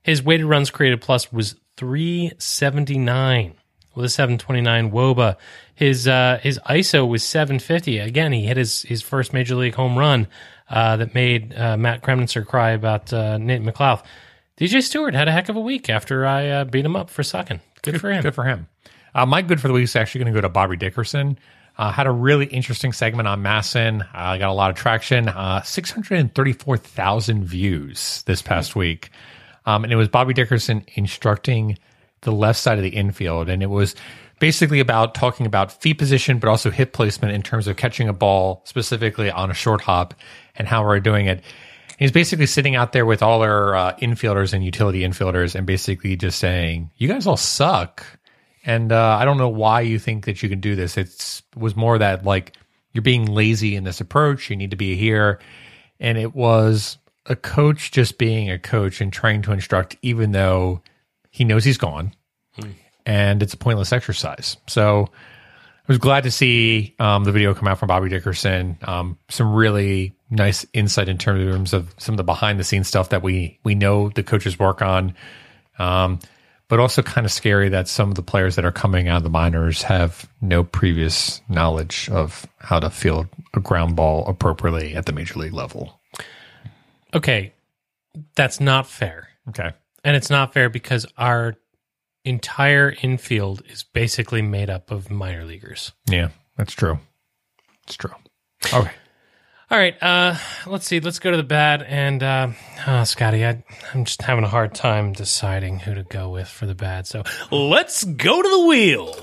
His 0.02 0.22
weighted 0.22 0.46
runs 0.46 0.70
created 0.70 1.00
plus 1.00 1.32
was 1.32 1.56
379 1.76 3.54
with 4.00 4.08
a 4.10 4.12
729 4.12 4.90
woba. 4.90 5.36
His 5.74 6.08
uh, 6.08 6.40
his 6.42 6.58
ISO 6.66 7.06
was 7.06 7.22
750. 7.22 7.98
Again, 7.98 8.32
he 8.32 8.46
hit 8.46 8.56
his 8.56 8.82
his 8.82 9.02
first 9.02 9.32
major 9.32 9.54
league 9.54 9.74
home 9.74 9.98
run 9.98 10.26
uh, 10.68 10.96
that 10.96 11.14
made 11.14 11.54
uh, 11.54 11.76
Matt 11.76 12.02
Kremnitzer 12.02 12.46
cry 12.46 12.70
about 12.70 13.12
uh, 13.12 13.38
Nate 13.38 13.62
McLouth 13.62 14.02
DJ 14.56 14.82
Stewart 14.82 15.14
had 15.14 15.28
a 15.28 15.32
heck 15.32 15.48
of 15.48 15.56
a 15.56 15.60
week 15.60 15.88
after 15.88 16.26
I 16.26 16.48
uh, 16.48 16.64
beat 16.64 16.84
him 16.84 16.96
up 16.96 17.08
for 17.10 17.22
sucking. 17.22 17.60
Good, 17.82 17.92
good, 17.92 18.00
for 18.00 18.10
him. 18.12 18.22
Good 18.22 18.34
for 18.34 18.44
him. 18.44 18.68
Uh, 19.14 19.24
my 19.26 19.42
good 19.42 19.60
for 19.60 19.68
the 19.68 19.74
week 19.74 19.84
is 19.84 19.96
actually 19.96 20.20
going 20.24 20.34
to 20.34 20.36
go 20.36 20.42
to 20.42 20.50
Bobby 20.50 20.76
Dickerson. 20.76 21.38
had 21.76 22.06
a 22.06 22.10
really 22.10 22.44
interesting 22.44 22.92
segment 22.92 23.26
on 23.26 23.42
MASN. 23.42 24.06
I 24.12 24.36
got 24.36 24.50
a 24.50 24.52
lot 24.52 24.68
of 24.68 24.76
traction. 24.76 25.30
634,000 25.64 27.42
views 27.44 28.22
this 28.26 28.42
past 28.42 28.76
week. 28.76 29.08
Um, 29.64 29.82
and 29.84 29.92
it 29.92 29.96
was 29.96 30.08
Bobby 30.08 30.34
Dickerson 30.34 30.84
instructing– 30.94 31.78
the 32.22 32.32
left 32.32 32.58
side 32.58 32.78
of 32.78 32.84
the 32.84 32.90
infield. 32.90 33.48
And 33.48 33.62
it 33.62 33.70
was 33.70 33.94
basically 34.40 34.80
about 34.80 35.14
talking 35.14 35.46
about 35.46 35.80
feet 35.82 35.94
position, 35.94 36.38
but 36.38 36.48
also 36.48 36.70
hip 36.70 36.92
placement 36.92 37.34
in 37.34 37.42
terms 37.42 37.66
of 37.66 37.76
catching 37.76 38.08
a 38.08 38.12
ball 38.12 38.62
specifically 38.64 39.30
on 39.30 39.50
a 39.50 39.54
short 39.54 39.80
hop 39.80 40.14
and 40.56 40.66
how 40.68 40.84
we're 40.86 41.00
doing 41.00 41.26
it. 41.26 41.42
he's 41.98 42.10
basically 42.12 42.46
sitting 42.46 42.74
out 42.74 42.92
there 42.92 43.04
with 43.06 43.22
all 43.22 43.42
our 43.42 43.74
uh, 43.74 43.94
infielders 44.00 44.52
and 44.54 44.64
utility 44.64 45.00
infielders 45.02 45.54
and 45.54 45.66
basically 45.66 46.16
just 46.16 46.38
saying, 46.38 46.90
You 46.96 47.08
guys 47.08 47.26
all 47.26 47.36
suck. 47.36 48.04
And 48.64 48.92
uh, 48.92 49.16
I 49.18 49.24
don't 49.24 49.38
know 49.38 49.48
why 49.48 49.80
you 49.82 49.98
think 49.98 50.26
that 50.26 50.42
you 50.42 50.48
can 50.50 50.60
do 50.60 50.76
this. 50.76 50.98
It 50.98 51.40
was 51.56 51.74
more 51.76 51.96
that, 51.96 52.24
like, 52.26 52.56
you're 52.92 53.00
being 53.00 53.24
lazy 53.24 53.74
in 53.74 53.84
this 53.84 54.02
approach. 54.02 54.50
You 54.50 54.56
need 54.56 54.72
to 54.72 54.76
be 54.76 54.96
here. 54.96 55.40
And 55.98 56.18
it 56.18 56.34
was 56.34 56.98
a 57.24 57.36
coach 57.36 57.90
just 57.90 58.18
being 58.18 58.50
a 58.50 58.58
coach 58.58 59.00
and 59.00 59.10
trying 59.10 59.40
to 59.42 59.52
instruct, 59.52 59.96
even 60.02 60.32
though 60.32 60.82
he 61.30 61.44
knows 61.44 61.64
he's 61.64 61.78
gone, 61.78 62.12
and 63.06 63.42
it's 63.42 63.54
a 63.54 63.56
pointless 63.56 63.92
exercise. 63.92 64.56
So 64.66 65.04
I 65.08 65.84
was 65.86 65.98
glad 65.98 66.24
to 66.24 66.30
see 66.30 66.94
um, 66.98 67.24
the 67.24 67.30
video 67.32 67.54
come 67.54 67.68
out 67.68 67.78
from 67.78 67.86
Bobby 67.86 68.08
Dickerson. 68.08 68.76
Um, 68.82 69.16
some 69.28 69.54
really 69.54 70.12
nice 70.28 70.66
insight 70.72 71.08
in 71.08 71.18
terms 71.18 71.72
of 71.72 71.94
some 71.98 72.14
of 72.14 72.16
the 72.16 72.24
behind 72.24 72.58
the 72.58 72.64
scenes 72.64 72.88
stuff 72.88 73.10
that 73.10 73.22
we 73.22 73.58
we 73.64 73.74
know 73.76 74.08
the 74.10 74.22
coaches 74.24 74.58
work 74.58 74.82
on. 74.82 75.14
Um, 75.78 76.18
but 76.68 76.78
also 76.78 77.02
kind 77.02 77.24
of 77.24 77.32
scary 77.32 77.68
that 77.70 77.88
some 77.88 78.10
of 78.10 78.14
the 78.14 78.22
players 78.22 78.54
that 78.54 78.64
are 78.64 78.70
coming 78.70 79.08
out 79.08 79.16
of 79.16 79.22
the 79.24 79.30
minors 79.30 79.82
have 79.82 80.30
no 80.40 80.62
previous 80.62 81.40
knowledge 81.48 82.08
of 82.12 82.46
how 82.58 82.78
to 82.78 82.88
field 82.90 83.26
a 83.54 83.60
ground 83.60 83.96
ball 83.96 84.24
appropriately 84.28 84.94
at 84.94 85.04
the 85.06 85.10
major 85.10 85.36
league 85.40 85.52
level. 85.52 85.98
Okay, 87.12 87.52
that's 88.36 88.60
not 88.60 88.86
fair. 88.86 89.30
Okay. 89.48 89.72
And 90.04 90.16
it's 90.16 90.30
not 90.30 90.52
fair 90.54 90.70
because 90.70 91.04
our 91.18 91.54
entire 92.24 92.94
infield 93.02 93.62
is 93.70 93.82
basically 93.82 94.42
made 94.42 94.70
up 94.70 94.90
of 94.90 95.10
minor 95.10 95.44
leaguers. 95.44 95.92
Yeah, 96.08 96.30
that's 96.56 96.72
true. 96.72 96.98
It's 97.84 97.96
true. 97.96 98.12
Okay. 98.72 98.90
All 99.70 99.78
right. 99.78 100.02
Uh, 100.02 100.36
let's 100.66 100.86
see. 100.86 101.00
Let's 101.00 101.18
go 101.18 101.30
to 101.30 101.36
the 101.36 101.42
bad. 101.42 101.82
And 101.82 102.22
uh, 102.22 102.48
oh, 102.86 103.04
Scotty, 103.04 103.44
I, 103.44 103.62
am 103.94 104.04
just 104.04 104.22
having 104.22 104.42
a 104.44 104.48
hard 104.48 104.74
time 104.74 105.12
deciding 105.12 105.80
who 105.80 105.94
to 105.94 106.02
go 106.02 106.30
with 106.30 106.48
for 106.48 106.66
the 106.66 106.74
bad. 106.74 107.06
So 107.06 107.22
let's 107.50 108.02
go 108.04 108.42
to 108.42 108.48
the 108.48 108.64
wheel. 108.66 109.16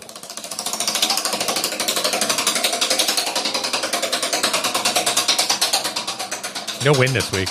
No 6.85 6.97
win 6.97 7.11
this 7.13 7.31
week. 7.31 7.49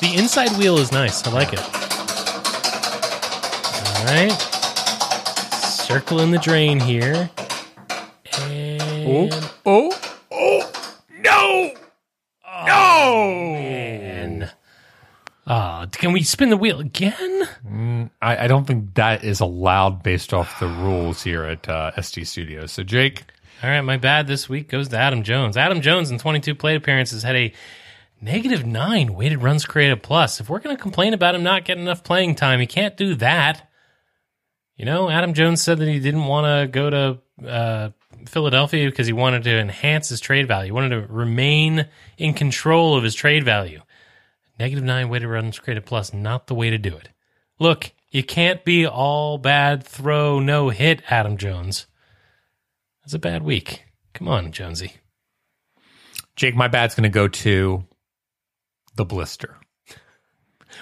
the 0.00 0.14
inside 0.16 0.50
wheel 0.56 0.78
is 0.78 0.90
nice. 0.92 1.26
I 1.26 1.30
like 1.30 1.52
it 1.52 1.60
right. 4.04 4.30
Circling 5.62 6.30
the 6.30 6.38
drain 6.38 6.80
here. 6.80 7.30
Oh. 8.36 8.48
And 8.50 9.04
oh, 9.34 9.52
oh, 9.66 10.16
oh, 10.32 10.72
no. 11.20 11.70
Oh, 12.46 12.64
no. 12.66 13.52
Man. 13.52 14.50
Uh, 15.46 15.86
can 15.86 16.12
we 16.12 16.22
spin 16.22 16.48
the 16.50 16.56
wheel 16.56 16.80
again? 16.80 17.42
Mm, 17.68 18.10
I, 18.22 18.44
I, 18.44 18.46
don't 18.46 18.66
think 18.66 18.94
that 18.94 19.24
is 19.24 19.40
allowed 19.40 20.02
based 20.02 20.32
off 20.32 20.58
the 20.58 20.66
rules 20.68 21.22
here 21.22 21.44
at 21.44 21.68
uh, 21.68 22.00
ST 22.00 22.26
Studios. 22.26 22.72
So, 22.72 22.82
Jake. 22.82 23.24
All 23.62 23.70
right, 23.70 23.80
my 23.82 23.96
bad 23.96 24.26
this 24.26 24.46
week 24.48 24.68
goes 24.68 24.88
to 24.88 24.98
Adam 24.98 25.22
Jones. 25.22 25.56
Adam 25.56 25.80
Jones 25.80 26.10
in 26.10 26.18
22 26.18 26.54
plate 26.54 26.76
appearances 26.76 27.22
had 27.22 27.36
a 27.36 27.52
negative 28.20 28.66
nine 28.66 29.14
weighted 29.14 29.42
runs 29.42 29.64
created 29.64 30.02
plus. 30.02 30.40
If 30.40 30.50
we're 30.50 30.58
going 30.58 30.76
to 30.76 30.82
complain 30.82 31.14
about 31.14 31.34
him 31.34 31.44
not 31.44 31.64
getting 31.64 31.84
enough 31.84 32.02
playing 32.04 32.34
time, 32.34 32.60
he 32.60 32.66
can't 32.66 32.94
do 32.96 33.14
that 33.16 33.66
you 34.76 34.84
know, 34.84 35.08
Adam 35.08 35.34
Jones 35.34 35.62
said 35.62 35.78
that 35.78 35.88
he 35.88 36.00
didn't 36.00 36.24
want 36.24 36.46
to 36.46 36.68
go 36.68 36.90
to 37.42 37.48
uh, 37.48 37.90
Philadelphia 38.26 38.88
because 38.88 39.06
he 39.06 39.12
wanted 39.12 39.44
to 39.44 39.58
enhance 39.58 40.08
his 40.08 40.20
trade 40.20 40.48
value, 40.48 40.66
he 40.66 40.72
wanted 40.72 40.88
to 41.00 41.12
remain 41.12 41.88
in 42.18 42.34
control 42.34 42.96
of 42.96 43.04
his 43.04 43.14
trade 43.14 43.44
value. 43.44 43.80
Negative 44.58 44.84
nine 44.84 45.08
weighted 45.08 45.28
runs 45.28 45.58
created 45.58 45.84
plus, 45.84 46.12
not 46.12 46.46
the 46.46 46.54
way 46.54 46.70
to 46.70 46.78
do 46.78 46.94
it. 46.96 47.08
Look, 47.58 47.90
you 48.10 48.22
can't 48.22 48.64
be 48.64 48.86
all 48.86 49.36
bad, 49.38 49.82
throw, 49.84 50.38
no 50.38 50.68
hit, 50.68 51.02
Adam 51.10 51.36
Jones. 51.36 51.86
That's 53.02 53.14
a 53.14 53.18
bad 53.18 53.42
week. 53.42 53.84
Come 54.12 54.28
on, 54.28 54.52
Jonesy. 54.52 54.94
Jake, 56.36 56.54
my 56.54 56.68
bad's 56.68 56.94
going 56.94 57.02
to 57.02 57.08
go 57.08 57.26
to 57.28 57.84
the 58.94 59.04
blister. 59.04 59.56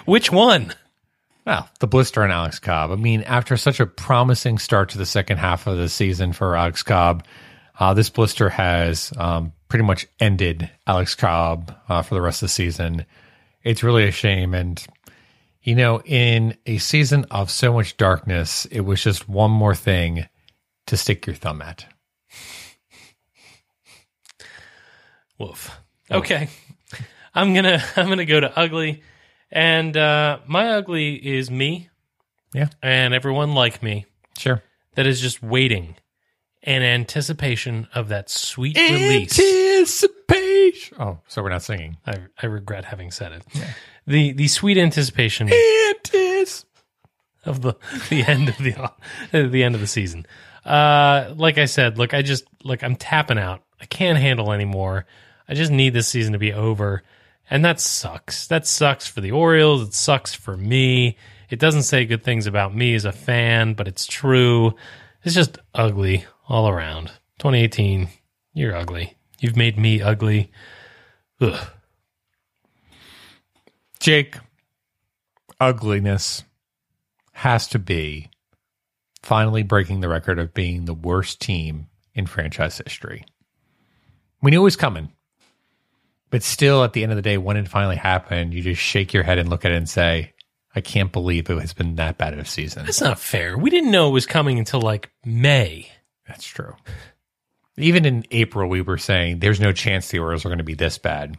Which 0.05 0.31
one? 0.31 0.75
Well, 1.45 1.69
the 1.81 1.89
blister 1.89 2.23
on 2.23 2.31
Alex 2.31 2.59
Cobb. 2.61 2.93
I 2.93 2.97
mean, 2.97 3.23
after 3.23 3.57
such 3.57 3.81
a 3.81 3.87
promising 3.87 4.59
start 4.59 4.91
to 4.91 4.99
the 4.99 5.07
second 5.07 5.39
half 5.39 5.67
of 5.67 5.77
the 5.77 5.89
season 5.89 6.33
for 6.33 6.55
Alex 6.55 6.83
Cobb, 6.85 7.25
uh, 7.81 7.95
this 7.95 8.11
blister 8.11 8.49
has 8.49 9.13
um, 9.17 9.53
pretty 9.69 9.85
much 9.85 10.07
ended 10.21 10.71
Alex 10.87 11.17
Cobb 11.17 11.75
uh, 11.89 12.03
for 12.03 12.15
the 12.15 12.21
rest 12.23 12.43
of 12.43 12.47
the 12.49 12.53
season. 12.53 13.05
It's 13.65 13.83
really 13.83 14.05
a 14.07 14.13
shame. 14.13 14.55
And, 14.55 14.85
you 15.65 15.75
know, 15.75 16.01
in 16.05 16.57
a 16.67 16.79
season 16.79 17.27
of 17.33 17.51
so 17.51 17.73
much 17.73 17.97
darkness, 17.97 18.67
it 18.67 18.81
was 18.81 19.03
just 19.03 19.29
one 19.29 19.51
more 19.51 19.75
thing 19.75 20.29
to 20.87 20.97
stick 20.97 21.27
your 21.27 21.35
thumb 21.35 21.61
at. 21.61 21.87
Woof. 25.39 25.77
Okay. 26.09 26.49
I'm 27.35 27.53
going 27.53 27.65
to 27.65 27.83
I'm 27.97 28.07
going 28.07 28.19
to 28.19 28.27
go 28.27 28.39
to 28.39 28.57
ugly 28.57 29.03
and 29.53 29.95
uh, 29.99 30.39
my 30.47 30.71
ugly 30.71 31.15
is 31.15 31.51
me. 31.51 31.91
Yeah. 32.55 32.69
And 32.83 33.15
everyone 33.15 33.55
like 33.55 33.83
me 33.83 34.07
Sure. 34.39 34.63
that 34.95 35.07
is 35.07 35.21
just 35.21 35.43
waiting 35.43 35.97
in 36.63 36.83
anticipation 36.83 37.87
of 37.95 38.09
that 38.09 38.31
sweet 38.31 38.79
release. 38.79 39.39
Anticipation. 39.39 40.97
Oh, 41.01 41.19
so 41.29 41.43
we're 41.43 41.51
not 41.51 41.63
singing. 41.63 41.99
I, 42.07 42.19
I 42.43 42.47
regret 42.47 42.87
having 42.87 43.11
said 43.11 43.33
it. 43.33 43.45
The 44.07 44.33
the 44.33 44.49
sweet 44.49 44.79
anticipation 44.79 45.49
Antis. 45.53 46.65
of 47.45 47.61
the 47.63 47.75
the 48.09 48.23
end 48.25 48.49
of 48.49 48.59
the 48.59 48.75
uh, 48.75 48.89
the 49.33 49.65
end 49.65 49.75
of 49.75 49.81
the 49.81 49.87
season. 49.87 50.25
Uh, 50.65 51.35
like 51.37 51.59
I 51.59 51.67
said, 51.67 51.99
look, 51.99 52.15
I 52.15 52.23
just 52.23 52.45
look, 52.65 52.83
I'm 52.83 52.97
tapping 52.97 53.39
out. 53.39 53.63
I 53.81 53.87
can't 53.87 54.19
handle 54.19 54.53
anymore. 54.53 55.07
I 55.49 55.55
just 55.55 55.73
need 55.73 55.91
this 55.95 56.09
season 56.09 56.33
to 56.33 56.39
be 56.39 56.53
over. 56.53 57.03
And 57.53 57.67
that 57.67 57.81
sucks. 57.81 58.47
That 58.47 58.67
sucks 58.67 59.07
for 59.07 59.21
the 59.21 59.33
Orioles. 59.33 59.87
It 59.87 59.93
sucks 59.93 60.35
for 60.35 60.57
me. 60.57 61.19
It 61.51 61.59
doesn't 61.59 61.83
say 61.83 62.07
good 62.07 62.25
things 62.25 62.47
about 62.47 62.75
me 62.75 62.95
as 62.95 63.05
a 63.05 63.13
fan, 63.13 63.75
but 63.75 63.87
it's 63.87 64.07
true. 64.07 64.73
It's 65.23 65.35
just 65.35 65.59
ugly 65.75 66.25
all 66.49 66.67
around. 66.67 67.09
2018, 67.41 68.09
you're 68.55 68.75
ugly. 68.75 69.19
You've 69.39 69.59
made 69.59 69.77
me 69.79 70.01
ugly. 70.01 70.51
Ugh. 71.43 71.69
Jake, 74.01 74.39
ugliness 75.61 76.45
has 77.33 77.67
to 77.69 77.79
be 77.79 78.31
finally 79.23 79.63
breaking 79.63 80.01
the 80.01 80.09
record 80.09 80.39
of 80.39 80.55
being 80.55 80.87
the 80.87 80.95
worst 80.95 81.39
team 81.39 81.89
in 82.15 82.25
franchise 82.25 82.81
history. 82.83 83.27
We 84.41 84.51
knew 84.51 84.63
it 84.63 84.65
was 84.65 84.75
coming. 84.77 85.13
But 86.33 86.43
still, 86.43 86.83
at 86.83 86.95
the 86.95 87.03
end 87.03 87.13
of 87.13 87.17
the 87.17 87.23
day, 87.23 87.37
when 87.37 87.59
it 87.59 87.69
finally 87.69 87.95
happened, 87.95 88.55
you 88.55 88.63
just 88.63 88.81
shake 88.81 89.13
your 89.13 89.23
head 89.23 89.37
and 89.37 89.51
look 89.51 89.67
at 89.67 89.71
it 89.73 89.77
and 89.77 89.89
say, 89.89 90.33
I 90.75 90.81
can't 90.81 91.13
believe 91.13 91.51
it 91.51 91.61
has 91.61 91.75
been 91.75 91.97
that 91.97 92.17
bad 92.17 92.33
of 92.33 92.39
a 92.39 92.47
season. 92.47 92.87
That's 92.87 93.03
not 93.03 93.19
fair. 93.21 93.59
We 93.59 93.69
didn't 93.69 93.91
know 93.91 94.09
it 94.09 94.13
was 94.13 94.25
coming 94.25 94.59
until 94.59 94.81
like 94.81 95.11
May. 95.27 95.91
That's 96.27 96.47
true. 96.47 96.75
Even 97.77 98.07
in 98.07 98.25
April, 98.31 98.67
we 98.71 98.81
were 98.81 98.97
saying 98.97 99.41
there's 99.41 99.61
no 99.61 99.73
chance 99.73 100.09
the 100.09 100.21
Orioles 100.21 100.47
are 100.47 100.49
going 100.49 100.57
to 100.57 100.65
be 100.65 100.73
this 100.75 100.97
bad. 100.97 101.37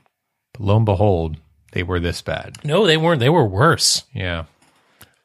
But 0.54 0.62
lo 0.62 0.78
and 0.78 0.86
behold, 0.86 1.38
they 1.72 1.82
were 1.82 2.00
this 2.00 2.22
bad. 2.22 2.64
No, 2.64 2.86
they 2.86 2.98
weren't. 2.98 3.20
They 3.20 3.30
were 3.30 3.46
worse. 3.48 4.04
Yeah. 4.14 4.46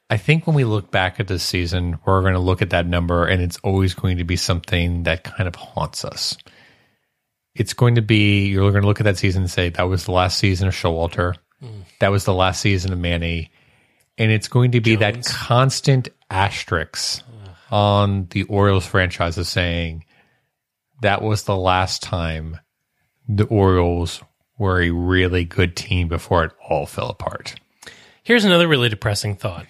I 0.08 0.16
think 0.16 0.46
when 0.46 0.56
we 0.56 0.64
look 0.64 0.90
back 0.90 1.20
at 1.20 1.28
this 1.28 1.42
season, 1.42 1.98
we're 2.06 2.22
going 2.22 2.32
to 2.32 2.38
look 2.40 2.62
at 2.62 2.70
that 2.70 2.86
number 2.86 3.26
and 3.26 3.42
it's 3.42 3.58
always 3.58 3.92
going 3.92 4.16
to 4.16 4.24
be 4.24 4.36
something 4.36 5.02
that 5.02 5.24
kind 5.24 5.46
of 5.46 5.54
haunts 5.56 6.06
us 6.06 6.38
it's 7.58 7.74
going 7.74 7.96
to 7.96 8.02
be 8.02 8.46
you're 8.46 8.70
going 8.70 8.82
to 8.82 8.88
look 8.88 9.00
at 9.00 9.04
that 9.04 9.18
season 9.18 9.42
and 9.42 9.50
say 9.50 9.68
that 9.68 9.82
was 9.82 10.04
the 10.04 10.12
last 10.12 10.38
season 10.38 10.68
of 10.68 10.74
Showalter, 10.74 11.36
mm. 11.62 11.82
that 11.98 12.08
was 12.10 12.24
the 12.24 12.32
last 12.32 12.60
season 12.60 12.92
of 12.92 12.98
Manny, 12.98 13.50
and 14.16 14.30
it's 14.30 14.48
going 14.48 14.70
to 14.72 14.80
be 14.80 14.96
Jones. 14.96 15.26
that 15.26 15.34
constant 15.34 16.08
asterisk 16.30 17.22
on 17.70 18.26
the 18.30 18.44
Orioles 18.44 18.86
franchise 18.86 19.36
of 19.36 19.46
saying 19.46 20.06
that 21.02 21.20
was 21.20 21.42
the 21.42 21.56
last 21.56 22.02
time 22.02 22.58
the 23.28 23.44
Orioles 23.44 24.22
were 24.58 24.80
a 24.80 24.90
really 24.90 25.44
good 25.44 25.76
team 25.76 26.08
before 26.08 26.44
it 26.44 26.52
all 26.66 26.86
fell 26.86 27.10
apart. 27.10 27.56
Here's 28.22 28.44
another 28.46 28.66
really 28.68 28.88
depressing 28.88 29.36
thought. 29.36 29.66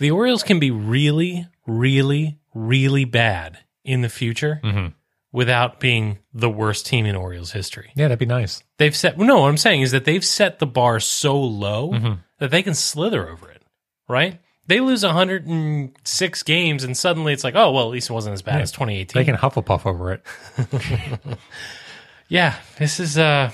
The 0.00 0.10
Orioles 0.10 0.42
can 0.42 0.58
be 0.58 0.70
really, 0.72 1.46
really, 1.68 2.36
really 2.54 3.04
bad 3.04 3.58
in 3.84 4.00
the 4.00 4.08
future. 4.08 4.60
Mm-hmm 4.64 4.88
without 5.32 5.78
being 5.80 6.18
the 6.32 6.50
worst 6.50 6.86
team 6.86 7.06
in 7.06 7.14
Orioles 7.14 7.52
history. 7.52 7.92
Yeah, 7.94 8.04
that'd 8.06 8.18
be 8.18 8.26
nice. 8.26 8.62
They've 8.78 8.94
set 8.94 9.18
no. 9.18 9.40
What 9.40 9.48
I'm 9.48 9.56
saying 9.56 9.82
is 9.82 9.92
that 9.92 10.04
they've 10.04 10.24
set 10.24 10.58
the 10.58 10.66
bar 10.66 11.00
so 11.00 11.40
low 11.40 11.90
mm-hmm. 11.92 12.12
that 12.38 12.50
they 12.50 12.62
can 12.62 12.74
slither 12.74 13.28
over 13.28 13.50
it. 13.50 13.62
Right? 14.08 14.40
They 14.66 14.80
lose 14.80 15.02
106 15.04 16.42
games, 16.44 16.84
and 16.84 16.96
suddenly 16.96 17.32
it's 17.32 17.42
like, 17.44 17.54
oh 17.54 17.72
well, 17.72 17.84
at 17.84 17.90
least 17.92 18.10
it 18.10 18.12
wasn't 18.12 18.34
as 18.34 18.42
bad 18.42 18.56
yeah. 18.56 18.62
as 18.62 18.72
2018. 18.72 19.20
They 19.20 19.24
can 19.24 19.36
Hufflepuff 19.36 19.86
over 19.86 20.12
it. 20.14 21.38
yeah, 22.28 22.56
this 22.78 22.98
is 23.00 23.18
uh, 23.18 23.50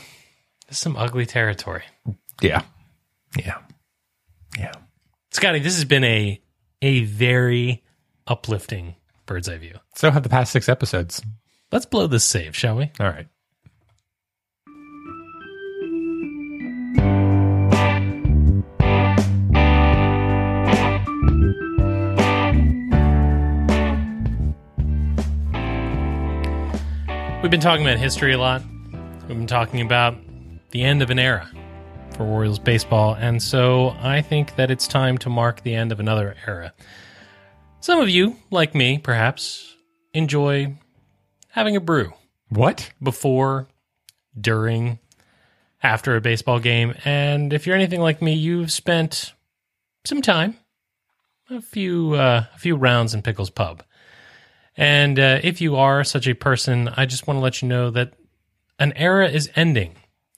this 0.69 0.77
is 0.77 0.83
some 0.83 0.97
ugly 0.97 1.27
territory. 1.27 1.85
Yeah, 2.41 2.63
yeah, 3.39 3.59
yeah. 4.59 4.73
Scotty, 5.31 5.59
this 5.59 5.75
has 5.75 5.85
been 5.85 6.05
a 6.05 6.41
a 6.83 7.05
very 7.05 7.83
uplifting 8.27 8.97
bird's 9.27 9.49
eye 9.49 9.57
view. 9.59 9.77
So 9.95 10.11
have 10.11 10.23
the 10.23 10.29
past 10.29 10.53
six 10.53 10.69
episodes. 10.69 11.23
Let's 11.73 11.85
blow 11.85 12.07
this 12.07 12.25
save, 12.25 12.55
shall 12.57 12.77
we? 12.77 12.93
All 13.01 13.09
right. 13.11 13.27
We've 27.43 27.51
been 27.53 27.61
talking 27.61 27.85
about 27.87 27.99
history 27.99 28.33
a 28.33 28.39
lot. 28.39 28.63
We've 29.27 29.31
been 29.37 29.47
talking 29.49 29.81
about 29.81 30.17
the 30.71 30.83
end 30.83 31.03
of 31.03 31.11
an 31.11 31.19
era 31.19 31.49
for 32.13 32.23
Orioles 32.25 32.59
baseball, 32.61 33.15
and 33.15 33.43
so 33.43 33.89
I 34.01 34.21
think 34.23 34.55
that 34.57 34.71
it's 34.71 34.87
time 34.87 35.19
to 35.19 35.29
mark 35.29 35.63
the 35.65 35.75
end 35.75 35.91
of 35.93 35.99
another 36.01 36.37
era. 36.47 36.73
Some 37.81 37.99
of 38.01 38.09
you, 38.09 38.37
like 38.53 38.75
me, 38.77 38.99
perhaps, 38.99 39.75
enjoy 40.15 40.75
having 41.57 41.75
a 41.75 41.81
brew. 41.81 42.13
What? 42.51 42.93
Before, 43.03 43.67
during, 44.39 44.99
after 45.83 46.15
a 46.15 46.21
baseball 46.21 46.61
game. 46.61 46.95
And 47.05 47.53
if 47.53 47.67
you're 47.67 47.75
anything 47.75 48.01
like 48.03 48.21
me, 48.21 48.35
you've 48.35 48.71
spent 48.71 49.33
some 50.05 50.21
time, 50.21 50.59
a 51.49 51.61
few 51.63 52.13
uh, 52.13 52.45
a 52.55 52.59
few 52.59 52.77
rounds 52.77 53.15
in 53.15 53.23
Pickles 53.23 53.51
Pub. 53.51 53.83
And 54.77 55.19
uh, 55.19 55.41
if 55.43 55.63
you 55.63 55.77
are 55.77 56.05
such 56.05 56.27
a 56.29 56.35
person, 56.35 56.89
I 56.89 57.07
just 57.07 57.27
want 57.27 57.39
to 57.39 57.43
let 57.43 57.63
you 57.63 57.69
know 57.69 57.91
that 57.91 58.13
an 58.79 58.93
era 58.95 59.29
is 59.29 59.51
ending 59.57 59.97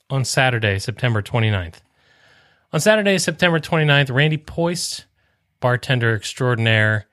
on 0.09 0.25
Saturday, 0.25 0.79
September 0.79 1.21
29th. 1.21 1.77
On 2.73 2.79
Saturday, 2.79 3.19
September 3.19 3.59
29th, 3.59 4.15
Randy 4.15 4.37
Poist, 4.37 5.07
bartender 5.59 6.15
extraordinaire, 6.15 7.08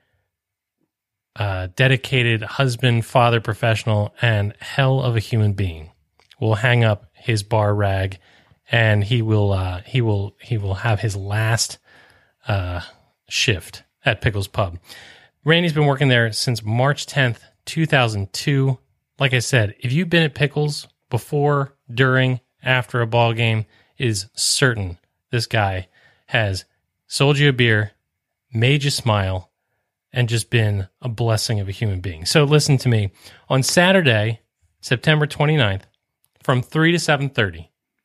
uh, 1.35 1.67
dedicated 1.75 2.41
husband, 2.43 3.05
father, 3.05 3.41
professional, 3.41 4.15
and 4.21 4.53
hell 4.59 5.01
of 5.01 5.15
a 5.15 5.19
human 5.21 5.53
being. 5.53 5.91
Will 6.39 6.55
hang 6.55 6.83
up 6.83 7.07
his 7.13 7.43
bar 7.43 7.73
rag, 7.73 8.17
and 8.71 9.03
he 9.03 9.21
will 9.21 9.51
uh, 9.53 9.81
he 9.85 10.01
will 10.01 10.35
he 10.41 10.57
will 10.57 10.73
have 10.75 10.99
his 10.99 11.15
last 11.15 11.77
uh, 12.47 12.81
shift 13.29 13.83
at 14.05 14.21
Pickles 14.21 14.47
Pub. 14.47 14.77
Randy's 15.45 15.73
been 15.73 15.85
working 15.85 16.09
there 16.09 16.31
since 16.33 16.63
March 16.63 17.05
tenth, 17.05 17.41
two 17.65 17.85
thousand 17.85 18.33
two. 18.33 18.77
Like 19.17 19.33
I 19.33 19.39
said, 19.39 19.75
if 19.79 19.93
you've 19.93 20.09
been 20.09 20.23
at 20.23 20.35
Pickles 20.35 20.87
before, 21.09 21.77
during, 21.91 22.41
after 22.61 22.99
a 22.99 23.07
ball 23.07 23.31
game, 23.31 23.65
is 23.97 24.25
certain 24.35 24.97
this 25.31 25.45
guy 25.47 25.87
has 26.27 26.65
sold 27.07 27.37
you 27.37 27.47
a 27.47 27.53
beer, 27.53 27.91
made 28.51 28.83
you 28.83 28.89
smile, 28.89 29.51
and 30.15 30.29
just 30.29 30.49
been 30.49 30.87
a 31.01 31.09
blessing 31.09 31.59
of 31.59 31.67
a 31.67 31.71
human 31.73 31.99
being. 31.99 32.25
So 32.25 32.45
listen 32.45 32.77
to 32.79 32.89
me. 32.89 33.11
On 33.49 33.61
Saturday, 33.61 34.39
September 34.79 35.27
29th, 35.27 35.81
from 36.41 36.61
3 36.63 36.93
to 36.93 36.97
7.30, 36.97 37.57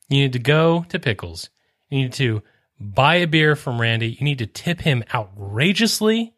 you 0.08 0.22
need 0.22 0.32
to 0.32 0.40
go 0.40 0.84
to 0.88 0.98
Pickles. 0.98 1.50
You 1.88 1.98
need 2.02 2.12
to 2.14 2.42
buy 2.80 3.16
a 3.16 3.26
beer 3.28 3.54
from 3.54 3.80
Randy. 3.80 4.08
You 4.08 4.24
need 4.24 4.38
to 4.38 4.46
tip 4.48 4.80
him 4.80 5.04
outrageously. 5.14 6.34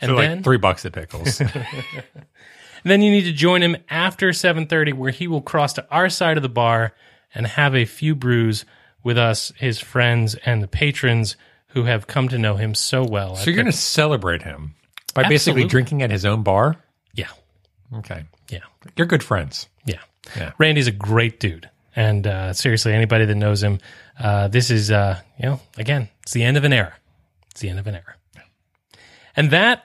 And 0.00 0.08
so 0.10 0.14
like 0.14 0.28
then, 0.28 0.42
three 0.44 0.58
bucks 0.58 0.86
at 0.86 0.92
Pickles. 0.92 1.42
then 2.84 3.02
you 3.02 3.10
need 3.10 3.24
to 3.24 3.32
join 3.32 3.64
him 3.64 3.76
after 3.90 4.28
7.30 4.30 4.94
where 4.94 5.10
he 5.10 5.26
will 5.26 5.42
cross 5.42 5.72
to 5.72 5.84
our 5.90 6.08
side 6.08 6.36
of 6.36 6.44
the 6.44 6.48
bar 6.48 6.94
and 7.34 7.48
have 7.48 7.74
a 7.74 7.84
few 7.84 8.14
brews 8.14 8.64
with 9.02 9.18
us, 9.18 9.52
his 9.58 9.80
friends, 9.80 10.36
and 10.46 10.62
the 10.62 10.68
patrons 10.68 11.36
who 11.70 11.82
have 11.82 12.06
come 12.06 12.28
to 12.28 12.38
know 12.38 12.54
him 12.54 12.76
so 12.76 13.02
well. 13.04 13.34
So 13.34 13.46
you're 13.46 13.56
going 13.56 13.66
to 13.66 13.72
celebrate 13.76 14.42
him. 14.42 14.76
By 15.14 15.20
Absolutely. 15.22 15.34
basically 15.34 15.64
drinking 15.70 16.02
at 16.02 16.10
his 16.10 16.24
own 16.24 16.42
bar? 16.42 16.76
Yeah. 17.14 17.28
Okay. 17.98 18.24
Yeah. 18.50 18.58
You're 18.96 19.06
good 19.06 19.22
friends. 19.22 19.68
Yeah. 19.86 20.00
yeah. 20.36 20.52
Randy's 20.58 20.88
a 20.88 20.92
great 20.92 21.38
dude. 21.38 21.70
And 21.96 22.26
uh, 22.26 22.52
seriously, 22.52 22.92
anybody 22.92 23.24
that 23.24 23.36
knows 23.36 23.62
him, 23.62 23.78
uh, 24.18 24.48
this 24.48 24.70
is, 24.72 24.90
uh, 24.90 25.20
you 25.38 25.48
know, 25.50 25.60
again, 25.78 26.08
it's 26.24 26.32
the 26.32 26.42
end 26.42 26.56
of 26.56 26.64
an 26.64 26.72
era. 26.72 26.92
It's 27.52 27.60
the 27.60 27.68
end 27.70 27.78
of 27.78 27.86
an 27.86 27.94
era. 27.94 28.10
And 29.36 29.50
that 29.50 29.84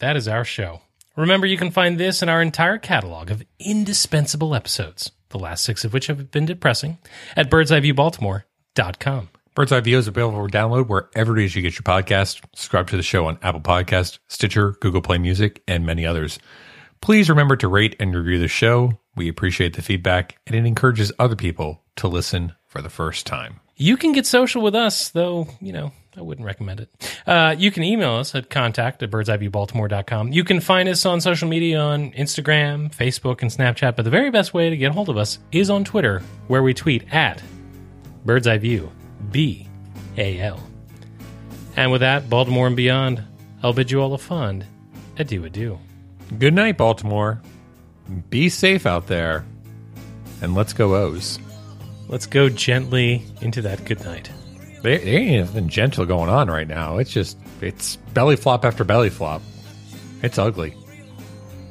that 0.00 0.16
is 0.16 0.26
our 0.26 0.44
show. 0.44 0.80
Remember, 1.16 1.46
you 1.46 1.56
can 1.56 1.70
find 1.70 1.98
this 2.00 2.20
and 2.22 2.28
our 2.30 2.42
entire 2.42 2.78
catalog 2.78 3.30
of 3.30 3.44
indispensable 3.60 4.56
episodes, 4.56 5.12
the 5.28 5.38
last 5.38 5.62
six 5.62 5.84
of 5.84 5.92
which 5.92 6.08
have 6.08 6.32
been 6.32 6.46
depressing, 6.46 6.98
at 7.36 7.48
birdseyeviewbaltimore.com. 7.50 9.28
Bird's 9.54 9.70
Eye 9.72 9.80
View 9.80 9.98
is 9.98 10.08
available 10.08 10.38
for 10.38 10.48
download 10.48 10.88
wherever 10.88 11.36
it 11.36 11.44
is 11.44 11.54
you 11.54 11.60
get 11.60 11.74
your 11.74 11.82
podcast. 11.82 12.40
Subscribe 12.54 12.88
to 12.88 12.96
the 12.96 13.02
show 13.02 13.26
on 13.26 13.38
Apple 13.42 13.60
Podcast, 13.60 14.18
Stitcher, 14.28 14.72
Google 14.80 15.02
Play 15.02 15.18
Music, 15.18 15.62
and 15.68 15.84
many 15.84 16.06
others. 16.06 16.38
Please 17.02 17.28
remember 17.28 17.54
to 17.56 17.68
rate 17.68 17.94
and 18.00 18.14
review 18.14 18.38
the 18.38 18.48
show. 18.48 18.98
We 19.14 19.28
appreciate 19.28 19.76
the 19.76 19.82
feedback, 19.82 20.38
and 20.46 20.56
it 20.56 20.64
encourages 20.64 21.12
other 21.18 21.36
people 21.36 21.82
to 21.96 22.08
listen 22.08 22.52
for 22.66 22.80
the 22.80 22.88
first 22.88 23.26
time. 23.26 23.60
You 23.76 23.98
can 23.98 24.12
get 24.12 24.24
social 24.26 24.62
with 24.62 24.74
us, 24.74 25.10
though, 25.10 25.48
you 25.60 25.72
know, 25.74 25.92
I 26.16 26.22
wouldn't 26.22 26.46
recommend 26.46 26.80
it. 26.80 27.18
Uh, 27.26 27.54
you 27.58 27.70
can 27.70 27.82
email 27.84 28.12
us 28.14 28.34
at 28.34 28.48
contact 28.48 29.02
at 29.02 29.10
birdseyeviewbaltimore.com. 29.10 30.32
You 30.32 30.44
can 30.44 30.60
find 30.60 30.88
us 30.88 31.04
on 31.04 31.20
social 31.20 31.48
media 31.48 31.78
on 31.80 32.12
Instagram, 32.12 32.94
Facebook, 32.94 33.42
and 33.42 33.50
Snapchat, 33.50 33.96
but 33.96 34.04
the 34.04 34.10
very 34.10 34.30
best 34.30 34.54
way 34.54 34.70
to 34.70 34.76
get 34.78 34.92
hold 34.92 35.10
of 35.10 35.18
us 35.18 35.38
is 35.50 35.68
on 35.68 35.84
Twitter, 35.84 36.22
where 36.46 36.62
we 36.62 36.72
tweet 36.72 37.12
at 37.12 37.42
birdseyeView. 38.24 38.88
B 39.30 39.68
A 40.16 40.40
L. 40.40 40.60
And 41.76 41.90
with 41.92 42.00
that, 42.00 42.28
Baltimore 42.28 42.66
and 42.66 42.76
beyond, 42.76 43.22
I'll 43.62 43.72
bid 43.72 43.90
you 43.90 44.00
all 44.00 44.14
a 44.14 44.18
fond 44.18 44.66
adieu 45.18 45.44
adieu. 45.44 45.78
Good 46.38 46.54
night, 46.54 46.78
Baltimore. 46.78 47.40
Be 48.30 48.48
safe 48.48 48.86
out 48.86 49.06
there. 49.06 49.44
And 50.40 50.54
let's 50.54 50.72
go, 50.72 50.96
O's. 50.96 51.38
Let's 52.08 52.26
go 52.26 52.48
gently 52.48 53.22
into 53.42 53.60
that 53.62 53.84
good 53.84 54.02
night. 54.04 54.30
There, 54.82 54.98
there 54.98 55.18
ain't 55.20 55.46
nothing 55.46 55.68
gentle 55.68 56.04
going 56.06 56.28
on 56.30 56.48
right 56.50 56.66
now. 56.66 56.96
It's 56.98 57.10
just, 57.12 57.38
it's 57.60 57.96
belly 58.14 58.36
flop 58.36 58.64
after 58.64 58.82
belly 58.84 59.10
flop. 59.10 59.42
It's 60.22 60.38
ugly. 60.38 60.74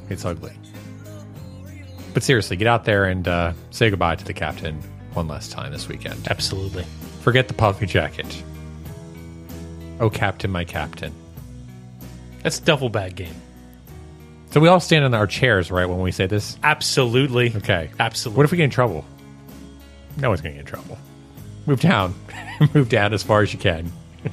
It's 0.08 0.24
ugly. 0.24 0.52
But 2.14 2.22
seriously, 2.22 2.56
get 2.56 2.68
out 2.68 2.84
there 2.84 3.04
and 3.06 3.26
uh, 3.28 3.52
say 3.70 3.90
goodbye 3.90 4.16
to 4.16 4.24
the 4.24 4.34
captain 4.34 4.80
one 5.14 5.26
last 5.28 5.50
time 5.52 5.72
this 5.72 5.88
weekend. 5.88 6.28
Absolutely. 6.30 6.86
Forget 7.22 7.46
the 7.46 7.54
puffy 7.54 7.86
jacket. 7.86 8.26
Oh, 10.00 10.10
Captain, 10.10 10.50
my 10.50 10.64
Captain. 10.64 11.14
That's 12.42 12.58
duffel 12.58 12.88
bag 12.88 13.14
game. 13.14 13.36
So 14.50 14.58
we 14.60 14.66
all 14.66 14.80
stand 14.80 15.04
on 15.04 15.14
our 15.14 15.28
chairs, 15.28 15.70
right, 15.70 15.86
when 15.88 16.00
we 16.00 16.10
say 16.10 16.26
this? 16.26 16.58
Absolutely. 16.64 17.52
Okay. 17.54 17.90
Absolutely. 18.00 18.36
What 18.38 18.44
if 18.44 18.50
we 18.50 18.56
get 18.58 18.64
in 18.64 18.70
trouble? 18.70 19.04
No 20.16 20.30
one's 20.30 20.40
going 20.40 20.54
to 20.56 20.62
get 20.62 20.66
in 20.66 20.66
trouble. 20.78 20.98
Move 21.64 21.80
down. 21.80 22.12
Move 22.74 22.88
down 22.88 23.14
as 23.14 23.22
far 23.22 23.40
as 23.42 23.52
you 23.52 23.58
can. 23.60 23.92